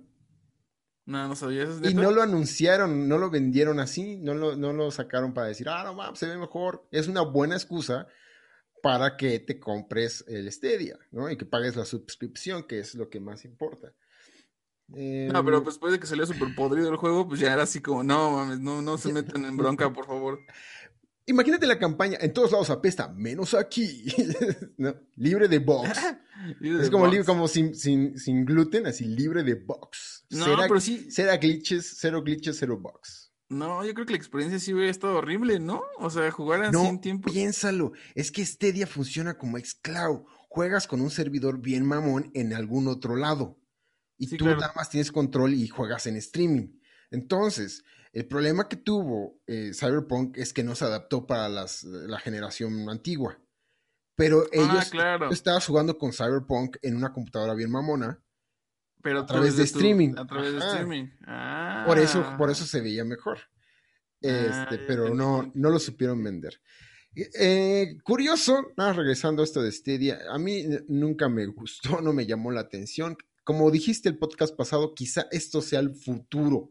No, 1.05 1.29
no 1.29 1.35
sabía 1.35 1.65
eso. 1.65 1.81
es 1.83 1.91
Y 1.91 1.95
no 1.95 2.13
lo 2.13 2.23
anunciaron, 2.23 3.09
no 3.09 3.19
lo 3.19 3.29
vendieron 3.29 3.81
así, 3.81 4.17
no 4.19 4.35
lo, 4.35 4.57
no 4.57 4.73
lo 4.73 4.91
sacaron 4.91 5.35
para 5.35 5.49
decir, 5.49 5.69
ah, 5.69 5.83
no 5.85 5.95
mames, 5.95 6.19
se 6.19 6.29
ve 6.29 6.39
mejor. 6.39 6.87
Es 6.93 7.09
una 7.09 7.23
buena 7.23 7.57
excusa 7.57 8.07
para 8.83 9.17
que 9.17 9.41
te 9.41 9.59
compres 9.59 10.25
el 10.29 10.51
Stadia, 10.51 10.99
¿no? 11.11 11.31
Y 11.31 11.37
que 11.37 11.45
pagues 11.45 11.77
la 11.77 11.85
suscripción, 11.85 12.65
que 12.65 12.79
es 12.79 12.95
lo 12.95 13.09
que 13.09 13.21
más 13.21 13.45
importa. 13.45 13.93
No, 14.93 15.45
pero 15.45 15.57
Em, 15.59 15.63
pues 15.65 15.75
después 15.75 15.93
de 15.93 15.99
que 16.01 16.07
salió 16.07 16.27
súper 16.27 16.55
podrido 16.55 16.91
el 16.91 16.97
juego, 16.97 17.27
pues 17.29 17.41
ya 17.41 17.53
era 17.53 17.63
así 17.63 17.81
como, 17.81 18.03
no 18.03 18.31
mames, 18.33 18.61
no, 18.61 18.83
no 18.83 18.99
se 18.99 19.13
metan 19.13 19.45
en 19.45 19.57
bronca, 19.57 19.93
por 19.93 20.07
favor. 20.07 20.41
Imagínate 21.25 21.67
la 21.67 21.79
campaña, 21.79 22.19
en 22.21 22.33
todos 22.33 22.51
lados 22.51 22.69
apesta, 22.71 23.09
menos 23.09 23.55
aquí, 23.55 24.07
¿no? 24.77 24.95
Libre 25.17 25.47
de 25.49 25.61
box. 25.61 25.89
Libre 26.61 26.79
Es 26.81 26.87
de 26.87 26.91
como, 26.91 27.07
libre, 27.07 27.25
como 27.25 27.47
sin, 27.47 27.75
sin, 27.77 28.19
sin 28.19 28.45
gluten, 28.45 28.87
así 28.87 29.05
libre 29.05 29.45
de 29.45 29.55
box. 29.55 30.27
No, 30.31 30.47
pero 30.67 30.81
sí, 30.81 31.07
Cero 31.11 31.31
glitches, 31.41 31.95
cero 32.01 32.21
glitches, 32.25 32.57
cero 32.59 32.77
bugs. 32.83 33.33
no, 33.49 33.85
yo 33.85 33.95
creo 33.95 34.05
que 34.07 34.13
la 34.15 34.19
experiencia 34.19 34.59
sí 34.59 34.75
hubiera 34.75 34.91
estado 34.91 35.19
horrible, 35.19 35.61
¿no? 35.61 35.83
O 36.01 36.11
sea, 36.11 36.29
jugar 36.33 36.65
así 36.65 36.73
No, 36.73 36.85
en 36.89 37.01
tiempo. 37.01 37.31
piénsalo. 37.31 37.93
Es 38.17 38.33
que 38.33 38.45
Stadia 38.45 38.89
funciona 38.89 39.39
como 39.39 39.57
xCloud. 39.59 40.23
Juegas 40.49 40.89
con 40.89 41.01
un 41.01 41.11
servidor 41.11 41.61
bien 41.61 41.87
mamón 41.87 42.31
en 42.35 42.53
algún 42.53 42.89
otro 42.89 43.15
lado. 43.15 43.57
Y 44.19 44.27
Sí, 44.27 44.37
tú 44.37 44.45
claro. 44.45 44.61
nada 44.61 44.73
más 44.77 44.91
tienes 44.91 45.11
control 45.13 45.55
y 45.55 45.69
juegas 45.69 46.07
en 46.07 46.17
streaming. 46.17 46.79
Entonces, 47.11 47.85
el 48.13 48.27
problema 48.27 48.69
que 48.69 48.77
tuvo 48.77 49.41
eh, 49.47 49.73
Cyberpunk 49.75 50.37
es 50.39 50.53
que 50.53 50.63
no 50.65 50.75
se 50.75 50.85
adaptó 50.85 51.27
para 51.27 51.49
las, 51.49 51.83
la 51.85 52.19
generación 52.19 52.89
antigua. 52.89 53.39
Pero 54.15 54.43
Ah, 54.45 54.49
ellos 54.53 54.91
claro. 54.91 55.29
tú 55.29 55.35
estabas 55.35 55.67
jugando 55.67 55.97
con 55.99 56.13
Cyberpunk 56.13 56.77
en 56.83 56.97
una 56.97 57.13
computadora 57.13 57.55
bien 57.55 57.71
mamona. 57.71 58.23
Pero 59.03 59.21
a 59.21 59.27
través 59.27 59.57
de 59.57 59.65
streaming. 59.65 60.15
A 60.17 60.27
través 60.27 60.53
de 60.53 60.59
Ajá. 60.59 60.69
streaming. 60.69 61.07
Ah. 61.27 61.85
Por 61.87 61.99
eso, 61.99 62.35
por 62.39 62.51
eso 62.51 62.65
se 62.65 62.81
veía 62.81 63.05
mejor. 63.05 63.39
Este, 64.21 64.53
Ah, 64.53 64.69
pero 64.87 65.13
no, 65.15 65.51
no 65.55 65.71
lo 65.71 65.79
supieron 65.81 66.23
vender. 66.23 66.61
Eh, 67.15 67.99
curioso, 68.05 68.73
nada, 68.77 68.93
regresando 68.93 69.43
a 69.43 69.45
esto 69.45 69.61
de 69.63 69.73
Stadia, 69.73 70.21
a 70.31 70.39
mí 70.39 70.65
nunca 70.89 71.29
me 71.29 71.45
gustó, 71.47 72.01
no 72.03 72.13
me 72.13 72.27
llamó 72.27 72.53
la 72.53 72.61
atención. 72.61 73.17
Como 73.45 73.71
dijiste 73.71 74.09
el 74.09 74.19
podcast 74.19 74.55
pasado, 74.57 74.95
quizá 74.95 75.27
esto 75.31 75.61
sea 75.63 75.81
el 75.81 75.95
futuro 75.95 76.71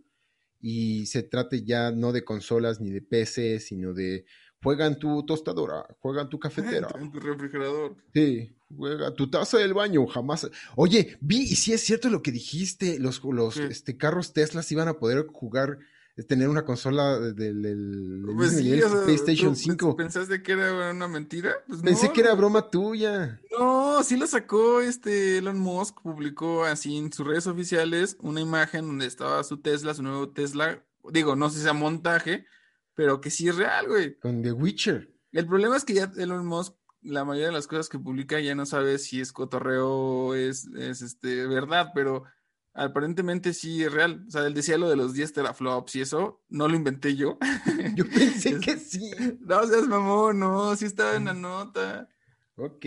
y 0.59 1.05
se 1.07 1.23
trate 1.23 1.63
ya 1.63 1.91
no 1.91 2.11
de 2.11 2.23
consolas 2.23 2.79
ni 2.79 2.91
de 2.91 3.01
PC, 3.01 3.59
sino 3.59 3.93
de 3.93 4.25
juega 4.63 4.85
en 4.85 4.97
tu 4.99 5.25
tostadora, 5.25 5.85
juega 5.99 6.21
en 6.21 6.29
tu 6.29 6.39
cafetera. 6.39 6.87
En 6.99 7.11
tu 7.11 7.19
refrigerador. 7.19 7.95
Sí, 8.13 8.55
juega 8.75 9.13
tu 9.13 9.29
taza 9.29 9.57
del 9.57 9.73
baño, 9.73 10.05
jamás. 10.07 10.49
Oye, 10.75 11.17
vi, 11.19 11.41
y 11.41 11.55
sí 11.55 11.73
es 11.73 11.81
cierto 11.81 12.09
lo 12.09 12.21
que 12.21 12.31
dijiste, 12.31 12.99
los, 12.99 13.23
los 13.23 13.57
este, 13.57 13.97
carros 13.97 14.33
Tesla 14.33 14.61
iban 14.69 14.87
a 14.87 14.99
poder 14.99 15.25
jugar, 15.27 15.79
tener 16.23 16.49
una 16.49 16.63
consola 16.65 17.19
de- 17.19 17.33
del, 17.33 17.61
del- 17.61 18.21
del 18.25 18.35
Pues 18.35 18.53
mismo 18.53 18.57
sí, 18.59 18.63
nivel 18.65 18.83
o 18.83 18.87
que 18.87 18.93
sea, 18.95 19.03
PlayStation 19.05 19.53
¿tú 19.53 19.59
pens- 19.59 19.63
5. 19.63 19.95
¿Pensaste 19.97 20.41
que 20.43 20.51
era 20.53 20.91
una 20.91 21.07
mentira? 21.07 21.53
Pues 21.67 21.81
Pensé 21.81 22.07
no, 22.07 22.13
que 22.13 22.21
era 22.21 22.33
broma 22.33 22.69
tuya. 22.69 23.39
No, 23.57 24.03
sí 24.03 24.17
lo 24.17 24.27
sacó 24.27 24.81
este 24.81 25.37
Elon 25.39 25.59
Musk, 25.59 26.01
publicó 26.01 26.65
así 26.65 26.97
en 26.97 27.11
sus 27.13 27.25
redes 27.27 27.47
oficiales 27.47 28.17
una 28.19 28.41
imagen 28.41 28.85
donde 28.87 29.05
estaba 29.05 29.43
su 29.43 29.57
Tesla, 29.61 29.93
su 29.93 30.03
nuevo 30.03 30.29
Tesla. 30.29 30.83
Digo, 31.11 31.35
no 31.35 31.49
sé 31.49 31.57
si 31.57 31.63
sea 31.63 31.73
montaje, 31.73 32.45
pero 32.93 33.21
que 33.21 33.29
sí 33.31 33.47
es 33.47 33.55
real, 33.55 33.87
güey. 33.87 34.17
Con 34.19 34.41
The 34.43 34.51
Witcher. 34.51 35.11
El 35.31 35.47
problema 35.47 35.77
es 35.77 35.85
que 35.85 35.93
ya 35.93 36.11
Elon 36.17 36.45
Musk, 36.45 36.73
la 37.03 37.25
mayoría 37.25 37.47
de 37.47 37.53
las 37.53 37.65
cosas 37.67 37.89
que 37.89 37.97
publica 37.97 38.39
ya 38.39 38.53
no 38.53 38.65
sabe 38.67 38.99
si 38.99 39.21
es 39.21 39.31
cotorreo 39.31 39.89
o 39.89 40.33
es, 40.35 40.67
es 40.77 41.01
este, 41.01 41.47
verdad, 41.47 41.87
pero 41.95 42.25
aparentemente 42.73 43.53
sí 43.53 43.83
es 43.83 43.91
real. 43.91 44.23
O 44.27 44.31
sea, 44.31 44.45
él 44.45 44.53
decía 44.53 44.77
lo 44.77 44.89
de 44.89 44.95
los 44.95 45.13
10 45.13 45.33
teraflops 45.33 45.95
y 45.95 46.01
eso, 46.01 46.41
no 46.49 46.67
lo 46.67 46.75
inventé 46.75 47.15
yo. 47.15 47.37
Yo 47.95 48.05
pensé 48.07 48.59
que 48.61 48.77
sí. 48.77 49.11
No 49.41 49.65
seas 49.67 49.87
mamón, 49.87 50.39
no, 50.39 50.75
sí 50.75 50.85
estaba 50.85 51.15
en 51.15 51.25
la 51.25 51.33
nota. 51.33 52.09
Ok. 52.55 52.85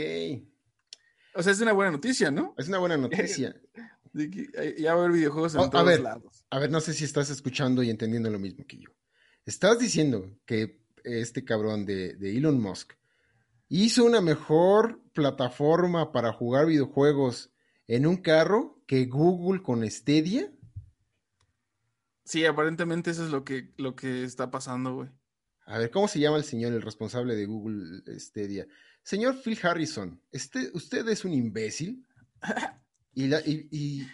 O 1.34 1.42
sea, 1.42 1.52
es 1.52 1.60
una 1.60 1.72
buena 1.72 1.90
noticia, 1.90 2.30
¿no? 2.30 2.54
Es 2.56 2.68
una 2.68 2.78
buena 2.78 2.96
noticia. 2.96 3.54
De 4.12 4.30
que 4.30 4.76
ya 4.78 4.94
va 4.94 5.00
a 5.00 5.04
haber 5.06 5.16
videojuegos 5.16 5.54
en 5.56 5.60
Oh, 5.60 5.64
a 5.64 5.70
todos 5.70 5.86
ver. 5.86 6.00
lados. 6.00 6.46
A 6.48 6.60
ver, 6.60 6.70
no 6.70 6.80
sé 6.80 6.92
si 6.92 7.02
estás 7.04 7.30
escuchando 7.30 7.82
y 7.82 7.90
entendiendo 7.90 8.30
lo 8.30 8.38
mismo 8.38 8.64
que 8.64 8.78
yo. 8.78 8.90
Estás 9.44 9.80
diciendo 9.80 10.30
que 10.46 10.84
este 11.02 11.44
cabrón 11.44 11.84
de, 11.84 12.14
de 12.14 12.36
Elon 12.36 12.60
Musk 12.60 12.92
hizo 13.68 14.04
una 14.04 14.20
mejor 14.20 15.02
plataforma 15.14 16.12
para 16.12 16.32
jugar 16.32 16.66
videojuegos 16.66 17.52
en 17.88 18.06
un 18.06 18.18
carro 18.18 18.73
que 18.86 19.06
Google 19.06 19.62
con 19.62 19.88
Stadia. 19.90 20.50
Sí, 22.24 22.44
aparentemente 22.46 23.10
eso 23.10 23.24
es 23.24 23.30
lo 23.30 23.44
que, 23.44 23.72
lo 23.76 23.94
que 23.94 24.24
está 24.24 24.50
pasando, 24.50 24.94
güey. 24.94 25.10
A 25.66 25.78
ver, 25.78 25.90
¿cómo 25.90 26.08
se 26.08 26.20
llama 26.20 26.36
el 26.38 26.44
señor, 26.44 26.72
el 26.72 26.82
responsable 26.82 27.34
de 27.36 27.46
Google 27.46 28.02
Stadia? 28.18 28.66
Señor 29.02 29.36
Phil 29.42 29.58
Harrison, 29.62 30.20
este, 30.32 30.70
¿usted 30.74 31.06
es 31.08 31.24
un 31.24 31.32
imbécil? 31.32 32.06
Y, 33.16 33.28
la- 33.28 33.40
y- 33.46 33.68
y 33.70 34.08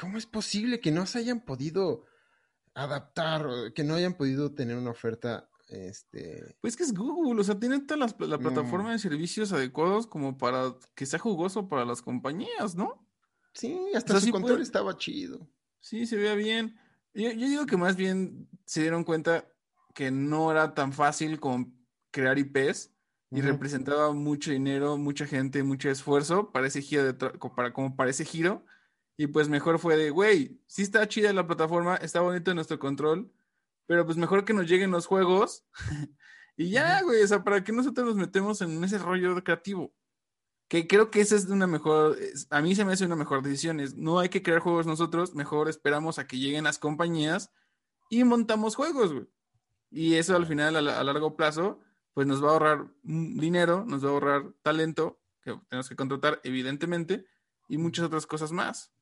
¿cómo 0.00 0.16
es 0.16 0.24
posible 0.24 0.80
que 0.80 0.90
no 0.90 1.04
se 1.04 1.18
hayan 1.18 1.44
podido 1.44 2.06
adaptar, 2.72 3.46
que 3.74 3.84
no 3.84 3.94
hayan 3.94 4.14
podido 4.14 4.54
tener 4.54 4.78
una 4.78 4.90
oferta, 4.92 5.50
este, 5.68 6.56
Pues 6.62 6.74
que 6.74 6.84
es 6.84 6.94
Google, 6.94 7.38
o 7.42 7.44
sea, 7.44 7.58
tiene 7.60 7.78
toda 7.80 7.98
la, 7.98 8.06
No. 8.06 8.38
plataforma 8.38 8.92
de 8.92 8.98
servicios 8.98 9.52
adecuados 9.52 10.06
como 10.06 10.38
para 10.38 10.74
que 10.94 11.04
sea 11.04 11.18
jugoso 11.18 11.68
para 11.68 11.84
las 11.84 12.00
compañías, 12.00 12.74
¿no? 12.74 13.06
Sí, 13.58 13.78
hasta 13.94 14.12
O 14.12 14.14
sea, 14.14 14.20
su 14.20 14.26
sí 14.26 14.32
control 14.32 14.52
puede- 14.54 14.62
estaba 14.62 14.96
chido. 14.96 15.48
Sí, 15.80 16.06
se 16.06 16.16
vea 16.16 16.34
bien. 16.34 16.76
Yo, 17.14 17.30
yo 17.32 17.46
digo 17.48 17.66
que 17.66 17.76
más 17.76 17.96
bien 17.96 18.48
se 18.64 18.82
dieron 18.82 19.04
cuenta 19.04 19.48
que 19.94 20.10
no 20.10 20.50
era 20.50 20.74
tan 20.74 20.92
fácil 20.92 21.40
como 21.40 21.72
crear 22.10 22.38
IPs 22.38 22.92
y 23.30 23.40
representaba 23.42 24.12
mucho 24.12 24.50
dinero, 24.50 24.96
mucha 24.96 25.26
gente, 25.26 25.62
mucho 25.62 25.90
esfuerzo 25.90 26.50
para 26.52 26.66
ese 26.66 26.80
giro 26.80 27.04
de 27.04 27.14
para, 27.14 27.72
como 27.72 27.94
para 27.96 28.10
ese 28.10 28.24
giro. 28.24 28.64
Y 29.16 29.26
pues 29.26 29.48
mejor 29.48 29.78
fue 29.78 29.96
de, 29.96 30.10
güey, 30.10 30.60
sí 30.66 30.82
está 30.82 31.06
chida 31.08 31.32
la 31.32 31.46
plataforma, 31.46 31.96
está 31.96 32.20
bonito 32.20 32.54
nuestro 32.54 32.78
control, 32.78 33.32
pero 33.86 34.06
pues 34.06 34.16
mejor 34.16 34.44
que 34.44 34.52
nos 34.54 34.66
lleguen 34.66 34.92
los 34.92 35.06
juegos 35.06 35.64
y 36.56 36.70
ya, 36.70 37.02
güey, 37.02 37.22
o 37.22 37.26
sea, 37.26 37.42
para 37.42 37.62
que 37.64 37.72
nosotros 37.72 38.06
nos 38.06 38.16
metemos 38.16 38.60
en 38.62 38.82
ese 38.84 38.98
rollo 38.98 39.42
creativo. 39.42 39.92
Que 40.68 40.86
creo 40.86 41.10
que 41.10 41.20
esa 41.20 41.34
es 41.34 41.46
una 41.46 41.66
mejor, 41.66 42.18
a 42.50 42.60
mí 42.60 42.74
se 42.74 42.84
me 42.84 42.92
hace 42.92 43.06
una 43.06 43.16
mejor 43.16 43.42
decisión, 43.42 43.80
es 43.80 43.96
no 43.96 44.18
hay 44.18 44.28
que 44.28 44.42
crear 44.42 44.60
juegos 44.60 44.86
nosotros, 44.86 45.34
mejor 45.34 45.68
esperamos 45.68 46.18
a 46.18 46.26
que 46.26 46.38
lleguen 46.38 46.64
las 46.64 46.78
compañías 46.78 47.50
y 48.10 48.24
montamos 48.24 48.76
juegos, 48.76 49.12
güey. 49.12 49.26
Y 49.90 50.14
eso 50.16 50.36
al 50.36 50.46
final, 50.46 50.76
a, 50.76 51.00
a 51.00 51.04
largo 51.04 51.36
plazo, 51.36 51.80
pues 52.12 52.26
nos 52.26 52.42
va 52.42 52.48
a 52.48 52.52
ahorrar 52.52 52.86
dinero, 53.02 53.84
nos 53.86 54.04
va 54.04 54.08
a 54.08 54.12
ahorrar 54.12 54.52
talento, 54.62 55.20
que 55.42 55.58
tenemos 55.68 55.88
que 55.88 55.96
contratar, 55.96 56.40
evidentemente, 56.44 57.26
y 57.68 57.78
muchas 57.78 58.06
otras 58.06 58.26
cosas 58.26 58.52
más. 58.52 58.92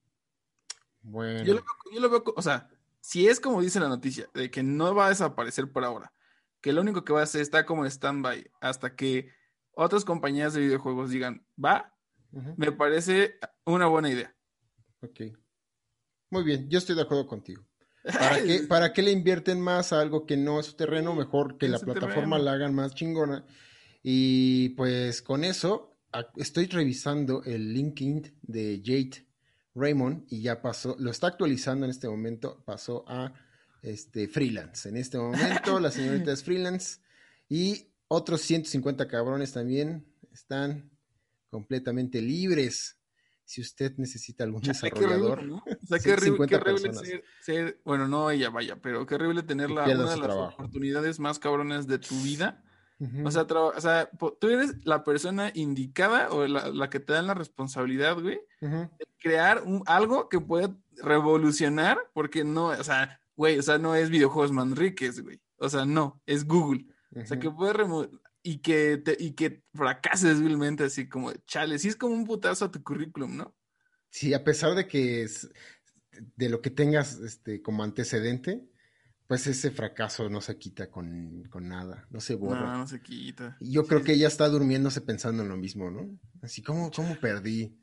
Bueno. 1.03 1.43
Yo 1.45 1.55
lo, 1.55 1.61
veo, 1.61 1.95
yo 1.95 2.01
lo 2.01 2.11
veo, 2.11 2.25
o 2.37 2.43
sea, 2.43 2.69
si 3.01 3.29
es 3.29 3.41
como 3.41 3.63
dice 3.63 3.81
la 3.81 3.89
noticia, 3.89 4.29
de 4.35 4.51
que 4.51 4.63
no 4.63 4.95
va 4.95 5.07
a 5.07 5.11
desaparecer 5.11 5.71
por 5.71 5.85
ahora, 5.85 6.13
que 6.61 6.73
lo 6.73 6.81
único 6.81 7.05
que 7.05 7.13
va 7.13 7.21
a 7.21 7.25
hacer 7.25 7.41
está 7.41 7.65
como 7.65 7.85
en 7.85 7.91
stand-by 7.91 8.51
hasta 8.61 8.97
que 8.97 9.31
otras 9.77 10.05
compañías 10.05 10.55
de 10.55 10.63
videojuegos 10.63 11.11
digan, 11.11 11.47
va, 11.63 11.95
me 12.57 12.73
parece 12.73 13.39
una 13.65 13.87
buena 13.87 14.11
idea. 14.11 14.35
Ok. 15.03 15.21
Muy 16.31 16.45
bien, 16.45 16.69
yo 16.69 16.79
estoy 16.79 16.97
de 16.97 17.03
acuerdo 17.03 17.27
contigo. 17.27 17.65
¿Para 18.03 18.43
qué, 18.43 18.61
¿Para 18.69 18.93
qué 18.93 19.03
le 19.03 19.11
invierten 19.11 19.61
más 19.61 19.93
a 19.93 20.01
algo 20.01 20.27
que 20.27 20.37
no 20.37 20.61
es 20.61 20.67
su 20.67 20.75
terreno? 20.75 21.15
Mejor 21.15 21.59
que 21.59 21.69
la 21.69 21.79
plataforma 21.79 22.37
terreno. 22.37 22.39
la 22.39 22.53
hagan 22.53 22.75
más 22.75 22.95
chingona. 22.95 23.45
Y 24.03 24.71
pues 24.71 25.23
con 25.23 25.45
eso 25.45 25.99
estoy 26.37 26.67
revisando 26.67 27.43
el 27.45 27.73
LinkedIn 27.75 28.39
de 28.43 28.81
Jade 28.85 29.27
Raymond 29.75 30.25
y 30.31 30.41
ya 30.41 30.63
pasó, 30.63 30.97
lo 30.99 31.11
está 31.11 31.27
actualizando 31.27 31.85
en 31.85 31.91
este 31.91 32.09
momento, 32.09 32.63
pasó 32.65 33.05
a 33.09 33.33
este 33.83 34.27
freelance. 34.29 34.89
En 34.89 34.97
este 34.97 35.19
momento 35.19 35.79
la 35.81 35.91
señorita 35.91 36.33
es 36.33 36.43
freelance 36.43 37.01
y 37.49 37.89
otros 38.09 38.41
150 38.43 39.09
cabrones 39.09 39.53
también 39.53 40.07
están 40.33 40.91
completamente 41.51 42.21
libres. 42.21 42.99
Si 43.45 43.61
usted 43.61 43.93
necesita 43.97 44.43
algún 44.43 44.61
horrible, 44.61 44.73
desarrollador, 44.91 45.43
¿no? 45.45 45.57
O 45.59 45.87
sea, 45.87 45.99
qué 46.01 46.13
horrible, 46.15 46.37
150 46.47 46.49
qué 46.49 46.57
horrible 46.57 46.83
personas. 46.89 47.09
ser, 47.09 47.25
ser- 47.43 47.81
bueno, 47.85 48.09
no 48.09 48.31
ella, 48.31 48.51
vaya, 48.51 48.77
pero 48.83 49.07
qué 49.07 49.15
horrible 49.15 49.43
tener 49.45 49.71
la, 49.71 49.85
una 49.85 49.93
de 49.93 50.05
las 50.05 50.15
trabajo. 50.21 50.55
oportunidades 50.55 51.21
más 51.21 51.39
cabrones 51.39 51.87
de 51.87 51.99
tu 51.99 52.15
vida. 52.23 52.63
O 53.25 53.31
sea, 53.31 53.43
o 53.43 54.33
tú 54.41 54.49
eres 54.49 54.75
la 54.87 55.05
persona 55.05 55.53
indicada 55.55 56.31
o 56.31 56.47
la, 56.47 56.71
la 56.71 56.89
que 56.89 56.99
te 56.99 57.13
dan 57.13 57.27
la 57.27 57.35
responsabilidad, 57.35 58.19
güey, 58.19 58.41
de 58.63 58.89
crear 59.19 59.63
un- 59.65 59.83
algo 59.85 60.31
que 60.31 60.41
pueda 60.41 60.75
revolucionar, 61.03 61.99
porque 62.15 62.43
no, 62.43 62.69
o 62.69 62.85
sea, 62.85 63.21
güey, 63.37 63.59
o 63.59 63.63
sea, 63.63 63.77
no 63.79 63.95
es 63.95 64.09
videojuegos 64.11 64.51
Manriquez, 64.51 65.21
güey. 65.23 65.41
O 65.59 65.69
sea, 65.69 65.85
no, 65.85 66.23
es 66.27 66.47
Google. 66.47 66.87
O 67.23 67.27
sea, 67.27 67.39
que 67.39 67.51
Ujú. 67.51 67.53
puede 67.53 67.73
remo- 67.75 68.09
y 68.43 68.59
que 68.61 68.99
te, 68.99 69.17
y 69.19 69.35
que 69.35 69.65
fracases 69.75 70.41
vilmente 70.41 70.85
así 70.85 71.09
como, 71.09 71.33
chale, 71.47 71.79
sí 71.79 71.89
es 71.89 71.97
como 71.97 72.15
un 72.15 72.25
putazo 72.27 72.67
a 72.67 72.71
tu 72.71 72.83
currículum, 72.83 73.37
¿no? 73.37 73.57
Sí, 74.11 74.35
a 74.35 74.45
pesar 74.45 74.75
de 74.75 74.87
que 74.87 75.23
es- 75.23 75.51
de 76.37 76.49
lo 76.49 76.63
que 76.63 76.71
tengas 76.71 77.21
este, 77.21 77.63
como 77.63 77.83
antecedente, 77.85 78.69
pues 79.29 79.47
ese 79.47 79.71
fracaso 79.71 80.29
no 80.31 80.41
se 80.41 80.59
quita 80.59 80.91
con, 80.91 81.45
con 81.51 81.69
nada, 81.69 82.07
no 82.11 82.21
se 82.21 82.35
borra. 82.37 82.71
No, 82.71 82.79
no 82.79 82.87
se 82.87 83.01
quita. 83.03 83.59
Y 83.61 83.73
yo 83.73 83.87
Sí, 83.87 83.89
creo 83.89 84.03
que 84.05 84.15
ella 84.15 84.29
está 84.29 84.49
durmiéndose 84.49 85.01
pensando 85.03 85.43
en 85.43 85.49
lo 85.51 85.57
mismo, 85.57 85.91
¿no? 85.91 86.19
Así 86.43 86.63
como, 86.63 86.91
¿cómo 86.93 87.21
perdí 87.21 87.79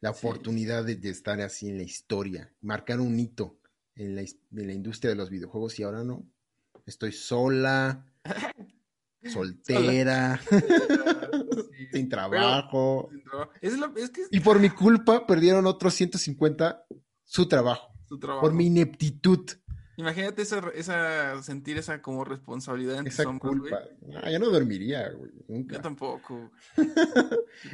la 0.00 0.10
Sí. 0.10 0.28
oportunidad 0.28 0.84
de, 0.84 0.96
de 0.96 1.10
estar 1.10 1.40
así 1.40 1.68
en 1.70 1.78
la 1.78 1.84
historia, 1.84 2.54
marcar 2.62 3.00
un 3.00 3.18
hito 3.20 3.58
en 3.96 4.16
la, 4.16 4.22
en 4.22 4.66
la 4.68 4.72
industria 4.74 5.10
de 5.10 5.16
los 5.16 5.30
videojuegos 5.30 5.78
y 5.80 5.84
ahora 5.84 6.04
no? 6.04 6.26
Estoy 6.86 7.12
sola, 7.12 8.06
soltera, 9.32 10.40
Sí, 10.50 11.86
sin 11.92 12.08
trabajo. 12.08 13.08
sin 13.10 13.22
trabajo. 13.24 13.50
Es, 13.60 13.78
lo- 13.78 13.96
es 13.96 14.10
que 14.10 14.22
es 14.22 14.28
Y 14.30 14.40
por 14.40 14.58
mi 14.60 14.70
culpa 14.70 15.26
perdieron 15.26 15.66
otros 15.66 15.94
150 15.94 16.84
su 17.24 17.48
trabajo, 17.48 17.92
su 18.08 18.18
trabajo. 18.18 18.42
por 18.42 18.52
mi 18.54 18.66
ineptitud, 18.66 19.50
Imagínate 19.96 20.42
esa, 20.42 20.58
esa, 20.74 21.40
sentir 21.44 21.78
esa 21.78 22.02
como 22.02 22.24
responsabilidad 22.24 22.98
en 22.98 23.04
tus 23.04 23.14
esa 23.14 23.28
hombros, 23.28 23.60
güey. 23.60 23.70
culpa. 23.70 24.20
Ah, 24.24 24.28
ya 24.28 24.40
no 24.40 24.50
dormiría, 24.50 25.08
güey, 25.10 25.30
Yo 25.68 25.80
tampoco. 25.80 26.50
Yo 26.76 26.84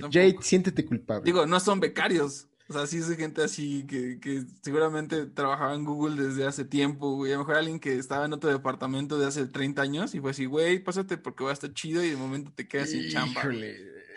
tampoco. 0.00 0.10
Jade, 0.12 0.36
siéntete 0.42 0.84
culpable. 0.84 1.24
Digo, 1.24 1.46
no 1.46 1.58
son 1.60 1.80
becarios. 1.80 2.46
O 2.70 2.72
sea, 2.72 2.86
sí 2.86 2.98
es 2.98 3.08
gente 3.16 3.42
así 3.42 3.84
que, 3.88 4.20
que 4.20 4.44
seguramente 4.62 5.26
trabajaba 5.26 5.74
en 5.74 5.84
Google 5.84 6.22
desde 6.22 6.46
hace 6.46 6.64
tiempo, 6.64 7.16
güey. 7.16 7.32
A 7.32 7.34
lo 7.34 7.40
mejor 7.40 7.56
alguien 7.56 7.80
que 7.80 7.96
estaba 7.98 8.24
en 8.26 8.32
otro 8.32 8.48
departamento 8.48 9.18
de 9.18 9.26
hace 9.26 9.46
30 9.46 9.82
años 9.82 10.14
y 10.14 10.20
fue 10.20 10.30
así, 10.30 10.44
güey, 10.46 10.78
pásate 10.78 11.18
porque 11.18 11.42
va 11.42 11.50
a 11.50 11.52
estar 11.52 11.72
chido 11.74 12.02
y 12.04 12.10
de 12.10 12.16
momento 12.16 12.52
te 12.54 12.68
quedas 12.68 12.90
sin 12.90 13.08
chamba. 13.10 13.40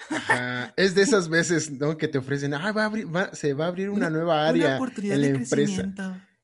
Ajá. 0.09 0.73
Es 0.77 0.93
de 0.95 1.01
esas 1.01 1.29
veces, 1.29 1.71
¿no? 1.71 1.97
Que 1.97 2.07
te 2.07 2.17
ofrecen, 2.19 2.53
ah, 2.53 2.71
va 2.71 2.83
a 2.83 2.85
abrir, 2.85 3.13
va- 3.13 3.33
se 3.33 3.53
va 3.53 3.65
a 3.65 3.67
abrir 3.69 3.89
una 3.89 4.09
nueva 4.11 4.47
área 4.47 4.77
en 5.15 5.21
la 5.21 5.27
empresa. 5.27 5.81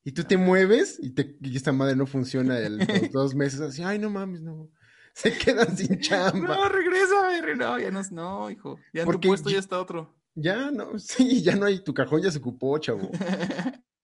Y 0.03 0.11
tú 0.13 0.23
te 0.23 0.37
mueves 0.37 0.97
y, 1.01 1.11
te, 1.11 1.37
y 1.41 1.55
esta 1.55 1.71
madre 1.71 1.95
no 1.95 2.07
funciona 2.07 2.57
el- 2.57 2.77
los 2.79 3.11
dos 3.11 3.35
meses. 3.35 3.59
Así, 3.61 3.83
ay, 3.83 3.99
no 3.99 4.09
mames, 4.09 4.41
no. 4.41 4.71
Se 5.13 5.37
quedan 5.37 5.75
sin 5.77 5.99
chamba. 5.99 6.55
No, 6.55 6.69
regresa, 6.69 7.15
no, 7.57 7.77
ya 7.79 7.91
no, 7.91 8.01
no, 8.11 8.49
hijo. 8.49 8.79
Ya 8.93 9.01
en 9.01 9.05
tu 9.05 9.11
Porque 9.11 9.27
puesto 9.27 9.49
yo- 9.49 9.53
ya 9.55 9.59
está 9.59 9.79
otro. 9.79 10.15
Ya, 10.41 10.71
no, 10.71 10.97
sí, 10.99 11.41
ya 11.41 11.55
no 11.55 11.65
hay, 11.65 11.79
tu 11.79 11.93
cajón 11.93 12.21
ya 12.21 12.31
se 12.31 12.39
ocupó, 12.39 12.77
chavo. 12.79 13.11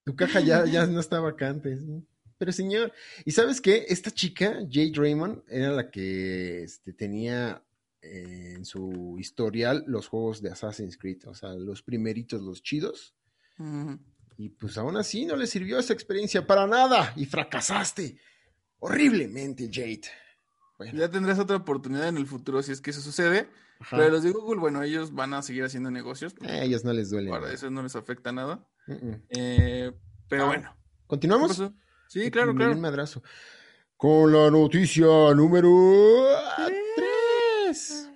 Tu 0.04 0.16
caja 0.16 0.40
ya, 0.40 0.66
ya 0.66 0.86
no 0.86 1.00
está 1.00 1.20
vacante. 1.20 1.78
sí. 1.78 2.06
Pero 2.38 2.52
señor, 2.52 2.92
¿y 3.24 3.32
sabes 3.32 3.62
qué? 3.62 3.86
Esta 3.88 4.12
chica, 4.12 4.60
Jade 4.70 4.92
Raymond, 4.94 5.44
era 5.48 5.72
la 5.72 5.90
que 5.90 6.64
este, 6.64 6.92
tenía 6.92 7.64
eh, 8.02 8.54
en 8.58 8.66
su 8.66 9.16
historial 9.20 9.84
los 9.88 10.08
juegos 10.08 10.42
de 10.42 10.52
Assassin's 10.52 10.98
Creed, 10.98 11.28
o 11.28 11.34
sea, 11.34 11.54
los 11.54 11.82
primeritos, 11.82 12.42
los 12.42 12.62
chidos. 12.62 13.16
Y 14.38 14.50
pues 14.50 14.78
aún 14.78 14.98
así 14.98 15.26
no 15.26 15.38
le 15.38 15.48
sirvió 15.48 15.80
esa 15.80 15.94
experiencia 15.94 16.46
para 16.46 16.68
nada 16.68 17.14
y 17.16 17.26
fracasaste 17.26 18.20
horriblemente, 18.80 19.70
Jade. 19.72 20.02
Bueno, 20.78 21.00
Ya 21.00 21.10
tendrás 21.10 21.40
otra 21.40 21.56
oportunidad 21.56 22.10
en 22.10 22.18
el 22.18 22.28
futuro 22.28 22.62
si 22.62 22.74
es 22.74 22.82
que 22.82 22.92
eso 22.92 23.00
sucede. 23.00 23.48
Ajá. 23.86 23.98
Pero 23.98 24.10
los 24.10 24.24
de 24.24 24.32
Google, 24.32 24.60
bueno, 24.60 24.82
ellos 24.84 25.14
van 25.14 25.34
a 25.34 25.42
seguir 25.42 25.64
haciendo 25.64 25.92
negocios. 25.92 26.34
a 26.42 26.60
ellos 26.64 26.84
no 26.84 26.94
les 26.94 27.10
duele. 27.10 27.30
Para 27.30 27.52
eso 27.52 27.70
no 27.70 27.84
les 27.84 27.96
afecta 27.96 28.32
nada. 28.32 28.68
Eh, 29.30 29.92
pero 30.28 30.44
Ah, 30.44 30.48
bueno. 30.48 30.76
¿Qué 30.76 31.08
¿Continuamos? 31.08 31.64
Sí, 32.08 32.30
claro, 32.32 32.52
un 32.52 32.58
claro. 32.58 32.76
madrazo. 32.78 33.22
Con 33.98 34.32
la 34.32 34.50
noticia 34.52 35.06
número 35.36 35.70
3. 37.66 38.10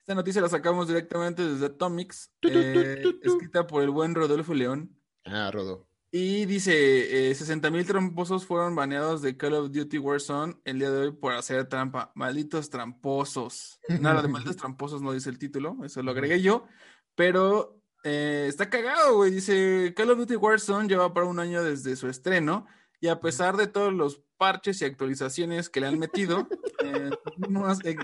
Esta 0.00 0.14
noticia 0.14 0.40
la 0.42 0.48
sacamos 0.48 0.88
directamente 0.88 1.42
desde 1.46 1.66
Atomics, 1.66 2.32
eh, 2.42 3.02
escrita 3.22 3.66
por 3.66 3.82
el 3.82 3.90
buen 3.90 4.14
Rodolfo 4.14 4.54
León. 4.54 4.96
Ah, 5.24 5.50
Rodo. 5.52 5.86
Y 6.12 6.44
dice, 6.46 7.30
eh, 7.30 7.34
60.000 7.34 7.86
tramposos 7.86 8.44
fueron 8.44 8.74
baneados 8.74 9.22
de 9.22 9.36
Call 9.36 9.54
of 9.54 9.70
Duty 9.70 9.98
Warzone 9.98 10.56
el 10.64 10.80
día 10.80 10.90
de 10.90 10.98
hoy 11.06 11.12
por 11.12 11.34
hacer 11.34 11.68
trampa. 11.68 12.10
Malditos 12.16 12.68
tramposos. 12.68 13.78
Nada 14.00 14.20
de 14.22 14.28
malditos 14.28 14.56
tramposos 14.56 15.02
no 15.02 15.12
dice 15.12 15.30
el 15.30 15.38
título, 15.38 15.76
eso 15.84 16.02
lo 16.02 16.10
agregué 16.10 16.42
yo. 16.42 16.66
Pero 17.14 17.80
eh, 18.02 18.46
está 18.48 18.68
cagado, 18.68 19.16
güey. 19.16 19.30
Dice, 19.30 19.94
Call 19.96 20.10
of 20.10 20.18
Duty 20.18 20.34
Warzone 20.34 20.88
lleva 20.88 21.14
para 21.14 21.26
un 21.26 21.38
año 21.38 21.62
desde 21.62 21.94
su 21.94 22.08
estreno 22.08 22.66
y 23.00 23.06
a 23.06 23.20
pesar 23.20 23.56
de 23.56 23.68
todos 23.68 23.92
los 23.92 24.20
parches 24.40 24.80
y 24.80 24.86
actualizaciones 24.86 25.68
que 25.68 25.80
le 25.80 25.86
han 25.88 25.98
metido, 25.98 26.48
eh, 26.82 27.10
seguimos, 27.36 27.84
eh, 27.84 27.96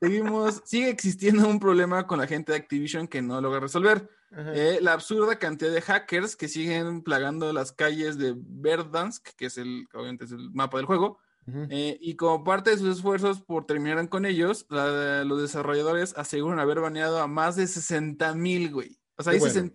seguimos- 0.00 0.62
sigue 0.64 0.88
existiendo 0.90 1.48
un 1.48 1.58
problema 1.58 2.06
con 2.06 2.20
la 2.20 2.28
gente 2.28 2.52
de 2.52 2.58
Activision 2.58 3.08
que 3.08 3.20
no 3.20 3.40
logra 3.40 3.58
resolver. 3.58 4.08
Eh, 4.34 4.78
la 4.80 4.92
absurda 4.94 5.38
cantidad 5.40 5.72
de 5.72 5.82
hackers 5.82 6.36
que 6.36 6.46
siguen 6.48 7.02
plagando 7.02 7.52
las 7.52 7.72
calles 7.72 8.16
de 8.16 8.32
Verdansk, 8.36 9.26
que 9.36 9.46
es 9.46 9.58
el, 9.58 9.88
obviamente 9.92 10.24
es 10.24 10.30
el 10.32 10.50
mapa 10.52 10.76
del 10.78 10.86
juego, 10.86 11.18
eh, 11.68 11.98
y 12.00 12.14
como 12.14 12.44
parte 12.44 12.70
de 12.70 12.78
sus 12.78 12.96
esfuerzos 12.96 13.42
por 13.42 13.66
terminar 13.66 14.08
con 14.08 14.24
ellos, 14.24 14.64
la- 14.70 15.24
los 15.24 15.42
desarrolladores 15.42 16.14
aseguran 16.16 16.60
haber 16.60 16.78
baneado 16.80 17.18
a 17.20 17.26
más 17.26 17.56
de 17.56 17.66
60 17.66 18.34
mil, 18.34 18.70
güey. 18.72 19.00
O 19.16 19.22
sea, 19.24 19.32
Qué 19.32 19.38
hay 19.44 19.52
bueno. 19.52 19.72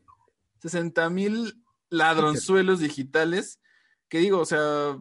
60 0.62 1.10
mil 1.10 1.62
ladronzuelos 1.89 2.80
digitales 2.80 3.60
que 4.10 4.20
digo, 4.20 4.39
o 4.39 4.45
sea, 4.45 4.97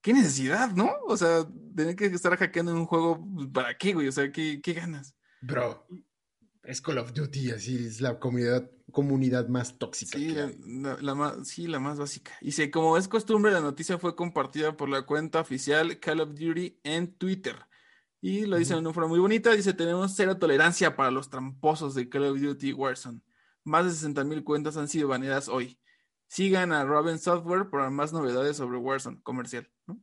qué 0.00 0.12
necesidad, 0.12 0.70
¿no? 0.72 0.90
O 1.06 1.16
sea, 1.16 1.46
tener 1.74 1.96
que 1.96 2.06
estar 2.06 2.36
hackeando 2.36 2.72
en 2.72 2.78
un 2.78 2.86
juego, 2.86 3.24
pues, 3.34 3.48
¿para 3.48 3.76
qué, 3.76 3.92
güey? 3.92 4.08
O 4.08 4.12
sea, 4.12 4.30
¿qué, 4.32 4.60
qué 4.62 4.72
ganas? 4.74 5.14
Bro, 5.40 5.86
es 6.62 6.80
Call 6.80 6.98
of 6.98 7.12
Duty, 7.12 7.50
así 7.52 7.86
es 7.86 8.00
la 8.00 8.18
comunidad, 8.18 8.70
comunidad 8.92 9.48
más 9.48 9.78
tóxica 9.78 10.18
Sí, 10.18 10.26
que 10.28 10.32
la, 10.34 10.44
hay. 10.46 10.58
la- 10.66 10.96
la 11.00 11.14
más, 11.14 11.48
sí, 11.48 11.66
la 11.66 11.78
más 11.80 11.98
básica. 11.98 12.32
Dice, 12.40 12.70
como 12.70 12.96
es 12.96 13.08
costumbre, 13.08 13.52
la 13.52 13.60
noticia 13.60 13.98
fue 13.98 14.14
compartida 14.16 14.76
por 14.76 14.88
la 14.88 15.02
cuenta 15.02 15.40
oficial 15.40 15.98
Call 16.00 16.20
of 16.20 16.30
Duty 16.30 16.80
en 16.84 17.12
Twitter. 17.14 17.56
Y 18.20 18.46
lo 18.46 18.56
dice 18.56 18.74
de 18.74 18.80
una 18.80 18.92
forma 18.92 19.08
muy 19.08 19.20
bonita. 19.20 19.52
Dice, 19.52 19.72
tenemos 19.74 20.12
cero 20.16 20.36
tolerancia 20.38 20.96
para 20.96 21.12
los 21.12 21.30
tramposos 21.30 21.94
de 21.94 22.08
Call 22.08 22.24
of 22.24 22.40
Duty 22.40 22.72
Warzone. 22.72 23.20
Más 23.62 23.84
de 23.84 23.92
60 23.92 24.24
mil 24.24 24.42
cuentas 24.42 24.76
han 24.76 24.88
sido 24.88 25.06
baneadas 25.08 25.48
hoy. 25.48 25.78
Sigan 26.28 26.72
a 26.72 26.84
Raven 26.84 27.18
Software 27.18 27.70
para 27.70 27.90
más 27.90 28.12
novedades 28.12 28.56
sobre 28.56 28.78
Warzone 28.78 29.20
comercial. 29.22 29.68
¿no? 29.86 30.00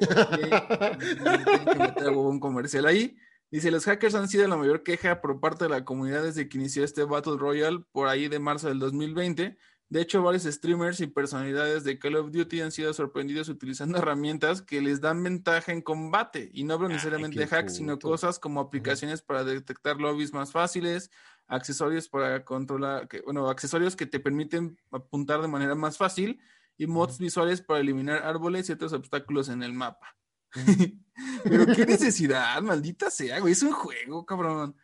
Que 1.96 2.08
un 2.08 2.40
comercial 2.40 2.86
ahí. 2.86 3.16
Dice, 3.50 3.70
los 3.70 3.84
hackers 3.86 4.14
han 4.14 4.28
sido 4.28 4.46
la 4.46 4.56
mayor 4.56 4.82
queja 4.82 5.22
por 5.22 5.40
parte 5.40 5.64
de 5.64 5.70
la 5.70 5.84
comunidad 5.84 6.22
desde 6.22 6.48
que 6.48 6.58
inició 6.58 6.84
este 6.84 7.04
Battle 7.04 7.38
Royale 7.38 7.82
por 7.92 8.08
ahí 8.08 8.28
de 8.28 8.38
marzo 8.38 8.68
del 8.68 8.78
2020. 8.78 9.56
De 9.90 10.02
hecho, 10.02 10.22
varios 10.22 10.42
streamers 10.42 11.00
y 11.00 11.06
personalidades 11.06 11.82
de 11.82 11.98
Call 11.98 12.16
of 12.16 12.30
Duty 12.30 12.60
han 12.60 12.72
sido 12.72 12.92
sorprendidos 12.92 13.48
utilizando 13.48 13.96
herramientas 13.98 14.60
que 14.60 14.82
les 14.82 15.00
dan 15.00 15.22
ventaja 15.22 15.72
en 15.72 15.80
combate. 15.80 16.50
Y 16.52 16.64
no 16.64 16.74
hablo 16.74 16.88
Ay, 16.88 16.94
necesariamente 16.94 17.38
de 17.38 17.46
hacks, 17.46 17.76
sino 17.76 17.98
cosas 17.98 18.38
como 18.38 18.60
aplicaciones 18.60 19.22
para 19.22 19.44
detectar 19.44 19.98
lobbies 19.98 20.34
más 20.34 20.52
fáciles, 20.52 21.10
accesorios 21.48 22.08
para 22.08 22.44
controlar, 22.44 23.08
que, 23.08 23.22
bueno, 23.22 23.48
accesorios 23.48 23.96
que 23.96 24.06
te 24.06 24.20
permiten 24.20 24.78
apuntar 24.92 25.40
de 25.40 25.48
manera 25.48 25.74
más 25.74 25.96
fácil 25.96 26.40
y 26.76 26.86
mods 26.86 27.18
visuales 27.18 27.60
para 27.60 27.80
eliminar 27.80 28.22
árboles 28.22 28.68
y 28.68 28.72
otros 28.72 28.92
obstáculos 28.92 29.48
en 29.48 29.62
el 29.62 29.72
mapa. 29.72 30.16
Pero 31.44 31.66
qué 31.66 31.84
necesidad, 31.84 32.62
maldita 32.62 33.10
sea, 33.10 33.40
güey, 33.40 33.52
es 33.52 33.62
un 33.62 33.72
juego, 33.72 34.24
cabrón. 34.24 34.76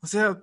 O 0.00 0.06
sea, 0.06 0.42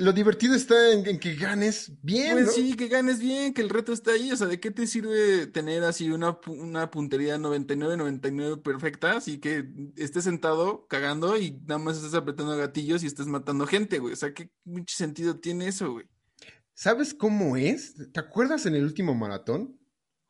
lo 0.00 0.14
divertido 0.14 0.54
está 0.54 0.92
en, 0.92 1.18
que 1.18 1.34
ganes 1.34 1.92
bien. 2.02 2.32
Pues 2.32 2.54
sí, 2.54 2.74
que 2.74 2.88
ganes 2.88 3.20
bien, 3.20 3.52
que 3.52 3.60
el 3.60 3.68
reto 3.68 3.92
está 3.92 4.12
ahí. 4.12 4.32
O 4.32 4.36
sea, 4.36 4.46
¿de 4.46 4.58
qué 4.58 4.70
te 4.70 4.86
sirve 4.86 5.46
tener 5.46 5.84
así 5.84 6.10
una, 6.10 6.38
una 6.46 6.90
puntería 6.90 7.36
99-99 7.36 8.62
perfecta? 8.62 9.18
Así 9.18 9.38
que 9.38 9.68
estés 9.96 10.24
sentado 10.24 10.86
cagando 10.88 11.38
y 11.38 11.52
nada 11.66 11.78
más 11.78 11.98
estés 11.98 12.14
apretando 12.14 12.56
gatillos 12.56 13.02
y 13.02 13.06
estés 13.06 13.26
matando 13.26 13.66
gente, 13.66 13.98
güey. 13.98 14.14
O 14.14 14.16
sea, 14.16 14.32
¿qué 14.32 14.50
mucho 14.64 14.96
sentido 14.96 15.38
tiene 15.38 15.68
eso, 15.68 15.92
güey? 15.92 16.06
¿Sabes 16.72 17.12
cómo 17.12 17.58
es? 17.58 17.94
¿Te 18.12 18.20
acuerdas 18.20 18.64
en 18.64 18.76
el 18.76 18.84
último 18.84 19.14
maratón? 19.14 19.78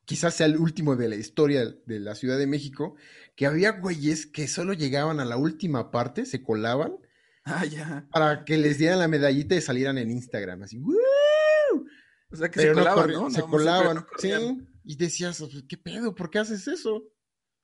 Quizás 0.04 0.34
sea 0.34 0.46
el 0.46 0.58
último 0.58 0.96
de 0.96 1.08
la 1.08 1.14
historia 1.14 1.76
de 1.86 2.00
la 2.00 2.16
Ciudad 2.16 2.38
de 2.38 2.48
México, 2.48 2.96
que 3.36 3.46
había 3.46 3.70
güeyes 3.78 4.26
que 4.26 4.48
solo 4.48 4.72
llegaban 4.72 5.20
a 5.20 5.24
la 5.24 5.36
última 5.36 5.92
parte, 5.92 6.26
se 6.26 6.42
colaban 6.42 6.96
Ah, 7.44 7.64
ya. 7.64 8.06
Para 8.12 8.44
que 8.44 8.56
les 8.58 8.78
dieran 8.78 8.98
la 8.98 9.08
medallita 9.08 9.54
y 9.54 9.60
salieran 9.60 9.98
en 9.98 10.10
Instagram, 10.10 10.62
así, 10.62 10.80
O 12.30 12.36
sea, 12.36 12.50
que 12.50 12.60
se 12.60 12.72
colaban, 12.72 13.10
¿no? 13.12 13.30
Se 13.30 13.42
colaban, 13.42 14.06
sí. 14.18 14.30
Y 14.84 14.96
decías, 14.96 15.42
¿qué 15.68 15.76
pedo? 15.76 16.14
¿Por 16.14 16.30
qué 16.30 16.38
haces 16.38 16.66
eso? 16.68 16.96
O 16.96 17.12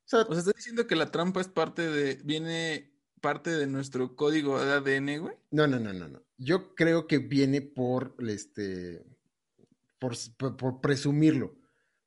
sea, 0.04 0.20
o 0.20 0.32
sea, 0.32 0.38
estás 0.38 0.54
diciendo 0.54 0.86
que 0.86 0.96
la 0.96 1.10
trampa 1.10 1.40
es 1.40 1.48
parte 1.48 1.88
de, 1.88 2.20
viene 2.24 2.92
parte 3.20 3.50
de 3.50 3.66
nuestro 3.66 4.14
código 4.14 4.62
de 4.62 4.72
ADN, 4.72 5.20
güey. 5.20 5.34
No, 5.50 5.66
no, 5.66 5.80
no, 5.80 5.92
no, 5.92 6.08
no. 6.08 6.22
Yo 6.38 6.74
creo 6.74 7.06
que 7.06 7.18
viene 7.18 7.60
por, 7.60 8.14
este, 8.28 9.04
por, 9.98 10.14
por, 10.56 10.80
presumirlo, 10.80 11.56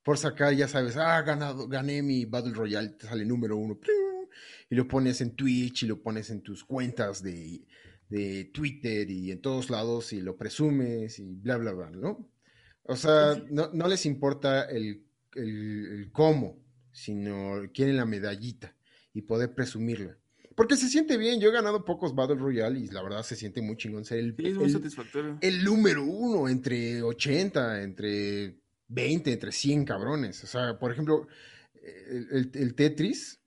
por 0.04 0.18
sacar, 0.18 0.54
ya 0.54 0.68
sabes, 0.68 0.96
ah, 0.98 1.22
ganado, 1.22 1.68
gané 1.68 2.02
mi 2.02 2.26
Battle 2.26 2.54
Royale, 2.54 2.90
te 2.90 3.08
sale 3.08 3.26
número 3.26 3.58
uno 3.58 3.80
y 4.70 4.76
lo 4.76 4.88
pones 4.88 5.22
en 5.22 5.36
Twitch 5.36 5.84
y 5.84 5.88
lo 5.88 6.02
pones 6.02 6.30
en 6.30 6.42
tus 6.42 6.64
cuentas 6.64 7.24
de, 7.24 7.66
Twitter 8.54 9.10
y 9.10 9.32
en 9.32 9.42
todos 9.42 9.70
lados 9.70 10.14
y 10.14 10.22
lo 10.22 10.36
presumes 10.36 11.20
y 11.20 11.36
bla, 11.36 11.58
bla, 11.58 11.74
bla, 11.74 11.92
¿no? 11.92 12.28
O 12.84 12.96
sea, 12.96 13.40
no, 13.52 13.70
no 13.72 13.88
les 13.88 14.06
importa 14.08 14.64
el, 14.64 15.06
cómo, 16.12 16.60
sino 16.92 17.70
quieren 17.72 17.98
la 17.98 18.06
medallita 18.06 18.76
y 19.14 19.22
poder 19.22 19.54
presumirla. 19.54 20.18
Porque 20.56 20.76
se 20.76 20.90
siente 20.90 21.18
bien, 21.18 21.40
yo 21.40 21.50
he 21.50 21.54
ganado 21.54 21.86
pocos 21.86 22.16
Battle 22.16 22.36
Royale 22.36 22.80
y 22.80 22.88
la 22.88 23.04
verdad 23.04 23.22
se 23.22 23.36
siente 23.36 23.62
muy 23.62 23.78
chingón 23.78 24.06
ser 24.06 24.20
el, 24.20 24.36
el, 25.42 25.64
número 25.64 26.04
uno 26.04 26.50
entre 26.50 27.02
80, 27.04 27.84
entre 27.84 28.60
20, 28.88 29.32
entre 29.34 29.52
100 29.52 29.86
cabrones. 29.86 30.44
O 30.44 30.48
sea, 30.48 30.78
por 30.80 30.92
ejemplo, 30.92 31.28
el 31.82 32.74
Tetris, 32.76 33.39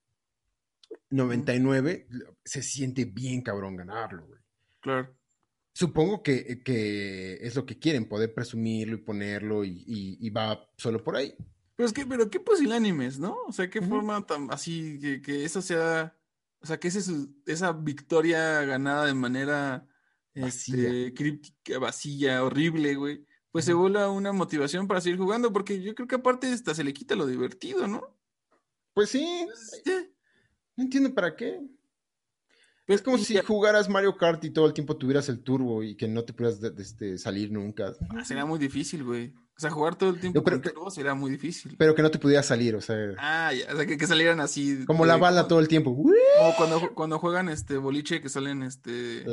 99, 1.12 2.08
se 2.44 2.62
siente 2.62 3.04
bien 3.04 3.42
cabrón 3.42 3.76
ganarlo, 3.76 4.26
güey. 4.26 4.40
Claro. 4.80 5.14
Supongo 5.74 6.22
que, 6.22 6.60
es 7.40 7.56
lo 7.56 7.64
que 7.64 7.78
quieren, 7.78 8.08
poder 8.08 8.34
presumirlo 8.34 8.96
y 8.96 9.00
ponerlo 9.00 9.64
y, 9.64 10.30
va 10.30 10.68
solo 10.76 11.02
por 11.02 11.16
ahí. 11.16 11.34
Pero 11.76 11.86
es 11.86 11.92
que, 11.92 12.04
pero 12.04 12.28
qué 12.28 12.40
animes, 12.72 13.18
¿no? 13.18 13.36
O 13.46 13.52
sea, 13.52 13.70
qué 13.70 13.80
forma 13.80 14.24
tan 14.26 14.50
así, 14.50 14.98
que, 15.22 15.44
eso 15.44 15.62
sea, 15.62 16.14
o 16.60 16.66
sea, 16.66 16.78
que 16.78 16.88
ese, 16.88 17.00
esa 17.46 17.72
victoria 17.72 18.62
ganada 18.62 19.06
de 19.06 19.14
manera 19.14 19.86
vacía. 20.34 20.76
Este, 20.76 21.14
críptica, 21.14 21.78
vacía, 21.78 22.44
horrible, 22.44 22.94
güey, 22.96 23.26
pues 23.50 23.64
se 23.64 23.74
vuelva 23.74 24.10
una 24.10 24.32
motivación 24.32 24.86
para 24.86 25.00
seguir 25.00 25.18
jugando, 25.18 25.52
porque 25.52 25.82
yo 25.82 25.94
creo 25.94 26.08
que 26.08 26.16
aparte 26.16 26.48
hasta 26.48 26.74
se 26.74 26.84
le 26.84 26.92
quita 26.92 27.14
lo 27.14 27.26
divertido, 27.26 27.86
¿no? 27.86 28.16
Pues 28.94 29.10
sí. 29.10 29.46
No 30.76 30.84
entiendo 30.84 31.14
para 31.14 31.36
qué. 31.36 31.60
es 32.86 33.02
como 33.02 33.18
si 33.18 33.38
jugaras 33.38 33.88
Mario 33.88 34.16
Kart 34.16 34.42
y 34.44 34.50
todo 34.50 34.66
el 34.66 34.72
tiempo 34.72 34.96
tuvieras 34.96 35.28
el 35.28 35.42
turbo 35.42 35.82
y 35.82 35.96
que 35.96 36.08
no 36.08 36.24
te 36.24 36.32
pudieras 36.32 36.62
este, 36.78 37.18
salir 37.18 37.52
nunca. 37.52 37.94
Ah, 38.10 38.24
sería 38.24 38.44
muy 38.44 38.58
difícil, 38.58 39.04
güey. 39.04 39.32
O 39.54 39.60
sea, 39.60 39.70
jugar 39.70 39.96
todo 39.96 40.10
el 40.10 40.18
tiempo 40.18 40.42
con 40.42 40.62
turbo 40.62 40.90
sería 40.90 41.14
muy 41.14 41.30
difícil. 41.30 41.76
Pero 41.78 41.94
que 41.94 42.02
no 42.02 42.10
te 42.10 42.18
pudieras 42.18 42.46
salir, 42.46 42.74
o 42.74 42.80
sea. 42.80 42.96
Ah, 43.18 43.52
ya, 43.52 43.72
o 43.72 43.76
sea, 43.76 43.86
que, 43.86 44.06
salieran 44.06 44.40
así. 44.40 44.84
Como 44.86 45.04
la 45.04 45.16
bala 45.16 45.46
todo 45.46 45.60
el 45.60 45.68
tiempo. 45.68 45.90
O 45.90 46.54
cuando, 46.56 46.94
cuando 46.94 47.18
juegan 47.18 47.48
este 47.48 47.76
boliche 47.76 48.20
que 48.20 48.28
salen 48.28 48.62
este. 48.62 49.24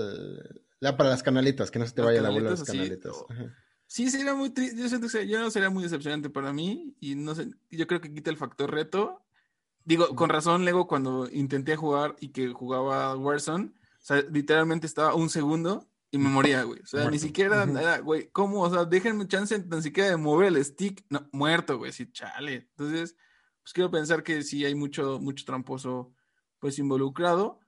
la 0.80 0.98
para 0.98 1.10
las 1.10 1.24
canaletas, 1.24 1.72
que 1.72 1.80
no 1.80 1.88
se 1.88 1.94
te 1.94 2.02
vaya 2.02 2.22
la 2.22 2.30
bola 2.30 2.50
a 2.50 2.52
las 2.52 2.64
canaletas. 2.64 3.16
Sí, 3.88 4.12
sería 4.12 4.36
muy 4.36 4.52
triste. 4.52 4.80
Yo 4.80 4.88
siento 4.88 5.08
que 5.08 5.26
ya 5.26 5.40
no 5.40 5.50
sería 5.50 5.72
muy 5.72 5.82
decepcionante 5.82 6.30
para 6.30 6.54
mí. 6.54 6.96
Y 7.00 7.16
no 7.16 7.34
sé, 7.34 7.50
yo 7.72 7.88
creo 7.88 8.02
que 8.02 8.14
quita 8.14 8.30
el 8.30 8.38
factor 8.38 8.72
reto 8.72 9.26
Digo, 9.86 10.16
con 10.16 10.30
razón, 10.30 10.64
luego 10.64 10.88
cuando 10.88 11.30
intenté 11.32 11.76
jugar 11.76 12.16
y 12.20 12.30
que 12.30 12.50
jugaba 12.50 13.16
Warzone, 13.16 13.66
o 13.66 14.02
sea, 14.02 14.22
literalmente 14.32 14.88
estaba 14.88 15.16
un 15.16 15.30
segundo 15.30 15.90
y 16.12 16.18
me 16.18 16.30
moría, 16.30 16.64
güey. 16.64 16.80
O 16.82 16.86
sea, 16.86 17.10
ni 17.10 17.20
siquiera 17.20 17.64
era, 17.64 18.00
güey, 18.00 18.30
¿cómo? 18.32 18.62
O 18.62 18.70
sea, 18.70 18.86
déjenme 18.86 19.28
chance 19.28 19.64
ni 19.70 19.82
siquiera 19.82 20.10
de 20.10 20.18
mover 20.18 20.48
el 20.48 20.64
stick. 20.66 21.06
No, 21.10 21.28
muerto, 21.32 21.78
güey, 21.78 21.92
sí, 21.92 22.12
chale. 22.12 22.70
Entonces, 22.72 23.16
pues 23.62 23.74
quiero 23.74 23.92
pensar 23.92 24.24
que 24.24 24.42
sí 24.42 24.66
hay 24.66 24.74
mucho, 24.74 25.20
mucho 25.20 25.46
tramposo, 25.46 26.14
pues, 26.60 26.80
involucrado. 26.80 27.60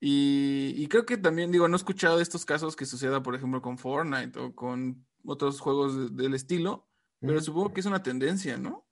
Y, 0.00 0.88
creo 0.88 1.06
que 1.06 1.16
también, 1.16 1.52
digo, 1.52 1.68
no 1.68 1.76
he 1.76 1.78
escuchado 1.78 2.16
de 2.16 2.24
estos 2.24 2.44
casos 2.44 2.74
que 2.74 2.86
suceda, 2.86 3.22
por 3.22 3.36
ejemplo, 3.36 3.62
con 3.62 3.78
Fortnite 3.78 4.36
o 4.40 4.52
con 4.52 5.06
otros 5.24 5.60
juegos 5.60 6.16
del 6.16 6.34
estilo, 6.34 6.88
pero 7.20 7.40
supongo 7.40 7.72
que 7.72 7.78
es 7.78 7.86
una 7.86 8.02
tendencia, 8.02 8.58
¿no? 8.58 8.84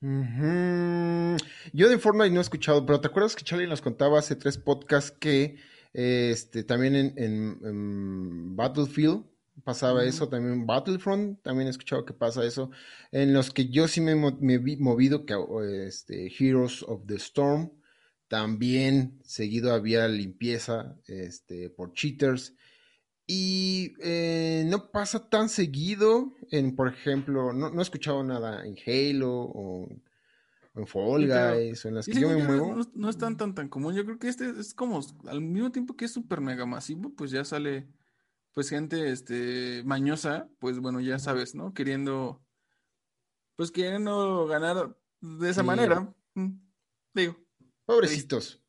Yo 0.00 1.88
de 1.88 1.98
Fortnite 1.98 2.30
no 2.30 2.40
he 2.40 2.42
escuchado, 2.42 2.86
pero 2.86 3.00
¿te 3.00 3.08
acuerdas 3.08 3.36
que 3.36 3.44
Charlie 3.44 3.66
nos 3.66 3.82
contaba 3.82 4.18
hace 4.18 4.34
tres 4.34 4.56
podcasts 4.56 5.10
que 5.10 5.56
este, 5.92 6.64
también 6.64 7.14
en, 7.16 8.56
Battlefield 8.56 9.24
pasaba 9.62 10.04
eso, 10.04 10.28
también 10.28 10.66
Battlefront, 10.66 11.42
también 11.42 11.66
he 11.66 11.70
escuchado 11.70 12.06
que 12.06 12.14
pasa 12.14 12.44
eso, 12.44 12.70
en 13.12 13.34
los 13.34 13.50
que 13.50 13.68
yo 13.68 13.88
sí 13.88 14.00
me, 14.00 14.12
he 14.12 14.76
movido, 14.78 15.26
que 15.26 15.34
este, 15.86 16.32
Heroes 16.38 16.82
of 16.84 17.04
the 17.06 17.16
Storm, 17.16 17.70
también 18.28 19.18
seguido 19.24 19.74
había 19.74 20.06
limpieza 20.08 20.96
este, 21.08 21.68
por 21.68 21.92
cheaters. 21.92 22.54
Y 23.32 23.94
eh, 24.00 24.64
no 24.66 24.90
pasa 24.90 25.30
tan 25.30 25.48
seguido 25.48 26.34
en, 26.50 26.74
por 26.74 26.88
ejemplo, 26.88 27.52
no, 27.52 27.78
he 27.78 27.82
escuchado 27.82 28.24
nada 28.24 28.66
en 28.66 28.74
Halo 28.84 29.30
o, 29.32 29.88
en 30.74 30.84
Fall 30.88 31.28
Guys 31.28 31.84
o 31.84 31.88
en 31.90 31.94
las 31.94 32.06
que 32.06 32.20
yo 32.20 32.28
me 32.28 32.42
muevo. 32.42 32.84
No, 32.92 33.08
es 33.08 33.18
tan, 33.18 33.36
tan, 33.36 33.54
tan 33.54 33.68
común. 33.68 33.94
Yo 33.94 34.04
creo 34.04 34.18
que 34.18 34.26
este 34.26 34.50
es 34.58 34.74
como, 34.74 35.00
al 35.28 35.42
mismo 35.42 35.70
tiempo 35.70 35.96
que 35.96 36.06
es 36.06 36.12
súper 36.12 36.40
mega 36.40 36.66
masivo, 36.66 37.14
pues 37.14 37.30
ya 37.30 37.44
sale, 37.44 37.86
pues 38.52 38.68
gente, 38.68 39.12
este, 39.12 39.84
mañosa, 39.84 40.48
pues 40.58 40.80
bueno, 40.80 40.98
ya 41.00 41.20
sabes, 41.20 41.54
¿no? 41.54 41.72
Queriendo, 41.72 42.44
pues 43.54 43.70
queriendo 43.70 44.48
ganar 44.48 44.98
de 45.20 45.50
esa 45.50 45.62
manera. 45.62 46.12
Mm, 46.34 46.58
digo. 47.14 47.36
Pobrecitos. 47.84 48.60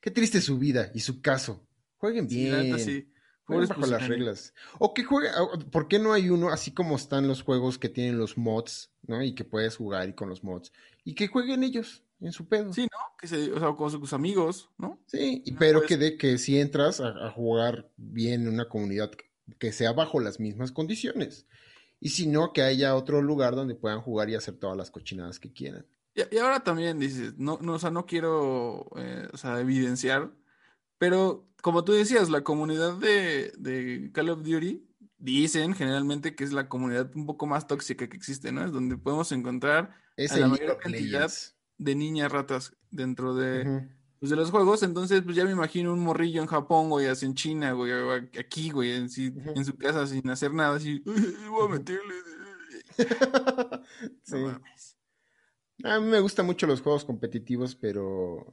Qué 0.00 0.12
triste 0.12 0.40
su 0.40 0.56
vida 0.56 0.92
y 0.94 1.00
su 1.00 1.20
caso. 1.20 1.67
Jueguen 1.98 2.26
bien. 2.26 2.78
Sí, 2.78 3.08
Jueguen 3.44 3.68
bajo 3.68 3.86
las 3.86 4.06
reglas. 4.08 4.54
O 4.78 4.92
que 4.92 5.04
juegue, 5.04 5.30
¿por 5.70 5.88
qué 5.88 5.98
no 5.98 6.12
hay 6.12 6.28
uno 6.28 6.50
así 6.50 6.72
como 6.72 6.96
están 6.96 7.26
los 7.26 7.42
juegos 7.42 7.78
que 7.78 7.88
tienen 7.88 8.18
los 8.18 8.36
mods, 8.36 8.90
¿no? 9.06 9.22
Y 9.22 9.34
que 9.34 9.44
puedes 9.44 9.76
jugar 9.76 10.08
y 10.08 10.12
con 10.12 10.28
los 10.28 10.44
mods. 10.44 10.72
Y 11.04 11.14
que 11.14 11.28
jueguen 11.28 11.62
ellos 11.64 12.02
en 12.20 12.32
su 12.32 12.46
pedo. 12.46 12.72
Sí, 12.72 12.82
¿no? 12.82 12.98
Que 13.18 13.26
se, 13.26 13.50
o 13.52 13.58
sea, 13.58 13.72
con 13.72 13.90
sus 13.90 14.12
amigos, 14.12 14.70
¿no? 14.76 15.00
Sí, 15.06 15.42
y 15.44 15.52
pero 15.52 15.82
que 15.82 15.96
de 15.96 16.16
que 16.16 16.36
si 16.38 16.58
entras 16.58 17.00
a, 17.00 17.30
jugar 17.30 17.90
bien 17.96 18.42
en 18.42 18.48
una 18.48 18.68
comunidad 18.68 19.12
que 19.58 19.72
sea 19.72 19.92
bajo 19.92 20.20
las 20.20 20.40
mismas 20.40 20.70
condiciones. 20.70 21.46
Y 22.00 22.10
si 22.10 22.26
no, 22.26 22.52
que 22.52 22.62
haya 22.62 22.94
otro 22.94 23.22
lugar 23.22 23.56
donde 23.56 23.74
puedan 23.74 24.02
jugar 24.02 24.28
y 24.28 24.34
hacer 24.34 24.56
todas 24.56 24.76
las 24.76 24.90
cochinadas 24.90 25.40
que 25.40 25.52
quieran. 25.52 25.86
Y, 26.14 26.36
ahora 26.38 26.60
también 26.60 26.98
dices, 26.98 27.38
no, 27.38 27.58
no, 27.60 27.74
o 27.74 27.78
sea, 27.78 27.90
no 27.90 28.04
quiero, 28.06 28.90
eh, 28.96 29.28
o 29.32 29.36
sea, 29.36 29.58
evidenciar 29.60 30.30
pero 30.98 31.48
como 31.62 31.84
tú 31.84 31.92
decías, 31.92 32.30
la 32.30 32.42
comunidad 32.42 32.94
de, 32.96 34.10
Call 34.12 34.30
of 34.30 34.42
Duty 34.42 34.84
dicen 35.18 35.74
generalmente 35.74 36.34
que 36.34 36.44
es 36.44 36.52
la 36.52 36.68
comunidad 36.68 37.10
un 37.16 37.26
poco 37.26 37.46
más 37.46 37.66
tóxica 37.66 38.08
que 38.08 38.16
existe, 38.16 38.52
¿no? 38.52 38.64
Es 38.64 38.72
donde 38.72 38.96
podemos 38.96 39.32
encontrar 39.32 39.94
a 40.16 40.36
la 40.36 40.48
mayor 40.48 40.78
cantidad 40.78 41.30
de 41.78 41.94
niñas 41.94 42.30
ratas 42.30 42.72
dentro 42.90 43.34
de, 43.34 43.88
pues, 44.20 44.30
de 44.30 44.36
los 44.36 44.50
juegos. 44.50 44.82
Entonces, 44.82 45.22
pues 45.22 45.36
ya 45.36 45.44
me 45.44 45.50
imagino 45.50 45.92
un 45.92 46.00
morrillo 46.00 46.40
en 46.40 46.46
Japón, 46.46 46.88
güey, 46.88 47.06
así 47.06 47.26
en 47.26 47.34
China, 47.34 47.72
güey, 47.72 47.92
aquí, 48.38 48.70
güey, 48.70 48.92
en, 48.92 49.10
su 49.10 49.76
casa 49.76 50.06
sin 50.06 50.28
hacer 50.30 50.54
nada, 50.54 50.76
así, 50.76 51.02
voy 51.04 51.66
a 51.66 51.68
meterle. 51.68 52.14
sí. 54.22 54.36
A 55.84 56.00
mí 56.00 56.06
me 56.06 56.18
gustan 56.20 56.46
mucho 56.46 56.66
los 56.66 56.80
juegos 56.80 57.04
competitivos, 57.04 57.76
pero 57.76 58.46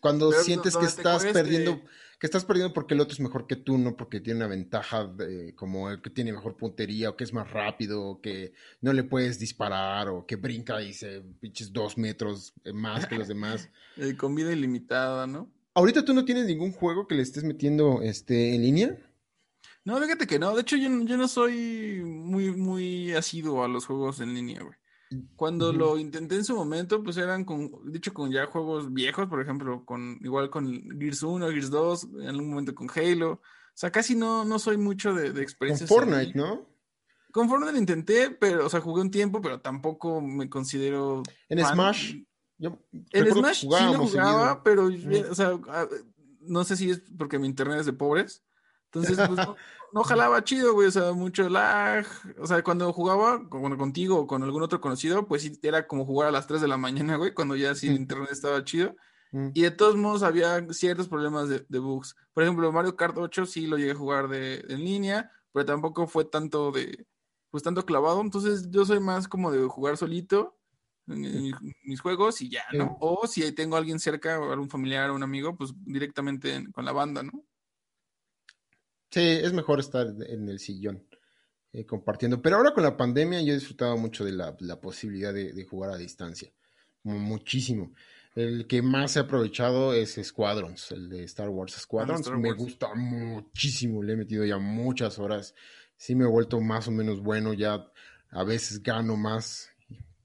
cuando 0.00 0.32
sientes 0.32 0.76
que 0.76 0.86
estás 0.86 1.24
perdiendo, 1.26 1.80
que 2.18 2.26
estás 2.26 2.44
perdiendo 2.44 2.72
porque 2.72 2.94
el 2.94 3.00
otro 3.00 3.14
es 3.14 3.20
mejor 3.20 3.46
que 3.46 3.56
tú, 3.56 3.78
no 3.78 3.96
porque 3.96 4.20
tiene 4.20 4.38
una 4.38 4.48
ventaja 4.48 5.06
de, 5.06 5.54
como 5.54 6.00
que 6.00 6.10
tiene 6.10 6.32
mejor 6.32 6.56
puntería 6.56 7.10
o 7.10 7.16
que 7.16 7.24
es 7.24 7.32
más 7.32 7.50
rápido 7.50 8.02
o 8.02 8.20
que 8.20 8.52
no 8.80 8.92
le 8.92 9.04
puedes 9.04 9.38
disparar 9.38 10.08
o 10.08 10.26
que 10.26 10.36
brinca 10.36 10.82
y 10.82 10.92
se 10.92 11.22
pinches 11.40 11.72
dos 11.72 11.98
metros 11.98 12.54
más 12.72 13.06
que 13.06 13.16
los 13.16 13.28
demás. 13.28 13.68
Eh, 13.96 14.16
con 14.16 14.34
vida 14.34 14.50
ilimitada, 14.50 15.24
¿no? 15.28 15.48
Ahorita 15.72 16.04
tú 16.04 16.14
no 16.14 16.24
tienes 16.24 16.46
ningún 16.46 16.72
juego 16.72 17.06
que 17.06 17.14
le 17.14 17.22
estés 17.22 17.44
metiendo 17.44 18.02
este, 18.02 18.54
en 18.56 18.62
línea. 18.62 18.98
No, 19.84 20.00
fíjate 20.00 20.26
que 20.26 20.38
no. 20.38 20.54
De 20.54 20.62
hecho, 20.62 20.76
yo, 20.76 20.88
yo 21.04 21.16
no 21.16 21.28
soy 21.28 22.00
muy, 22.02 22.50
muy 22.52 23.12
asiduo 23.12 23.62
a 23.62 23.68
los 23.68 23.86
juegos 23.86 24.20
en 24.20 24.34
línea, 24.34 24.62
güey. 24.62 24.76
Cuando 25.36 25.72
lo 25.72 25.98
intenté 25.98 26.36
en 26.36 26.44
su 26.44 26.54
momento, 26.54 27.02
pues 27.02 27.16
eran 27.16 27.44
con, 27.44 27.70
dicho, 27.90 28.12
con 28.14 28.30
ya 28.30 28.46
juegos 28.46 28.92
viejos, 28.92 29.28
por 29.28 29.40
ejemplo, 29.40 29.84
con 29.84 30.18
igual 30.22 30.50
con 30.50 30.98
Gears 30.98 31.22
1, 31.22 31.48
Gears 31.48 31.70
2, 31.70 32.08
en 32.20 32.28
algún 32.28 32.50
momento 32.50 32.74
con 32.74 32.88
Halo. 32.94 33.32
O 33.32 33.40
sea, 33.76 33.90
casi 33.90 34.14
no, 34.14 34.44
no 34.44 34.58
soy 34.58 34.76
mucho 34.76 35.14
de, 35.14 35.32
de 35.32 35.42
experiencias. 35.42 35.88
Con 35.88 35.98
Fortnite, 35.98 36.38
¿no? 36.38 36.66
Con 37.32 37.48
Fortnite 37.48 37.72
lo 37.72 37.78
intenté, 37.78 38.30
pero, 38.30 38.66
o 38.66 38.68
sea, 38.68 38.80
jugué 38.80 39.02
un 39.02 39.10
tiempo, 39.10 39.40
pero 39.40 39.60
tampoco 39.60 40.20
me 40.20 40.48
considero. 40.48 41.22
En 41.48 41.64
Smash. 41.64 42.14
Yo 42.58 42.78
en 43.10 43.32
Smash 43.32 43.60
sí 43.62 43.66
lo 43.68 44.06
jugaba, 44.06 44.62
pero, 44.62 44.86
o 45.30 45.34
sea, 45.34 45.58
no 46.40 46.62
sé 46.64 46.76
si 46.76 46.90
es 46.90 47.02
porque 47.18 47.38
mi 47.38 47.48
internet 47.48 47.80
es 47.80 47.86
de 47.86 47.92
pobres. 47.92 48.44
Entonces, 48.94 49.16
pues 49.16 49.46
no, 49.46 49.56
no 49.92 50.02
jalaba 50.02 50.42
chido, 50.42 50.74
güey, 50.74 50.88
o 50.88 50.90
sea, 50.90 51.12
mucho 51.12 51.48
lag. 51.48 52.06
O 52.38 52.46
sea, 52.46 52.62
cuando 52.62 52.92
jugaba 52.92 53.48
con, 53.48 53.76
contigo 53.76 54.18
o 54.18 54.26
con 54.26 54.42
algún 54.42 54.62
otro 54.62 54.80
conocido, 54.80 55.26
pues 55.26 55.42
sí, 55.42 55.58
era 55.62 55.86
como 55.86 56.04
jugar 56.04 56.28
a 56.28 56.32
las 56.32 56.46
3 56.46 56.60
de 56.60 56.68
la 56.68 56.76
mañana, 56.76 57.16
güey, 57.16 57.32
cuando 57.32 57.56
ya 57.56 57.74
sí 57.74 57.88
el 57.88 57.94
internet 57.94 58.30
estaba 58.32 58.64
chido. 58.64 58.96
Mm. 59.30 59.50
Y 59.54 59.62
de 59.62 59.70
todos 59.70 59.96
modos 59.96 60.22
había 60.22 60.66
ciertos 60.72 61.08
problemas 61.08 61.48
de, 61.48 61.78
bugs. 61.78 62.16
Por 62.32 62.42
ejemplo, 62.42 62.72
Mario 62.72 62.96
Kart 62.96 63.16
8 63.16 63.46
sí 63.46 63.66
lo 63.66 63.76
llegué 63.76 63.92
a 63.92 63.96
jugar 63.96 64.28
de, 64.28 64.64
en 64.68 64.84
línea, 64.84 65.30
pero 65.52 65.64
tampoco 65.64 66.06
fue 66.06 66.24
tanto 66.24 66.72
de, 66.72 67.06
pues 67.50 67.62
tanto 67.62 67.84
clavado. 67.84 68.20
Entonces 68.20 68.70
yo 68.70 68.84
soy 68.84 69.00
más 69.00 69.28
como 69.28 69.52
de 69.52 69.64
jugar 69.66 69.96
solito 69.96 70.56
en, 71.06 71.52
mis 71.84 72.00
juegos 72.00 72.40
y 72.42 72.48
ya, 72.48 72.64
¿no? 72.72 72.96
O 73.00 73.28
si 73.28 73.50
tengo 73.52 73.76
a 73.76 73.78
alguien 73.78 74.00
cerca, 74.00 74.40
o 74.40 74.50
algún 74.50 74.70
familiar 74.70 75.10
o 75.10 75.14
un 75.14 75.22
amigo, 75.22 75.56
pues 75.56 75.72
directamente 75.84 76.66
con 76.72 76.84
la 76.84 76.92
banda, 76.92 77.22
¿no? 77.22 77.44
Sí, 79.14 79.20
es 79.20 79.52
mejor 79.52 79.78
estar 79.78 80.08
en 80.26 80.48
el 80.48 80.58
sillón 80.58 81.06
eh, 81.72 81.86
compartiendo. 81.86 82.42
Pero 82.42 82.56
ahora 82.56 82.74
con 82.74 82.82
la 82.82 82.96
pandemia 82.96 83.40
yo 83.42 83.52
he 83.52 83.54
disfrutado 83.54 83.96
mucho 83.96 84.24
de 84.24 84.32
la, 84.32 84.80
posibilidad 84.80 85.32
de, 85.32 85.64
jugar 85.64 85.92
a 85.92 85.96
distancia. 85.96 86.50
Muchísimo. 87.04 87.92
El 88.34 88.66
que 88.66 88.82
más 88.82 89.16
he 89.16 89.20
aprovechado 89.20 89.94
es 89.94 90.18
Squadrons, 90.20 90.90
el 90.90 91.08
de 91.08 91.22
Star 91.22 91.48
Wars 91.48 91.74
Squadrons. 91.74 92.28
Me 92.32 92.54
gusta 92.54 92.92
muchísimo, 92.96 94.02
le 94.02 94.14
he 94.14 94.16
metido 94.16 94.44
ya 94.44 94.58
muchas 94.58 95.20
horas. 95.20 95.54
Sí 95.96 96.16
me 96.16 96.24
he 96.24 96.28
vuelto 96.28 96.60
más 96.60 96.88
o 96.88 96.90
menos 96.90 97.20
bueno, 97.20 97.52
ya 97.52 97.86
a 98.30 98.42
veces 98.42 98.82
gano 98.82 99.16
más 99.16 99.70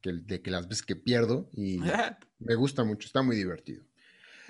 que, 0.01 0.13
de 0.13 0.41
que 0.41 0.49
las 0.49 0.67
veces 0.67 0.83
que 0.83 0.95
pierdo 0.95 1.47
y 1.53 1.77
me 2.39 2.55
gusta 2.55 2.83
mucho, 2.83 3.05
está 3.05 3.21
muy 3.21 3.35
divertido. 3.35 3.83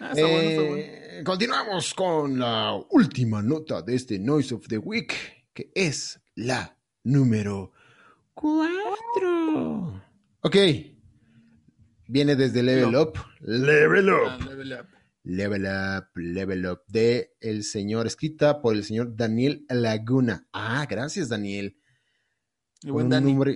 Ah, 0.01 0.13
eh, 0.15 1.21
continuamos 1.25 1.93
con 1.93 2.39
la 2.39 2.73
última 2.89 3.41
nota 3.41 3.81
de 3.81 3.95
este 3.95 4.17
Noise 4.17 4.55
of 4.55 4.67
the 4.67 4.77
Week, 4.77 5.13
que 5.53 5.71
es 5.75 6.21
la 6.35 6.77
número 7.03 7.73
4. 8.33 10.01
Ok. 10.41 10.55
Viene 12.07 12.35
desde 12.37 12.63
Level 12.63 12.95
Up. 12.95 13.17
Level 13.41 14.09
Up. 14.09 14.27
Ah, 14.29 14.37
level 14.47 14.73
Up. 14.73 14.87
Level 15.23 15.65
Up, 15.65 16.07
Level 16.15 16.65
Up, 16.65 16.79
de 16.87 17.33
el 17.41 17.65
señor, 17.65 18.07
escrita 18.07 18.61
por 18.61 18.75
el 18.75 18.85
señor 18.85 19.17
Daniel 19.17 19.65
Laguna. 19.67 20.47
Ah, 20.53 20.87
gracias, 20.89 21.27
Daniel 21.27 21.75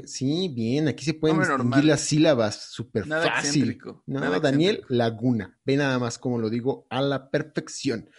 sí, 0.05 0.49
bien, 0.49 0.87
aquí 0.87 1.05
se 1.05 1.13
pueden 1.13 1.39
distinguir 1.39 1.85
las 1.85 2.01
sílabas 2.01 2.71
súper 2.71 3.05
fácil. 3.05 3.77
No, 4.05 4.39
Daniel 4.39 4.83
Laguna. 4.89 5.57
Ve 5.65 5.77
nada 5.77 5.99
más 5.99 6.17
como 6.17 6.37
lo 6.39 6.49
digo 6.49 6.87
a 6.89 7.01
la 7.01 7.29
perfección. 7.29 8.09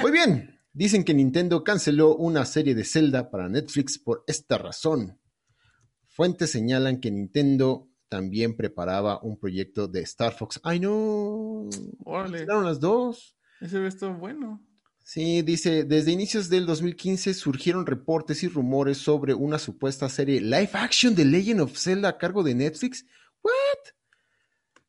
Muy 0.00 0.12
bien, 0.12 0.60
dicen 0.72 1.04
que 1.04 1.14
Nintendo 1.14 1.62
canceló 1.62 2.16
una 2.16 2.44
serie 2.44 2.74
de 2.74 2.84
Zelda 2.84 3.30
para 3.30 3.48
Netflix 3.48 3.98
por 3.98 4.24
esta 4.26 4.58
razón. 4.58 5.18
Fuentes 6.08 6.50
señalan 6.50 7.00
que 7.00 7.10
Nintendo 7.10 7.90
también 8.08 8.56
preparaba 8.56 9.20
un 9.22 9.38
proyecto 9.38 9.88
de 9.88 10.00
Star 10.00 10.32
Fox. 10.32 10.60
¡Ay, 10.62 10.80
no! 10.80 11.68
Órale. 12.04 12.46
las 12.46 12.80
dos. 12.80 13.36
Ese 13.60 13.78
ve 13.78 13.88
esto 13.88 14.14
bueno. 14.14 14.65
Sí, 15.08 15.42
dice, 15.42 15.84
desde 15.84 16.10
inicios 16.10 16.48
del 16.48 16.66
2015 16.66 17.32
surgieron 17.34 17.86
reportes 17.86 18.42
y 18.42 18.48
rumores 18.48 18.98
sobre 18.98 19.34
una 19.34 19.56
supuesta 19.60 20.08
serie 20.08 20.40
live 20.40 20.70
action 20.72 21.14
de 21.14 21.24
Legend 21.24 21.60
of 21.60 21.78
Zelda 21.78 22.08
a 22.08 22.18
cargo 22.18 22.42
de 22.42 22.56
Netflix. 22.56 23.06
¿What? 23.40 23.52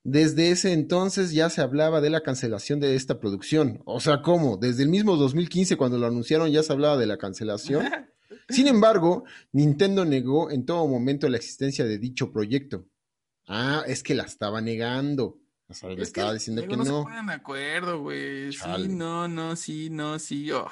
Desde 0.03 0.49
ese 0.49 0.73
entonces 0.73 1.33
ya 1.33 1.51
se 1.51 1.61
hablaba 1.61 2.01
de 2.01 2.09
la 2.09 2.23
cancelación 2.23 2.79
de 2.79 2.95
esta 2.95 3.19
producción. 3.19 3.83
O 3.85 3.99
sea, 3.99 4.23
¿cómo? 4.23 4.57
Desde 4.57 4.81
el 4.81 4.89
mismo 4.89 5.17
2015 5.17 5.77
cuando 5.77 5.99
lo 5.99 6.07
anunciaron 6.07 6.49
ya 6.49 6.63
se 6.63 6.73
hablaba 6.73 6.97
de 6.97 7.05
la 7.05 7.19
cancelación. 7.19 7.87
Sin 8.49 8.65
embargo, 8.65 9.23
Nintendo 9.51 10.03
negó 10.03 10.49
en 10.49 10.65
todo 10.65 10.87
momento 10.87 11.29
la 11.29 11.37
existencia 11.37 11.85
de 11.85 11.99
dicho 11.99 12.31
proyecto. 12.31 12.87
Ah, 13.45 13.83
es 13.85 14.01
que 14.01 14.15
la 14.15 14.23
estaba 14.23 14.61
negando. 14.61 15.37
O 15.69 15.73
sea, 15.73 15.89
le 15.89 16.01
estaba 16.01 16.33
diciendo 16.33 16.61
que 16.61 16.77
no. 16.77 16.77
No 16.77 16.85
se 16.85 16.91
ponen 17.03 17.25
de 17.27 17.33
acuerdo, 17.33 18.01
güey. 18.01 18.53
Sí, 18.53 18.87
no, 18.89 19.27
no, 19.27 19.55
sí, 19.55 19.89
no, 19.89 20.17
sí. 20.17 20.51
Oh. 20.51 20.69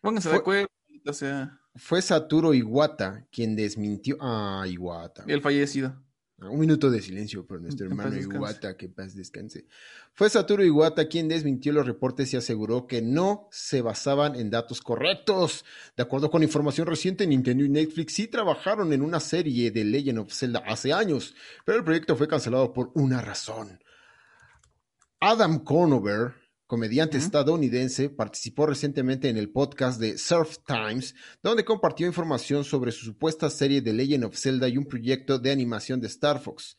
Pónganse 0.00 0.28
de 0.28 0.36
acuerdo, 0.36 0.68
o 1.06 1.12
sea. 1.12 1.58
Fue 1.76 2.02
Saturo 2.02 2.52
Iwata 2.52 3.26
quien 3.32 3.56
desmintió. 3.56 4.18
Ah, 4.20 4.64
Iwata. 4.68 5.24
El 5.26 5.40
fallecido. 5.40 5.96
Ah, 6.42 6.50
un 6.50 6.58
minuto 6.58 6.90
de 6.90 7.00
silencio 7.00 7.46
por 7.46 7.62
nuestro 7.62 7.86
hermano 7.86 8.16
Iwata, 8.16 8.76
que 8.76 8.88
paz 8.88 9.14
descanse. 9.14 9.66
Fue 10.12 10.28
Saturo 10.28 10.64
Iwata 10.64 11.06
quien 11.08 11.28
desmintió 11.28 11.72
los 11.72 11.86
reportes 11.86 12.34
y 12.34 12.36
aseguró 12.36 12.86
que 12.86 13.00
no 13.00 13.48
se 13.52 13.80
basaban 13.80 14.34
en 14.34 14.50
datos 14.50 14.82
correctos. 14.82 15.64
De 15.96 16.02
acuerdo 16.02 16.30
con 16.30 16.42
información 16.42 16.86
reciente, 16.86 17.26
Nintendo 17.26 17.64
y 17.64 17.68
Netflix 17.68 18.14
sí 18.14 18.26
trabajaron 18.26 18.92
en 18.92 19.02
una 19.02 19.20
serie 19.20 19.70
de 19.70 19.84
Legend 19.84 20.18
of 20.18 20.34
Zelda 20.34 20.62
hace 20.66 20.92
años, 20.92 21.34
pero 21.64 21.78
el 21.78 21.84
proyecto 21.84 22.16
fue 22.16 22.28
cancelado 22.28 22.72
por 22.72 22.90
una 22.94 23.22
razón. 23.22 23.81
Adam 25.24 25.60
Conover, 25.60 26.34
comediante 26.66 27.16
estadounidense, 27.16 28.10
participó 28.10 28.66
recientemente 28.66 29.28
en 29.28 29.36
el 29.36 29.50
podcast 29.50 30.00
de 30.00 30.18
Surf 30.18 30.56
Times, 30.66 31.14
donde 31.44 31.64
compartió 31.64 32.08
información 32.08 32.64
sobre 32.64 32.90
su 32.90 33.04
supuesta 33.04 33.48
serie 33.48 33.80
de 33.80 33.92
Legend 33.92 34.24
of 34.24 34.36
Zelda 34.36 34.66
y 34.66 34.76
un 34.76 34.84
proyecto 34.84 35.38
de 35.38 35.52
animación 35.52 36.00
de 36.00 36.08
Star 36.08 36.40
Fox. 36.40 36.76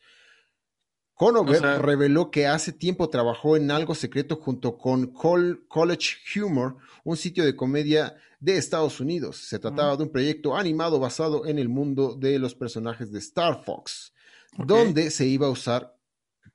Conover 1.14 1.62
reveló 1.80 2.30
que 2.30 2.46
hace 2.46 2.72
tiempo 2.72 3.08
trabajó 3.08 3.56
en 3.56 3.70
algo 3.70 3.94
secreto 3.94 4.36
junto 4.36 4.76
con 4.76 5.06
College 5.06 6.16
Humor, 6.36 6.76
un 7.02 7.16
sitio 7.16 7.46
de 7.46 7.56
comedia 7.56 8.14
de 8.40 8.58
Estados 8.58 9.00
Unidos. 9.00 9.38
Se 9.38 9.58
trataba 9.58 9.96
de 9.96 10.02
un 10.02 10.12
proyecto 10.12 10.54
animado 10.54 11.00
basado 11.00 11.46
en 11.46 11.58
el 11.58 11.70
mundo 11.70 12.14
de 12.14 12.38
los 12.38 12.54
personajes 12.54 13.10
de 13.10 13.20
Star 13.20 13.64
Fox, 13.64 14.12
donde 14.58 15.10
se 15.10 15.24
iba 15.24 15.46
a 15.46 15.50
usar 15.50 15.96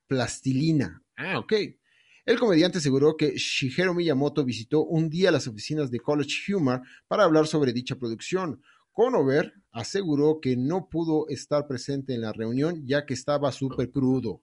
plastilina. 0.05 1.01
Ah, 1.21 1.37
ok. 1.37 1.53
El 2.25 2.39
comediante 2.39 2.77
aseguró 2.77 3.17
que 3.17 3.35
Shigeru 3.35 3.93
Miyamoto 3.93 4.45
visitó 4.45 4.85
un 4.85 5.09
día 5.09 5.31
las 5.31 5.47
oficinas 5.47 5.91
de 5.91 5.99
College 5.99 6.55
Humor 6.55 6.81
para 7.09 7.25
hablar 7.25 7.45
sobre 7.45 7.73
dicha 7.73 7.97
producción. 7.97 8.61
Conover 8.93 9.53
aseguró 9.73 10.39
que 10.41 10.55
no 10.55 10.87
pudo 10.87 11.27
estar 11.27 11.67
presente 11.67 12.13
en 12.13 12.21
la 12.21 12.31
reunión 12.31 12.85
ya 12.85 13.05
que 13.05 13.13
estaba 13.13 13.51
súper 13.51 13.91
crudo. 13.91 14.41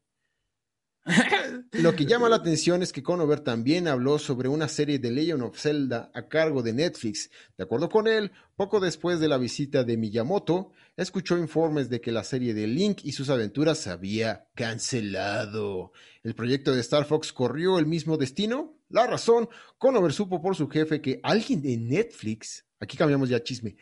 Lo 1.73 1.95
que 1.95 2.07
llama 2.07 2.29
la 2.29 2.37
atención 2.37 2.83
es 2.83 2.93
que 2.93 3.03
Conover 3.03 3.41
también 3.41 3.89
habló 3.89 4.19
sobre 4.19 4.49
una 4.49 4.69
serie 4.69 4.99
de 4.99 5.11
Legend 5.11 5.43
of 5.43 5.59
Zelda 5.59 6.11
a 6.15 6.29
cargo 6.29 6.63
de 6.63 6.73
Netflix. 6.73 7.31
De 7.57 7.65
acuerdo 7.65 7.89
con 7.89 8.07
él, 8.07 8.33
poco 8.57 8.81
después 8.81 9.21
de 9.21 9.29
la 9.29 9.39
visita 9.39 9.85
de 9.85 9.97
Miyamoto, 9.97 10.73
escuchó 10.97 11.37
informes 11.37 11.91
de 11.91 12.01
que 12.01 12.13
la 12.13 12.25
serie 12.25 12.55
de 12.55 12.67
Link 12.67 13.01
y 13.05 13.13
sus 13.13 13.29
aventuras 13.31 13.79
se 13.79 13.91
había 13.91 14.47
cancelado. 14.55 15.93
¿El 16.23 16.35
proyecto 16.35 16.75
de 16.75 16.81
Star 16.81 17.05
Fox 17.05 17.33
corrió 17.33 17.79
el 17.79 17.87
mismo 17.87 18.17
destino? 18.17 18.79
La 18.89 19.07
razón, 19.07 19.49
Conover 19.79 20.13
supo 20.13 20.41
por 20.41 20.57
su 20.57 20.69
jefe 20.69 21.01
que 21.01 21.21
alguien 21.23 21.61
de 21.61 21.77
Netflix, 21.77 22.65
aquí 22.81 22.97
cambiamos 22.97 23.29
ya 23.29 23.43
chisme, 23.43 23.77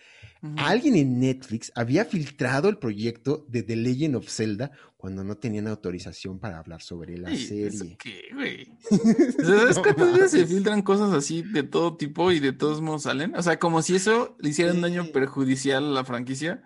alguien 0.56 0.96
en 0.96 1.20
Netflix 1.20 1.72
había 1.74 2.04
filtrado 2.04 2.68
el 2.68 2.78
proyecto 2.78 3.44
de 3.48 3.62
The 3.62 3.76
Legend 3.76 4.16
of 4.16 4.28
Zelda 4.28 4.70
cuando 4.96 5.22
no 5.24 5.36
tenían 5.36 5.68
autorización 5.68 6.38
para 6.38 6.58
hablar 6.58 6.82
sobre 6.82 7.18
la 7.18 7.34
serie. 7.36 7.96
¿Qué, 7.98 8.28
güey? 8.32 8.72
¿Sabes 9.44 9.78
cuántas 9.78 10.12
veces 10.12 10.30
se 10.30 10.46
filtran 10.46 10.82
cosas 10.82 11.12
así 11.12 11.42
de 11.42 11.62
todo 11.62 11.96
tipo 11.96 12.32
y 12.32 12.40
de 12.40 12.52
todos 12.52 12.80
modos 12.80 13.02
salen? 13.02 13.34
O 13.36 13.42
sea, 13.42 13.58
como 13.58 13.82
si 13.82 13.96
eso 13.96 14.36
le 14.40 14.50
hiciera 14.50 14.72
un 14.72 14.80
daño 14.80 15.06
perjudicial 15.12 15.84
a 15.84 15.90
la 15.90 16.04
franquicia. 16.04 16.62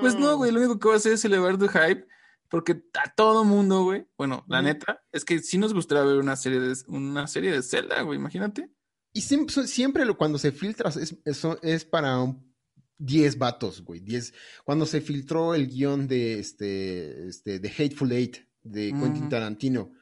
Pues 0.00 0.14
no, 0.16 0.36
güey, 0.36 0.52
lo 0.52 0.60
único 0.60 0.78
que 0.78 0.88
va 0.88 0.94
a 0.94 0.96
hacer 0.98 1.12
es 1.12 1.24
elevar 1.24 1.58
tu 1.58 1.68
hype 1.68 2.06
porque 2.52 2.82
a 3.02 3.10
todo 3.14 3.44
mundo, 3.44 3.82
güey, 3.82 4.06
bueno, 4.18 4.44
la 4.46 4.60
neta, 4.60 5.02
es 5.10 5.24
que 5.24 5.38
sí 5.38 5.56
nos 5.56 5.72
gustaría 5.72 6.04
ver 6.04 6.18
una 6.18 6.36
serie 6.36 6.60
de, 6.60 6.76
una 6.86 7.26
serie 7.26 7.50
de 7.50 7.62
Zelda, 7.62 8.02
güey, 8.02 8.18
imagínate. 8.18 8.70
Y 9.14 9.22
siempre, 9.22 9.66
siempre 9.66 10.04
lo, 10.04 10.18
cuando 10.18 10.36
se 10.36 10.52
filtra 10.52 10.90
es, 10.90 11.16
eso 11.24 11.58
es 11.62 11.86
para 11.86 12.18
10 13.02 13.38
vatos, 13.38 13.82
güey. 13.82 14.00
10. 14.00 14.32
Cuando 14.64 14.86
se 14.86 15.00
filtró 15.00 15.54
el 15.54 15.68
guion 15.68 16.06
de 16.06 16.38
este, 16.38 17.28
este 17.28 17.58
de 17.58 17.68
Hateful 17.68 18.12
Eight 18.12 18.38
de 18.62 18.92
Quentin 18.92 19.28
Tarantino, 19.28 19.92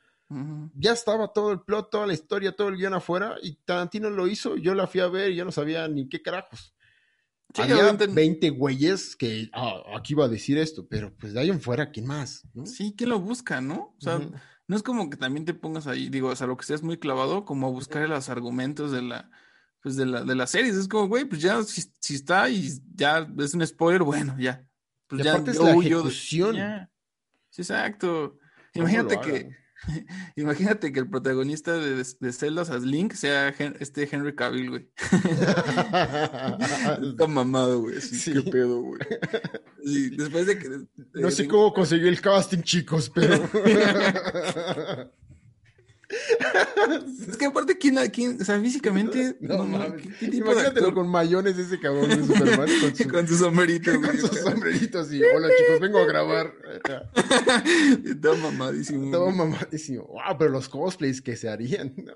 ya 0.74 0.92
estaba 0.92 1.32
todo 1.32 1.50
el 1.50 1.60
plot, 1.62 1.90
toda 1.90 2.06
la 2.06 2.12
historia, 2.12 2.54
todo 2.54 2.68
el 2.68 2.76
guion 2.76 2.94
afuera 2.94 3.34
y 3.42 3.56
Tarantino 3.64 4.10
lo 4.10 4.28
hizo. 4.28 4.56
Yo 4.56 4.74
la 4.74 4.86
fui 4.86 5.00
a 5.00 5.08
ver 5.08 5.32
y 5.32 5.36
yo 5.36 5.44
no 5.44 5.50
sabía 5.50 5.88
ni 5.88 6.08
qué 6.08 6.22
carajos. 6.22 6.74
Había 7.56 7.92
20 7.92 8.50
güeyes 8.50 9.16
que 9.16 9.50
ah, 9.52 9.82
aquí 9.96 10.12
iba 10.12 10.26
a 10.26 10.28
decir 10.28 10.56
esto, 10.56 10.86
pero 10.88 11.12
pues 11.16 11.32
de 11.32 11.40
ahí 11.40 11.50
en 11.50 11.60
fuera, 11.60 11.90
¿quién 11.90 12.06
más? 12.06 12.46
Sí, 12.64 12.94
¿quién 12.96 13.10
lo 13.10 13.18
busca, 13.18 13.60
no? 13.60 13.96
O 13.98 14.00
sea, 14.00 14.20
no 14.68 14.76
es 14.76 14.84
como 14.84 15.10
que 15.10 15.16
también 15.16 15.44
te 15.44 15.54
pongas 15.54 15.88
ahí, 15.88 16.10
digo, 16.10 16.28
o 16.28 16.36
sea, 16.36 16.46
lo 16.46 16.56
que 16.56 16.64
seas 16.64 16.84
muy 16.84 16.96
clavado, 16.96 17.44
como 17.44 17.66
a 17.66 17.70
buscar 17.70 18.08
los 18.08 18.28
argumentos 18.28 18.92
de 18.92 19.02
la, 19.02 19.30
pues 19.82 19.96
de 19.96 20.06
la, 20.06 20.24
de 20.24 20.34
las 20.34 20.50
series. 20.50 20.76
Es 20.76 20.88
como, 20.88 21.08
güey, 21.08 21.24
pues 21.24 21.40
ya, 21.40 21.62
si, 21.62 22.14
está 22.14 22.48
y 22.48 22.70
ya 22.94 23.28
es 23.38 23.54
un 23.54 23.66
spoiler, 23.66 24.02
bueno, 24.02 24.36
ya. 24.38 24.64
Pues 25.06 25.24
ya, 25.24 25.36
es 25.36 25.58
la 25.58 25.72
ejecución. 25.72 26.56
Sí, 27.50 27.62
exacto. 27.62 28.38
Imagínate 28.74 29.20
que, 29.20 29.50
Imagínate 30.36 30.92
que 30.92 31.00
el 31.00 31.08
protagonista 31.08 31.74
de, 31.74 31.96
de 31.96 32.32
Zelda, 32.32 32.62
o 32.62 32.64
sea, 32.64 32.78
Link, 32.78 33.14
sea 33.14 33.48
este 33.48 34.08
Henry 34.10 34.34
Cavill, 34.34 34.70
güey. 34.70 34.88
Está 37.10 37.26
mamado, 37.26 37.80
güey. 37.80 38.00
Sí, 38.00 38.32
Qué 38.32 38.50
pedo, 38.50 38.82
güey. 38.82 39.00
después 40.16 40.46
de 40.46 40.58
que. 40.58 40.68
no 41.14 41.30
sé 41.30 41.46
cómo 41.48 41.72
consiguió 41.72 42.08
el 42.08 42.20
casting, 42.20 42.62
chicos, 42.62 43.10
pero. 43.14 43.48
es 47.28 47.36
que 47.36 47.46
aparte, 47.46 47.78
¿quién, 47.78 47.96
quién, 48.10 48.40
o 48.40 48.44
sea, 48.44 48.60
físicamente. 48.60 49.36
No, 49.40 49.64
mames. 49.64 50.04
Imagínatelo 50.22 50.92
con 50.94 51.08
mayones 51.08 51.56
ese 51.56 51.78
cabrón 51.78 52.08
de 52.08 52.26
Superman. 52.26 52.68
Con 52.80 52.96
su, 52.96 53.08
con 53.08 53.28
su 53.28 53.36
sombrerito, 53.36 53.90
güey. 53.98 54.10
Con 54.10 54.18
sus 54.18 54.40
sombreritos 54.40 55.12
y, 55.12 55.22
hola 55.22 55.48
chicos, 55.56 55.80
vengo 55.80 55.98
a 55.98 56.04
grabar. 56.04 56.52
Está 58.04 58.34
mamadísimo. 58.34 59.04
Está 59.06 59.18
mamadísimo. 59.18 60.04
Wow, 60.04 60.38
pero 60.38 60.50
los 60.50 60.68
cosplays 60.68 61.20
que 61.20 61.36
se 61.36 61.48
harían, 61.48 61.94
¿no? 61.96 62.14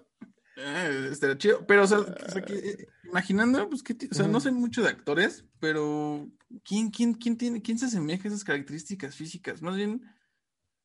Eh, 0.56 1.08
estaría 1.10 1.38
chido. 1.38 1.66
Pero, 1.66 1.84
o 1.84 1.86
sea, 1.86 1.98
o 1.98 2.30
sea 2.30 2.42
que, 2.42 2.54
eh, 2.54 2.88
imaginando, 3.04 3.68
pues, 3.68 3.82
que, 3.82 3.96
o 4.10 4.14
sea, 4.14 4.28
no 4.28 4.40
sé 4.40 4.50
mucho 4.52 4.82
de 4.82 4.88
actores, 4.88 5.44
pero 5.60 6.28
¿quién, 6.64 6.90
quién, 6.90 7.14
quién, 7.14 7.36
tiene, 7.36 7.62
quién 7.62 7.78
se 7.78 7.86
asemeja 7.86 8.24
a 8.24 8.28
esas 8.28 8.44
características 8.44 9.14
físicas? 9.16 9.62
Más 9.62 9.76
bien, 9.76 10.02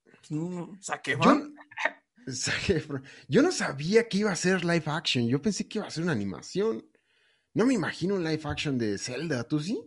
pues, 0.04 0.32
no. 0.32 0.78
Yo 3.28 3.42
no 3.42 3.52
sabía 3.52 4.08
que 4.08 4.20
iba 4.20 4.32
a 4.32 4.36
ser 4.36 4.64
live 4.64 4.84
action. 4.86 5.28
Yo 5.28 5.42
pensé 5.42 5.68
que 5.68 5.80
iba 5.80 5.88
a 5.88 5.92
ser 5.92 6.04
una 6.04 6.14
animación. 6.14 6.86
No 7.54 7.66
me 7.66 7.74
imagino 7.74 8.16
un 8.16 8.24
live 8.24 8.42
action 8.46 8.78
de 8.78 8.98
Zelda. 8.98 9.44
¿Tú 9.44 9.60
sí? 9.60 9.82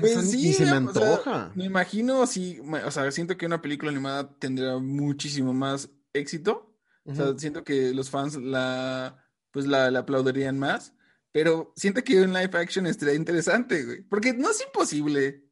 Pues 0.00 0.30
sí, 0.30 0.52
se 0.54 0.64
me 0.64 0.70
antoja. 0.70 1.52
me 1.54 1.64
imagino, 1.64 2.26
sí, 2.26 2.58
o 2.62 2.90
sea, 2.90 3.10
siento 3.10 3.36
que 3.36 3.44
una 3.44 3.60
película 3.60 3.90
animada 3.90 4.34
tendría 4.38 4.78
muchísimo 4.78 5.52
más 5.52 5.90
éxito. 6.14 6.74
O 7.04 7.14
sea, 7.14 7.36
siento 7.36 7.64
que 7.64 7.92
los 7.92 8.08
fans 8.08 8.36
la, 8.36 9.22
pues 9.50 9.66
la, 9.66 9.86
aplaudirían 9.98 10.58
más. 10.58 10.94
Pero 11.30 11.72
siento 11.76 12.02
que 12.04 12.20
un 12.20 12.32
live 12.32 12.50
action 12.58 12.86
estaría 12.86 13.14
interesante, 13.14 13.84
güey. 13.84 14.02
Porque 14.02 14.32
no 14.32 14.50
es 14.50 14.62
imposible. 14.62 15.44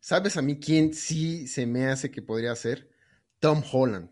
¿Sabes 0.00 0.36
a 0.36 0.42
mí 0.42 0.58
quién 0.58 0.94
sí 0.94 1.46
se 1.46 1.66
me 1.66 1.86
hace 1.86 2.10
que 2.10 2.22
podría 2.22 2.54
ser? 2.56 2.90
Tom 3.40 3.62
Holland. 3.70 4.10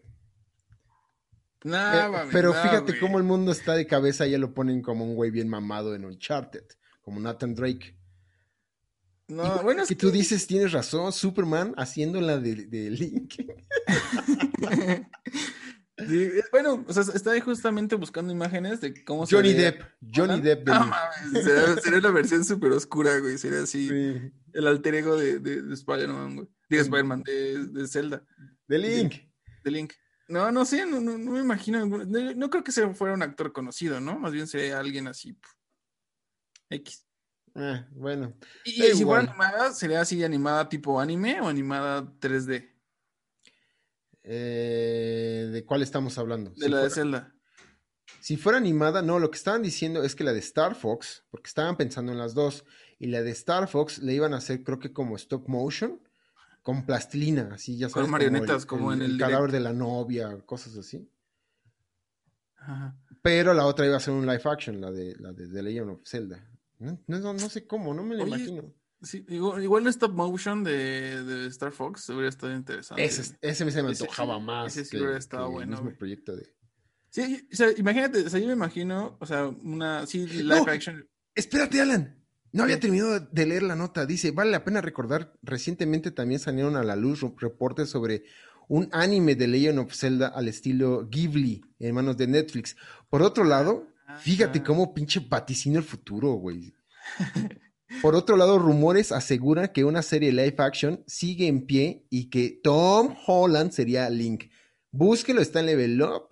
Eh, 1.65 2.11
pero 2.33 2.53
fíjate 2.53 2.99
cómo 2.99 3.19
el 3.19 3.25
mundo 3.25 3.53
está 3.53 3.75
de 3.75 3.87
cabeza, 3.87 4.27
ya 4.27 4.39
lo 4.39 4.53
ponen 4.53 4.83
como 4.83 5.05
un 5.05 5.15
güey 5.15 5.31
bien 5.31 5.49
mamado 5.49 5.95
en 5.95 6.05
Uncharted, 6.05 6.65
como 7.01 7.21
Nathan 7.21 7.55
Drake. 7.55 7.97
No, 9.29 9.63
bueno, 9.63 9.83
es 9.83 9.89
que, 9.89 9.95
tú 9.95 10.11
dices, 10.11 10.47
tienes 10.47 10.73
razón, 10.73 11.13
Superman 11.13 11.75
haciendo 11.77 12.21
la 12.21 12.39
de, 12.39 12.67
de 12.67 12.91
Link. 12.91 13.35
bueno, 16.53 16.85
o 16.87 16.93
sea, 16.93 17.03
está 17.15 17.41
justamente 17.41 17.95
buscando 17.95 18.33
imágenes 18.33 18.81
de 18.81 19.05
cómo 19.05 19.25
Johnny 19.27 19.53
Depp, 19.55 19.83
Johnny 20.15 20.41
Depp. 20.41 20.67
De 20.67 21.81
sería, 21.81 22.01
una 22.01 22.11
versión 22.11 22.45
súper 22.45 22.73
oscura, 22.73 23.19
güey, 23.21 23.39
sería 23.39 23.63
así 23.63 23.89
el 24.53 24.67
alter 24.67 24.97
ego 24.97 25.17
de, 25.17 25.39
de, 25.39 25.73
Spider-Man, 25.73 26.37
güey. 26.37 26.49
Digo, 26.69 26.83
Spider-Man, 26.83 27.23
de, 27.23 27.67
de 27.67 27.89
Zelda. 27.89 28.27
De 28.67 28.79
Link. 28.79 29.15
de 29.65 29.71
Link. 29.71 29.93
No, 30.33 30.51
no 30.51 30.65
sé, 30.65 30.87
no, 30.87 30.99
no, 30.99 31.19
me 31.19 31.41
imagino. 31.41 31.85
No, 31.85 32.49
creo 32.49 32.65
que 32.65 32.73
sea 32.73 32.89
fuera 32.95 33.13
un 33.13 33.23
actor 33.23 33.53
conocido, 33.53 34.01
¿no? 34.01 34.19
Más 34.19 34.33
bien 34.33 34.47
sería 34.47 34.81
alguien 34.81 35.07
así. 35.07 35.37
X. 36.71 37.07
Ah, 37.55 37.87
bueno. 37.91 38.33
¿Y, 38.65 38.81
si 38.81 39.05
fuera 39.05 39.29
animada, 39.29 39.73
sería 39.73 40.01
así 40.01 40.25
animada 40.25 40.71
tipo 40.71 40.99
anime 40.99 41.39
o 41.43 41.49
animada 41.49 42.03
3D? 42.19 42.67
Eh, 44.23 45.51
¿De 45.53 45.67
cuál 45.67 45.83
estamos 45.83 46.17
hablando? 46.17 46.55
De 46.57 46.71
la 46.71 46.85
de 46.85 46.89
Zelda. 46.89 47.35
Si 48.21 48.39
fuera 48.39 48.57
animada, 48.57 49.03
no, 49.03 49.19
lo 49.19 49.31
que 49.31 49.37
estaban 49.37 49.63
diciendo 49.63 50.03
es 50.03 50.15
que 50.15 50.25
la 50.25 50.33
de 50.33 50.39
Star 50.39 50.75
Fox, 50.75 51.27
porque 51.31 51.49
estaban 51.49 51.77
pensando 51.77 52.11
en 52.11 52.17
las 52.17 52.33
dos, 52.33 52.65
y 52.99 53.09
la 53.09 53.23
de 53.23 53.33
Star 53.33 53.69
Fox 53.69 53.99
le 53.99 54.15
iban 54.15 54.33
a 54.33 54.39
hacer, 54.39 54.65
creo 54.65 54.79
que 54.79 54.95
como 54.95 55.17
stop 55.17 55.47
motion, 55.47 56.01
con 56.63 56.87
plastilina, 56.87 57.51
así 57.53 57.77
ya 57.77 57.89
sabes. 57.89 58.05
Con 58.05 58.11
marionetas, 58.11 58.67
como, 58.67 58.93
en 58.93 59.03
el, 59.03 59.19
cadáver 59.19 59.51
de 59.51 59.61
la 59.61 59.73
novia, 59.73 60.39
cosas 60.47 60.77
así. 60.77 61.09
Pero 63.23 63.53
la 63.55 63.67
otra 63.67 63.87
iba 63.87 63.97
a 63.97 64.01
ser 64.01 64.15
un 64.15 64.25
live 64.25 64.43
action, 64.45 64.81
la 64.81 64.91
de 64.91 65.17
la 65.19 65.33
de 65.33 65.49
The 65.49 65.63
Legend 65.63 65.91
of 65.91 66.01
Zelda. 66.05 66.49
No, 66.79 66.99
no, 67.07 67.33
no 67.33 67.49
sé 67.49 67.67
cómo, 67.67 67.93
no 67.93 68.03
me 68.03 68.17
lo 68.17 68.27
imagino. 68.27 68.73
Sí, 69.03 69.25
igual, 69.29 69.83
el 69.83 69.89
stop 69.89 70.13
motion 70.13 70.63
de, 70.63 71.25
de, 71.25 71.47
Star 71.49 71.73
Fox 71.73 72.09
hubiera 72.11 72.29
estado 72.29 72.55
interesante. 72.55 73.05
Ese, 73.05 73.37
ese 73.41 73.71
se 73.71 73.83
me 73.83 73.89
antojaba 73.89 74.39
más. 74.39 74.77
Ese 74.77 74.85
sí 74.85 74.97
hubiera 74.97 75.19
estado 75.19 75.51
bueno. 75.51 75.77
El 75.77 75.83
mismo 75.83 75.99
proyecto 75.99 76.37
de. 76.37 76.55
Sí, 77.11 77.47
o 77.53 77.57
sea, 77.57 77.69
imagínate, 77.77 78.25
o 78.25 78.31
sea, 78.31 78.39
yo 78.39 78.47
me 78.47 78.53
imagino, 78.53 79.17
o 79.21 79.27
sea, 79.27 79.49
una, 79.49 80.07
sí, 80.07 80.25
live 80.27 80.71
action. 80.71 81.07
Espérate, 81.35 81.81
Alan. 81.81 82.22
No 82.53 82.65
había 82.65 82.79
terminado 82.79 83.19
de 83.19 83.47
leer 83.47 83.63
la 83.63 83.75
nota. 83.75 84.05
Dice, 84.05 84.31
vale 84.31 84.51
la 84.51 84.63
pena 84.63 84.83
recordar, 84.83 85.33
recientemente 85.43 86.11
también 86.11 86.39
salieron 86.39 86.77
a 86.77 86.85
la 86.85 86.97
luz 86.97 87.25
reportes 87.39 87.89
sobre 87.89 88.25
un 88.69 88.89
anime 88.93 89.35
de 89.35 89.49
Legend 89.49 89.79
of 89.79 89.95
Zelda 89.95 90.29
al 90.29 90.49
estilo 90.49 91.09
Ghibli 91.09 91.65
en 91.79 91.95
manos 91.95 92.19
de 92.19 92.27
Netflix. 92.27 92.77
Por 93.09 93.23
otro 93.23 93.45
lado, 93.45 93.89
fíjate 94.19 94.63
cómo 94.63 94.93
pinche 94.93 95.21
vaticina 95.21 95.79
el 95.79 95.85
futuro, 95.85 96.33
güey. 96.35 96.75
Por 98.01 98.15
otro 98.15 98.37
lado, 98.37 98.59
rumores 98.59 99.13
aseguran 99.13 99.69
que 99.69 99.85
una 99.85 100.03
serie 100.03 100.33
live 100.33 100.57
action 100.59 101.03
sigue 101.07 101.47
en 101.47 101.67
pie 101.67 102.07
y 102.11 102.31
que 102.31 102.61
Tom 102.63 103.15
Holland 103.27 103.73
sería 103.73 104.09
Link. 104.09 104.45
Búsquelo, 104.91 105.41
está 105.41 105.61
en 105.61 105.67
Level 105.67 106.03
Up. 106.03 106.29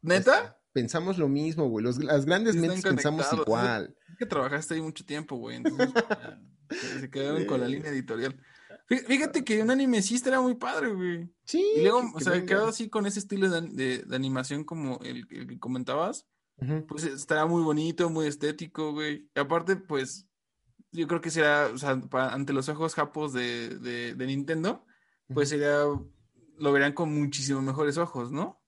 ¿Neta? 0.00 0.58
Pensamos 0.72 1.18
lo 1.18 1.28
mismo, 1.28 1.68
güey. 1.68 1.84
las 1.84 2.24
grandes 2.24 2.56
mentes 2.56 2.82
pensamos 2.82 3.26
igual 3.32 3.94
que 4.22 4.26
trabajaste 4.26 4.74
ahí 4.74 4.80
mucho 4.80 5.04
tiempo, 5.04 5.36
güey. 5.36 5.56
Entonces, 5.56 5.90
se 7.00 7.10
quedaron 7.10 7.44
con 7.44 7.60
la 7.60 7.66
línea 7.66 7.90
editorial. 7.90 8.40
Fíjate 8.86 9.42
que 9.44 9.62
un 9.62 9.70
anime 9.70 10.00
sí 10.02 10.14
estaría 10.14 10.40
muy 10.40 10.54
padre, 10.54 10.92
güey. 10.92 11.28
Sí. 11.44 11.64
Y 11.76 11.82
luego, 11.82 12.02
o 12.14 12.20
sea, 12.20 12.44
quedado 12.44 12.68
así 12.68 12.88
con 12.88 13.06
ese 13.06 13.18
estilo 13.18 13.48
de, 13.50 14.04
animación 14.12 14.64
como 14.64 15.00
el, 15.02 15.26
que 15.26 15.58
comentabas. 15.58 16.26
Pues 16.86 17.02
estará 17.04 17.46
muy 17.46 17.62
bonito, 17.64 18.08
muy 18.10 18.28
estético, 18.28 18.92
güey. 18.92 19.28
Y 19.34 19.40
aparte, 19.40 19.74
pues, 19.74 20.28
yo 20.92 21.08
creo 21.08 21.20
que 21.20 21.30
será, 21.30 21.66
o 21.74 21.78
sea, 21.78 22.00
ante 22.12 22.52
los 22.52 22.68
ojos 22.68 22.94
japos 22.94 23.32
de, 23.32 24.14
Nintendo, 24.16 24.84
pues 25.34 25.48
sería, 25.48 25.78
lo 26.58 26.72
verán 26.72 26.92
con 26.92 27.12
muchísimo 27.12 27.60
mejores 27.62 27.98
ojos, 27.98 28.30
¿no? 28.30 28.62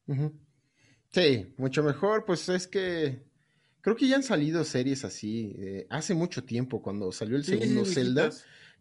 Sí, 1.11 1.55
mucho 1.59 1.85
mejor, 1.85 2.25
pues 2.25 2.49
es 2.49 2.67
que 2.67 3.25
Creo 3.85 3.97
que 3.97 4.09
ya 4.09 4.17
han 4.17 4.23
salido 4.23 4.65
series 4.65 5.05
así. 5.05 5.55
Eh, 5.59 5.87
hace 5.91 6.15
mucho 6.15 6.43
tiempo, 6.43 6.81
cuando 6.81 7.13
salió 7.13 7.37
el 7.37 7.45
segundo 7.45 7.85
Zelda, 7.85 8.31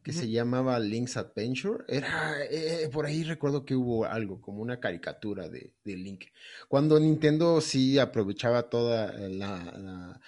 que 0.01 0.13
se 0.13 0.29
llamaba 0.29 0.79
Link's 0.79 1.17
Adventure, 1.17 1.83
era 1.89 2.41
eh, 2.49 2.89
por 2.89 3.05
ahí 3.05 3.25
recuerdo 3.25 3.65
que 3.65 3.75
hubo 3.75 4.05
algo, 4.05 4.39
como 4.39 4.61
una 4.61 4.79
caricatura 4.79 5.49
de, 5.49 5.73
de 5.83 5.97
Link. 5.97 6.27
Cuando 6.69 6.97
Nintendo 7.01 7.59
sí 7.59 7.99
aprovechaba 7.99 8.69
toda 8.69 9.11
la 9.27 10.21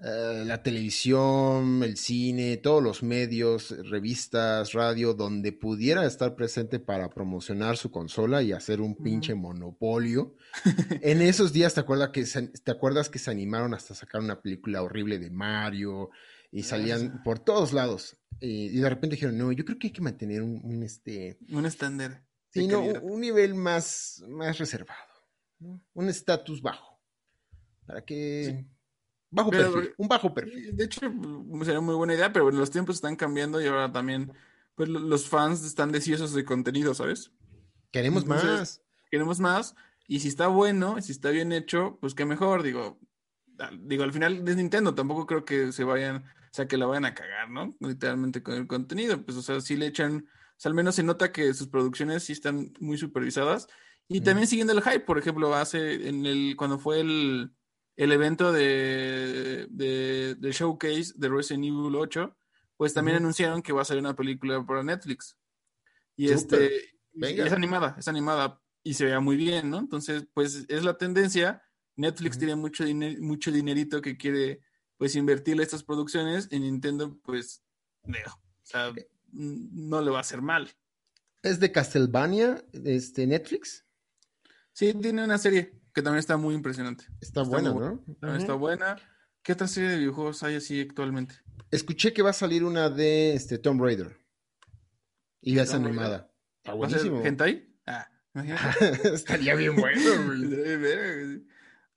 eh, 0.00 0.42
la 0.44 0.62
televisión, 0.62 1.82
el 1.82 1.96
cine, 1.96 2.56
todos 2.56 2.82
los 2.82 3.02
medios, 3.02 3.70
revistas, 3.88 4.72
radio, 4.72 5.14
donde 5.14 5.52
pudiera 5.52 6.04
estar 6.04 6.34
presente 6.34 6.80
para 6.80 7.08
promocionar 7.10 7.76
su 7.76 7.90
consola 7.90 8.42
y 8.42 8.52
hacer 8.52 8.80
un 8.80 8.96
pinche 8.96 9.34
monopolio. 9.34 10.34
en 11.00 11.22
esos 11.22 11.52
días, 11.52 11.74
¿te 11.74 11.80
acuerdas, 11.80 12.10
que 12.10 12.26
se, 12.26 12.48
¿te 12.48 12.72
acuerdas 12.72 13.08
que 13.08 13.18
se 13.18 13.30
animaron 13.30 13.72
hasta 13.72 13.94
sacar 13.94 14.20
una 14.20 14.42
película 14.42 14.82
horrible 14.82 15.18
de 15.18 15.30
Mario? 15.30 16.10
Y 16.50 16.60
ah, 16.60 16.64
salían 16.64 17.22
por 17.22 17.38
todos 17.38 17.72
lados. 17.72 18.16
y 18.40 18.76
de 18.76 18.88
repente 18.88 19.16
dijeron, 19.16 19.38
no, 19.38 19.52
yo 19.52 19.64
creo 19.64 19.78
que 19.78 19.86
hay 19.86 19.92
que 19.92 20.02
mantener 20.02 20.42
un, 20.42 20.82
este... 20.82 21.38
Un 21.50 21.66
estándar. 21.66 22.26
Sí, 22.50 22.68
un 22.70 23.20
nivel 23.20 23.54
más, 23.54 24.22
más 24.28 24.58
reservado. 24.58 25.14
Un 25.94 26.08
estatus 26.08 26.60
bajo. 26.60 27.00
Para 27.86 28.04
que... 28.04 28.66
Bajo 29.34 29.50
perfil, 29.50 29.94
un 29.96 30.08
bajo 30.08 30.32
perfil. 30.32 30.76
De 30.76 30.84
hecho, 30.84 31.00
sería 31.64 31.80
muy 31.80 31.94
buena 31.96 32.14
idea, 32.14 32.32
pero 32.32 32.50
los 32.52 32.70
tiempos 32.70 32.96
están 32.96 33.16
cambiando 33.16 33.60
y 33.60 33.66
ahora 33.66 33.90
también, 33.90 34.32
pues 34.76 34.88
los 34.88 35.28
fans 35.28 35.64
están 35.64 35.90
deseosos 35.90 36.34
de 36.34 36.44
contenido, 36.44 36.94
¿sabes? 36.94 37.32
Queremos 37.90 38.26
más. 38.26 38.80
Queremos 39.10 39.40
más. 39.40 39.74
Y 40.06 40.20
si 40.20 40.28
está 40.28 40.46
bueno, 40.46 41.00
si 41.02 41.10
está 41.10 41.30
bien 41.30 41.50
hecho, 41.50 41.98
pues 42.00 42.14
qué 42.14 42.24
mejor. 42.24 42.62
Digo, 42.62 43.00
digo, 43.80 44.04
al 44.04 44.12
final 44.12 44.46
es 44.46 44.56
Nintendo, 44.56 44.94
tampoco 44.94 45.26
creo 45.26 45.44
que 45.44 45.72
se 45.72 45.82
vayan, 45.82 46.18
o 46.18 46.52
sea, 46.52 46.68
que 46.68 46.76
la 46.76 46.86
vayan 46.86 47.06
a 47.06 47.14
cagar, 47.14 47.50
¿no? 47.50 47.74
Literalmente 47.80 48.40
con 48.40 48.54
el 48.54 48.68
contenido. 48.68 49.20
Pues, 49.24 49.36
o 49.36 49.42
sea, 49.42 49.60
sí 49.60 49.76
le 49.76 49.86
echan, 49.86 50.28
o 50.28 50.54
sea, 50.58 50.70
al 50.70 50.76
menos 50.76 50.94
se 50.94 51.02
nota 51.02 51.32
que 51.32 51.52
sus 51.54 51.66
producciones 51.66 52.22
sí 52.22 52.32
están 52.32 52.72
muy 52.78 52.98
supervisadas. 52.98 53.66
Y 54.06 54.20
también 54.20 54.46
siguiendo 54.46 54.74
el 54.74 54.82
hype, 54.82 55.00
por 55.00 55.18
ejemplo, 55.18 55.54
hace 55.56 56.08
en 56.08 56.24
el, 56.24 56.54
cuando 56.56 56.78
fue 56.78 57.00
el, 57.00 57.50
el 57.96 58.12
evento 58.12 58.52
de, 58.52 59.66
de, 59.70 60.52
showcase 60.52 61.12
de 61.14 61.28
Resident 61.28 61.64
Evil 61.64 61.94
8, 61.94 62.36
pues 62.76 62.92
también 62.92 63.18
anunciaron 63.18 63.62
que 63.62 63.72
va 63.72 63.82
a 63.82 63.84
salir 63.84 64.00
una 64.02 64.16
película 64.16 64.64
para 64.64 64.82
Netflix. 64.82 65.36
Y 66.16 66.30
este 66.30 66.94
es 67.12 67.52
animada, 67.52 67.96
es 67.98 68.08
animada 68.08 68.60
y 68.82 68.94
se 68.94 69.06
vea 69.06 69.20
muy 69.20 69.36
bien, 69.36 69.70
¿no? 69.70 69.78
Entonces, 69.78 70.26
pues 70.34 70.66
es 70.68 70.84
la 70.84 70.98
tendencia. 70.98 71.62
Netflix 71.96 72.38
tiene 72.38 72.56
mucho, 72.56 72.84
mucho 73.20 73.52
dinerito 73.52 74.02
que 74.02 74.16
quiere 74.16 74.60
pues 74.96 75.14
invertirle 75.14 75.62
estas 75.62 75.84
producciones 75.84 76.48
y 76.50 76.58
Nintendo 76.58 77.18
pues 77.22 77.62
no, 78.04 78.18
o 78.18 78.66
sea, 78.66 78.92
no 79.32 80.00
le 80.00 80.10
va 80.10 80.18
a 80.18 80.20
hacer 80.20 80.42
mal. 80.42 80.70
¿Es 81.42 81.60
de 81.60 81.70
Castlevania, 81.72 82.64
este 82.72 83.26
Netflix? 83.26 83.84
Sí, 84.72 84.92
tiene 84.94 85.24
una 85.24 85.38
serie 85.38 85.83
que 85.94 86.02
también 86.02 86.18
está 86.18 86.36
muy 86.36 86.54
impresionante. 86.54 87.06
Está, 87.20 87.42
buena, 87.42 87.72
¿no? 87.72 88.04
También 88.20 88.40
está 88.40 88.54
buena. 88.54 88.96
¿Qué 89.42 89.52
otra 89.52 89.68
serie 89.68 89.90
de 89.90 89.98
videojuegos 89.98 90.42
hay 90.42 90.56
así 90.56 90.80
actualmente? 90.80 91.36
Escuché 91.70 92.12
que 92.12 92.22
va 92.22 92.30
a 92.30 92.34
salir 92.34 92.64
una 92.64 92.90
de 92.90 93.34
este, 93.34 93.58
Tomb 93.58 93.80
Raider. 93.80 94.18
Y 95.40 95.54
ya 95.54 95.62
es 95.62 95.72
animada. 95.72 96.32
Está 96.58 96.72
buenísimo. 96.72 97.22
¿Hentai? 97.24 97.72
Ah, 97.86 98.08
Estaría 99.04 99.54
bien 99.54 99.76
bueno, 99.76 100.32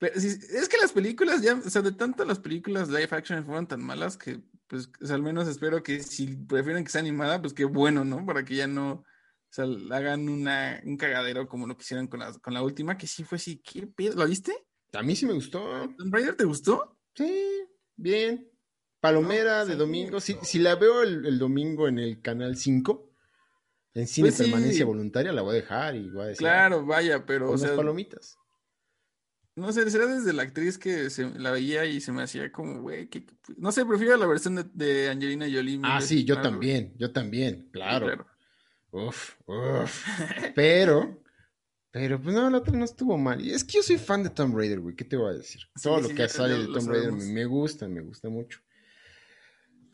es 0.00 0.68
que 0.68 0.76
las 0.80 0.92
películas 0.92 1.42
ya, 1.42 1.54
o 1.54 1.70
sea, 1.70 1.82
de 1.82 1.90
tanto 1.90 2.24
las 2.24 2.38
películas 2.38 2.88
live 2.88 3.08
action 3.10 3.44
fueron 3.44 3.66
tan 3.66 3.82
malas 3.82 4.16
que, 4.16 4.40
pues, 4.68 4.90
al 5.10 5.22
menos 5.22 5.48
espero 5.48 5.82
que 5.82 6.04
si 6.04 6.36
prefieren 6.36 6.84
que 6.84 6.90
sea 6.90 7.00
animada, 7.00 7.40
pues 7.40 7.52
qué 7.52 7.64
bueno, 7.64 8.04
¿no? 8.04 8.24
Para 8.24 8.44
que 8.44 8.54
ya 8.54 8.68
no, 8.68 9.04
o 9.50 9.52
sea, 9.52 9.64
hagan 9.96 10.28
una, 10.28 10.80
un 10.84 10.96
cagadero 10.96 11.48
como 11.48 11.66
lo 11.66 11.76
que 11.76 11.82
hicieron 11.82 12.06
con 12.06 12.20
la, 12.20 12.32
con 12.34 12.52
la 12.52 12.62
última, 12.62 12.98
que 12.98 13.06
sí 13.06 13.24
fue 13.24 13.36
así, 13.36 13.58
¿qué 13.58 13.86
pedo? 13.86 14.16
¿Lo 14.16 14.26
viste? 14.26 14.52
A 14.92 15.02
mí 15.02 15.16
sí 15.16 15.26
me 15.26 15.32
gustó. 15.32 15.60
¿Tomb 15.96 16.12
Raider 16.12 16.36
te 16.36 16.44
gustó? 16.44 16.98
Sí, 17.14 17.64
bien. 17.96 18.50
Palomera 19.00 19.64
de 19.64 19.76
domingo. 19.76 20.20
Si, 20.20 20.36
si 20.42 20.58
la 20.58 20.74
veo 20.74 21.02
el, 21.02 21.38
domingo 21.38 21.88
en 21.88 21.98
el 21.98 22.20
canal 22.20 22.56
5, 22.56 23.10
en 23.94 24.06
cine 24.06 24.28
pues 24.28 24.38
permanencia 24.38 24.84
voluntaria, 24.84 25.32
la 25.32 25.42
voy 25.42 25.52
a 25.52 25.60
dejar 25.60 25.96
y 25.96 26.10
voy 26.10 26.22
a 26.22 26.26
decir. 26.26 26.38
Claro, 26.38 26.84
vaya, 26.84 27.24
pero. 27.24 27.50
o 27.50 27.58
sea, 27.58 27.74
palomitas. 27.76 28.36
No 29.54 29.72
sé, 29.72 29.90
será 29.90 30.06
desde 30.06 30.32
la 30.32 30.42
actriz 30.42 30.78
que 30.78 31.10
se 31.10 31.28
la 31.30 31.50
veía 31.50 31.84
y 31.84 32.00
se 32.00 32.12
me 32.12 32.22
hacía 32.22 32.52
como, 32.52 32.80
güey, 32.80 33.08
que, 33.08 33.26
no 33.56 33.72
sé, 33.72 33.84
prefiero 33.84 34.16
la 34.16 34.26
versión 34.26 34.70
de, 34.72 35.08
Angelina 35.08 35.46
Jolie. 35.52 35.80
Ah, 35.82 36.00
sí, 36.00 36.24
yo 36.24 36.40
también, 36.40 36.94
yo 36.96 37.12
también, 37.12 37.68
claro. 37.72 38.06
claro. 38.06 38.26
Uf, 38.90 39.34
uf. 39.46 40.06
Pero, 40.54 41.22
pero 41.90 42.20
pues 42.20 42.34
no, 42.34 42.48
la 42.50 42.58
otra 42.58 42.76
no 42.76 42.84
estuvo 42.84 43.16
mal. 43.16 43.40
Y 43.40 43.50
es 43.50 43.64
que 43.64 43.74
yo 43.74 43.82
soy 43.82 43.96
fan 43.96 44.22
de 44.22 44.30
Tomb 44.30 44.54
Raider, 44.54 44.80
güey. 44.80 44.94
¿Qué 44.94 45.04
te 45.04 45.16
voy 45.16 45.30
a 45.30 45.38
decir? 45.38 45.62
Todo 45.82 46.00
lo 46.00 46.08
que 46.10 46.28
sale 46.28 46.58
de 46.58 46.66
Tomb 46.66 46.88
Raider 46.88 47.12
me, 47.12 47.44
gusta, 47.46 47.88
me 47.88 48.02
gusta 48.02 48.28
mucho. 48.28 48.60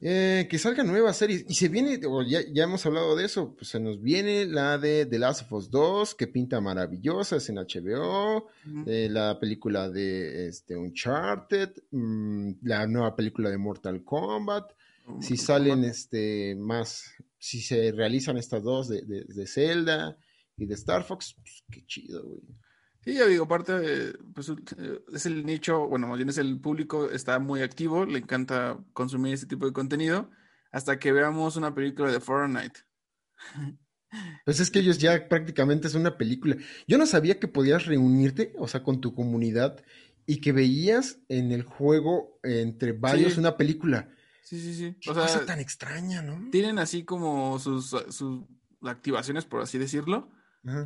Eh, 0.01 0.47
que 0.51 0.59
salgan 0.59 0.89
nuevas 0.89 1.17
series. 1.17 1.47
Y 1.49 1.55
se 1.55 1.69
viene, 1.69 2.01
o 2.07 2.23
ya, 2.23 2.41
ya, 2.53 2.65
hemos 2.65 2.85
hablado 2.85 3.17
de 3.17 3.25
eso, 3.25 3.55
pues 3.55 3.69
se 3.69 3.81
nos 3.81 4.03
viene 4.03 4.45
la 4.45 4.77
de 4.77 5.07
The 5.07 5.19
Last 5.19 5.43
of 5.43 5.53
Us 5.53 5.71
2, 5.71 6.15
que 6.17 6.27
pinta 6.27 6.61
maravillosa, 6.61 7.37
es 7.37 7.49
en 7.49 7.57
HBO. 7.57 8.49
Eh, 8.87 9.09
la 9.11 9.39
película 9.39 9.89
de 9.89 10.49
este, 10.49 10.77
Uncharted. 10.77 11.71
Mm, 11.91 12.51
la 12.63 12.87
nueva 12.87 13.17
película 13.17 13.51
de 13.51 13.57
Mortal 13.57 14.05
Kombat. 14.05 14.73
Si 15.21 15.37
salen 15.37 15.85
este 15.85 16.55
más 16.55 17.15
si 17.45 17.61
se 17.61 17.93
realizan 17.93 18.39
estas 18.39 18.63
dos 18.63 18.89
de, 18.89 19.03
de, 19.03 19.47
Zelda 19.47 20.17
y 20.57 20.65
de 20.65 20.73
Star 20.73 21.05
Fox, 21.05 21.35
pues 21.37 21.63
qué 21.71 21.85
chido, 21.85 22.27
güey. 22.27 22.41
Sí, 23.03 23.13
ya 23.13 23.27
digo, 23.27 23.45
aparte, 23.45 24.15
pues 24.35 24.51
es 25.13 25.27
el 25.27 25.45
nicho, 25.45 25.87
bueno, 25.87 26.07
más 26.07 26.17
bien 26.17 26.31
es 26.31 26.39
el 26.39 26.59
público, 26.59 27.11
está 27.11 27.39
muy 27.39 27.61
activo, 27.61 28.07
le 28.07 28.21
encanta 28.21 28.83
consumir 28.95 29.35
este 29.35 29.47
tipo 29.47 29.67
de 29.67 29.75
contenido, 29.75 30.31
hasta 30.73 30.99
que 30.99 31.13
veamos 31.13 31.57
una 31.57 31.75
película 31.75 32.11
de 32.11 32.21
Fortnite. 32.21 32.81
Pues 34.45 34.61
es 34.61 34.71
que 34.71 34.79
ellos 34.79 34.99
ya 34.99 35.29
prácticamente 35.29 35.89
es 35.89 35.97
una 35.97 36.17
película. 36.17 36.57
Yo 36.87 36.99
no 36.99 37.05
sabía 37.05 37.41
que 37.41 37.49
podías 37.49 37.85
reunirte, 37.87 38.53
o 38.61 38.69
sea, 38.69 38.85
con 38.85 39.01
tu 39.01 39.13
comunidad 39.13 39.83
y 40.25 40.41
que 40.41 40.53
veías 40.53 41.19
en 41.29 41.51
el 41.51 41.65
juego 41.65 42.39
entre 42.45 42.93
varios 42.93 43.39
una 43.39 43.57
película. 43.57 44.15
Sí, 44.45 44.61
sí, 44.61 44.75
sí. 44.75 45.11
o 45.11 45.15
cosa 45.15 45.47
tan 45.47 45.59
extraña, 45.59 46.21
¿no? 46.21 46.51
Tienen 46.51 46.79
así 46.79 47.05
como 47.05 47.59
sus, 47.59 47.97
sus 48.11 48.43
activaciones, 48.83 49.47
por 49.47 49.63
así 49.63 49.79
decirlo. 49.79 50.31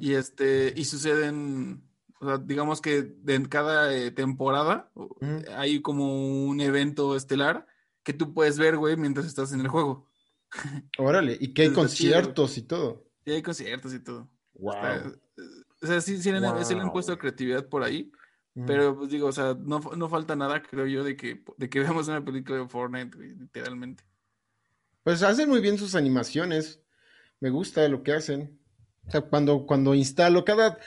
Y 0.00 0.14
este, 0.14 0.72
y 0.76 0.84
suceden, 0.84 1.84
o 2.20 2.26
sea, 2.26 2.38
digamos 2.38 2.80
que 2.80 3.14
en 3.26 3.44
cada 3.44 3.94
eh, 3.94 4.10
temporada 4.10 4.90
hay 5.56 5.80
como 5.82 6.46
un 6.46 6.60
evento 6.60 7.14
estelar 7.14 7.66
que 8.02 8.12
tú 8.12 8.34
puedes 8.34 8.58
ver, 8.58 8.76
güey, 8.76 8.96
mientras 8.96 9.26
estás 9.26 9.52
en 9.52 9.60
el 9.60 9.68
juego. 9.68 10.08
Órale, 10.98 11.36
y 11.38 11.52
que 11.52 11.62
hay 11.62 11.72
conciertos 11.72 12.58
y 12.58 12.62
todo. 12.62 13.08
Sí, 13.24 13.32
hay 13.32 13.42
conciertos 13.42 13.94
y 13.94 14.00
todo. 14.00 14.28
Wow. 14.54 15.18
o 15.82 15.86
sea, 15.86 16.00
sí, 16.00 16.20
sí, 16.20 16.32
le 16.32 16.38
han 16.38 16.92
puesto 16.92 17.16
creatividad 17.18 17.68
por 17.68 17.84
ahí. 17.84 18.10
Pero 18.66 18.96
pues 18.96 19.10
digo, 19.10 19.28
o 19.28 19.32
sea, 19.32 19.56
no, 19.58 19.78
no, 19.78 20.08
falta 20.08 20.34
nada, 20.34 20.62
creo 20.62 20.86
yo, 20.86 21.04
de 21.04 21.16
que, 21.16 21.42
de 21.56 21.68
que 21.68 21.80
veamos 21.80 22.08
una 22.08 22.24
película 22.24 22.58
de 22.58 22.68
Fortnite, 22.68 23.16
literalmente. 23.18 24.04
Pues 25.04 25.22
hacen 25.22 25.48
muy 25.48 25.60
bien 25.60 25.78
sus 25.78 25.94
animaciones. 25.94 26.80
Me 27.40 27.50
gusta 27.50 27.86
lo 27.88 28.02
que 28.02 28.12
hacen. 28.12 28.58
O 29.06 29.10
sea, 29.10 29.20
cuando, 29.22 29.64
cuando 29.66 29.94
instalo, 29.94 30.44
cada 30.44 30.78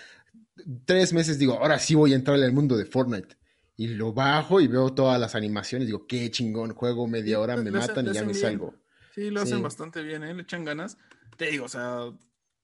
tres 0.86 1.14
meses 1.14 1.40
digo, 1.40 1.54
ahora 1.54 1.80
sí 1.80 1.96
voy 1.96 2.14
a 2.14 2.16
entrar 2.16 2.38
al 2.42 2.54
mundo 2.54 2.78
de 2.78 2.86
Fortnite. 2.86 3.38
Y 3.78 3.88
lo 3.88 4.14
bajo 4.14 4.60
y 4.62 4.68
veo 4.68 4.94
todas 4.94 5.20
las 5.20 5.34
animaciones. 5.34 5.88
Digo, 5.88 6.06
qué 6.06 6.30
chingón, 6.30 6.74
juego 6.74 7.08
media 7.08 7.40
hora, 7.40 7.58
me 7.58 7.72
matan 7.72 8.08
y 8.08 8.14
ya 8.14 8.24
me 8.24 8.34
salgo. 8.34 8.76
Sí, 9.16 9.30
lo 9.30 9.42
hacen 9.42 9.62
bastante 9.62 10.04
bien, 10.04 10.24
¿eh? 10.24 10.34
le 10.34 10.44
echan 10.44 10.64
ganas. 10.64 10.98
Te 11.38 11.48
digo, 11.48 11.66
o 11.66 11.70
sea, 11.70 12.12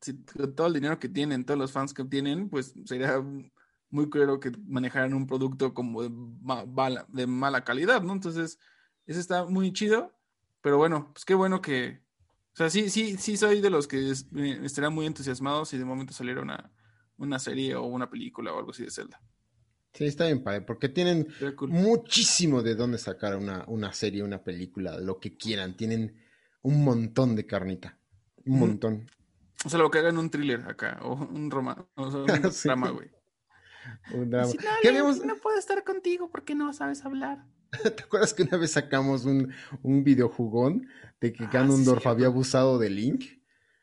si, 0.02 0.14
todo 0.14 0.68
el 0.68 0.74
dinero 0.74 1.00
que 1.00 1.10
tienen, 1.10 1.46
todos 1.46 1.60
los 1.60 1.72
fans 1.72 1.94
que 1.94 2.04
tienen, 2.04 2.50
pues 2.50 2.74
sería 2.86 3.24
muy 3.90 4.10
claro 4.10 4.40
que 4.40 4.52
manejaran 4.66 5.14
un 5.14 5.28
producto 5.28 5.74
como 5.74 6.04
de, 6.04 6.12
de 7.10 7.28
mala 7.28 7.64
calidad, 7.64 8.02
¿no? 8.02 8.14
Entonces, 8.14 8.60
eso 9.06 9.20
está 9.20 9.46
muy 9.46 9.72
chido, 9.74 10.14
pero 10.62 10.78
bueno, 10.78 11.12
pues 11.14 11.26
qué 11.26 11.34
bueno 11.34 11.62
que, 11.62 12.02
o 12.54 12.56
sea, 12.58 12.70
sí, 12.70 12.90
sí, 12.90 13.18
sí 13.18 13.38
soy 13.38 13.62
de 13.62 13.70
los 13.70 13.88
que 13.88 14.12
estarían 14.12 14.94
muy 14.94 15.06
entusiasmados 15.06 15.70
si 15.70 15.78
de 15.78 15.86
momento 15.86 16.14
saliera 16.14 16.42
una, 16.42 16.72
una 17.18 17.40
serie 17.40 17.76
o 17.76 17.84
una 17.84 18.10
película 18.10 18.54
o 18.54 18.60
algo 18.60 18.72
así 18.72 18.84
de 18.84 18.92
Zelda. 18.92 19.22
Sí, 19.94 20.06
está 20.06 20.26
bien, 20.26 20.44
padre, 20.44 20.62
porque 20.62 20.90
tienen 20.90 21.28
muchísimo 21.62 22.62
de 22.62 22.76
dónde 22.76 23.00
sacar 23.00 23.36
una, 23.36 23.64
una 23.68 23.94
serie, 23.94 24.22
una 24.22 24.44
película, 24.44 25.00
lo 25.00 25.20
que 25.20 25.36
quieran. 25.36 25.76
Tienen 25.76 26.16
un 26.62 26.84
montón 26.84 27.36
de 27.36 27.48
carnita. 27.48 27.98
Un 28.46 28.60
montón. 28.60 29.10
O 29.66 29.70
sea, 29.70 29.80
lo 29.80 29.90
que 29.90 29.98
hagan 29.98 30.20
un 30.20 30.30
thriller 30.30 30.62
acá, 30.68 31.00
o 31.02 31.16
un 31.16 31.50
romance, 31.50 31.84
o 31.96 32.12
sea, 32.12 32.20
un 32.20 32.28
drama, 32.64 32.92
güey. 32.92 33.10
Un 34.14 34.30
drama. 34.30 34.52
no, 35.26 35.36
puedo 35.38 35.58
estar 35.58 35.84
contigo 35.84 36.30
porque 36.30 36.56
no 36.56 36.74
sabes 36.74 37.04
hablar. 37.06 37.46
¿Te 37.84 38.04
acuerdas 38.04 38.34
que 38.34 38.44
una 38.44 38.58
vez 38.58 38.72
sacamos 38.72 39.26
un, 39.26 39.54
un 39.84 40.04
videojugón 40.04 40.88
de 41.20 41.34
que 41.34 41.46
ah, 41.46 41.50
Ganondorf 41.52 42.06
había 42.08 42.28
abusado 42.28 42.80
de 42.80 42.90
Link? 42.90 43.26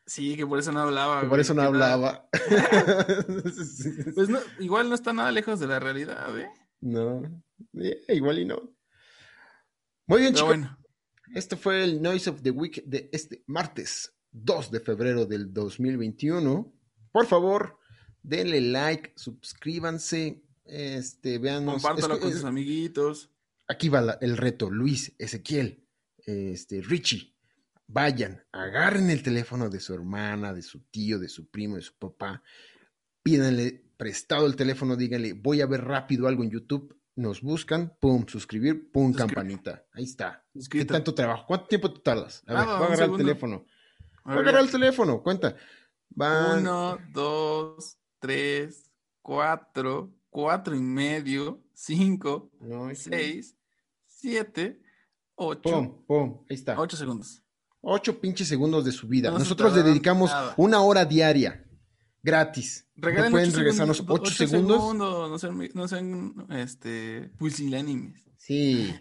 Sí, 0.07 0.37
que 0.37 0.47
por 0.47 0.59
eso 0.59 0.71
no 0.71 0.81
hablaba. 0.81 1.29
por 1.29 1.41
eso 1.41 1.55
no 1.55 1.63
hablaba. 1.63 2.29
pues 4.15 4.29
no, 4.29 4.39
igual 4.59 4.89
no 4.89 4.95
está 4.95 5.13
nada 5.13 5.33
lejos 5.33 5.61
de 5.61 5.67
la 5.67 5.81
realidad, 5.81 6.39
¿eh? 6.39 6.51
No, 6.81 7.23
eh, 7.81 8.03
igual 8.09 8.39
y 8.39 8.45
no. 8.45 8.75
Muy 10.07 10.21
bien, 10.21 10.35
chicos. 10.35 10.49
Bueno. 10.49 10.79
Esto 11.35 11.57
fue 11.57 11.83
el 11.83 12.03
Noise 12.03 12.31
of 12.31 12.43
the 12.43 12.51
Week 12.51 12.85
de 12.85 13.09
este 13.13 13.43
martes 13.47 14.15
2 14.33 14.71
de 14.71 14.81
febrero 14.81 15.25
del 15.25 15.53
2021. 15.53 16.73
Por 17.11 17.27
favor, 17.27 17.79
denle 18.25 18.61
like, 18.61 19.12
suscríbanse, 19.14 20.43
este, 20.64 21.39
veanos. 21.39 21.75
Compártalo 21.83 22.18
con 22.18 22.33
sus 22.33 22.45
amiguitos. 22.45 23.31
Aquí 23.68 23.89
va 23.89 24.18
el 24.20 24.37
reto, 24.37 24.70
Luis, 24.70 25.14
Ezequiel, 25.18 25.87
este, 26.18 26.81
Richie. 26.83 27.33
Vayan, 27.87 28.43
agarren 28.51 29.11
el 29.11 29.22
teléfono 29.22 29.68
de 29.70 29.79
su 29.79 29.95
hermana, 29.95 30.53
de 30.53 30.62
su 30.62 30.81
tío, 30.91 31.18
de 31.18 31.29
su 31.29 31.49
primo, 31.51 31.77
de 31.77 31.83
su 31.83 31.95
papá. 31.95 32.43
Pídanle 33.22 33.85
prestado 33.97 34.47
el 34.47 34.57
teléfono, 34.57 34.97
díganle, 34.97 35.35
voy 35.35 35.61
a 35.61 35.66
ver 35.66 35.85
rápido 35.85 36.27
algo 36.27 36.43
en 36.43 36.51
YouTube. 36.51 36.99
nos 37.16 37.43
buscan, 37.43 37.97
pum, 38.01 38.27
suscribir, 38.27 38.91
pum, 38.91 39.12
campanita. 39.12 39.87
Ahí 39.93 40.05
está. 40.05 40.45
¿Qué 40.68 40.85
tanto 40.85 41.14
trabajo? 41.14 41.45
¿Cuánto 41.47 41.66
tiempo 41.68 41.93
te 41.93 42.01
tardas? 42.01 42.43
A 42.47 42.55
ver, 42.55 42.62
Ah, 42.62 42.64
voy 42.64 42.75
a 42.75 42.79
un 42.79 42.85
agarrar 42.87 43.11
el 43.11 43.16
teléfono. 43.16 43.66
A 44.25 44.31
Voy 44.31 44.33
a 44.33 44.37
ver, 44.37 44.49
agarrar 44.49 44.64
el 44.64 44.70
teléfono, 44.70 45.22
cuenta. 45.22 45.57
Van. 46.11 46.61
Uno, 46.61 46.99
dos, 47.12 47.99
tres, 48.25 48.91
cuatro, 49.20 50.11
cuatro 50.31 50.75
y 50.75 50.81
medio, 50.81 51.62
cinco, 51.75 52.51
seis, 52.95 53.55
siete, 54.07 54.81
ocho, 55.35 55.61
Pum, 55.62 56.07
pum, 56.07 56.45
ahí 56.49 56.57
está. 56.57 56.81
ocho 56.81 56.97
segundos. 56.97 57.43
Ocho 57.83 58.18
pinches 58.18 58.49
segundos 58.49 58.83
de 58.87 58.93
su 58.93 59.07
vida. 59.07 59.31
No 59.31 59.39
Nosotros 59.39 59.77
le 59.77 59.83
dedicamos 59.83 60.31
nada. 60.31 60.55
una 60.57 60.81
hora 60.81 61.05
diaria, 61.05 61.66
gratis. 62.22 62.89
¿No 62.95 63.09
Regalen 63.09 63.31
pueden 63.31 63.49
ocho 63.51 63.59
regresarnos 63.59 63.99
segundos, 63.99 64.20
ocho 64.20 64.35
segundos? 64.47 64.95
No 64.97 65.39
sean, 65.39 65.68
no 65.75 65.87
sean 65.87 66.47
este, 66.49 67.31
pusilánimes. 67.39 68.25
Sí. 68.39 68.95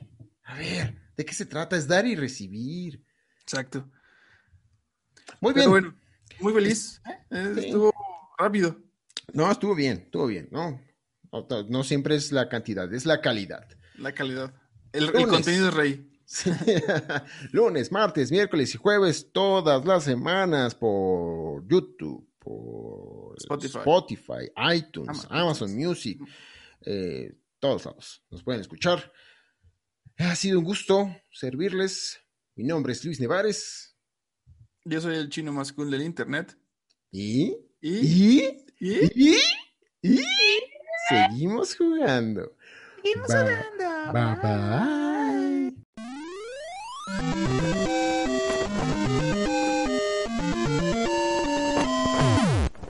A 0.44 0.58
ver, 0.58 0.98
¿de 1.16 1.24
qué 1.24 1.34
se 1.34 1.46
trata? 1.46 1.78
Es 1.78 1.88
dar 1.88 2.06
y 2.06 2.16
recibir. 2.18 3.02
Exacto. 3.42 3.90
Muy 5.40 5.54
bien. 5.54 5.70
Bueno, 5.70 5.96
muy 6.42 6.52
feliz. 6.52 7.02
¿eh? 7.32 7.54
Sí. 7.56 7.66
Estuvo 7.68 7.94
rápido. 8.38 8.84
No, 9.32 9.50
estuvo 9.52 9.76
bien, 9.76 10.04
estuvo 10.06 10.28
bien. 10.28 10.50
No, 10.52 10.82
no, 11.32 11.64
no 11.70 11.84
siempre 11.84 12.16
es 12.16 12.32
la 12.32 12.50
cantidad, 12.50 12.92
es 12.94 13.06
la 13.06 13.22
calidad. 13.22 13.68
La 13.96 14.14
calidad. 14.14 14.54
El, 14.92 15.12
contenido 15.12 15.70
es 15.70 15.74
rey. 15.74 16.10
Sí. 16.26 16.52
Lunes, 17.52 17.92
martes, 17.92 18.32
miércoles 18.32 18.74
y 18.76 18.78
jueves, 18.78 19.32
todas 19.32 19.86
las 19.86 20.04
semanas 20.04 20.76
por 20.76 21.68
YouTube, 21.68 22.30
por 22.40 23.36
Spotify. 23.38 23.78
Spotify, 23.80 24.52
iTunes, 24.76 25.10
Amazon. 25.10 25.38
Amazon 25.38 25.76
Music, 25.76 26.20
eh, 26.86 27.36
todos 27.60 27.86
lados. 27.86 28.24
Nos 28.30 28.44
pueden 28.44 28.62
escuchar. 28.62 29.12
Ha 30.18 30.36
sido 30.36 30.60
un 30.60 30.66
gusto 30.66 31.10
servirles. 31.32 32.20
Mi 32.56 32.64
nombre 32.64 32.94
es 32.94 33.04
Luis 33.04 33.20
Nevares. 33.20 33.96
Yo 34.86 35.02
soy 35.02 35.16
el 35.16 35.30
chino 35.30 35.52
más 35.52 35.74
cool 35.74 35.90
del 35.90 36.04
internet. 36.04 36.56
Y. 37.12 37.56
Y. 37.82 38.38
Y. 38.38 38.63
y- 38.84 39.38
Y. 40.02 40.20
Seguimos 41.10 41.76
jugando. 41.76 42.54
Seguimos 43.02 43.28
Bye. 43.28 43.38
hablando. 43.38 44.14
Bye 44.14 44.36
bye. 47.78 47.93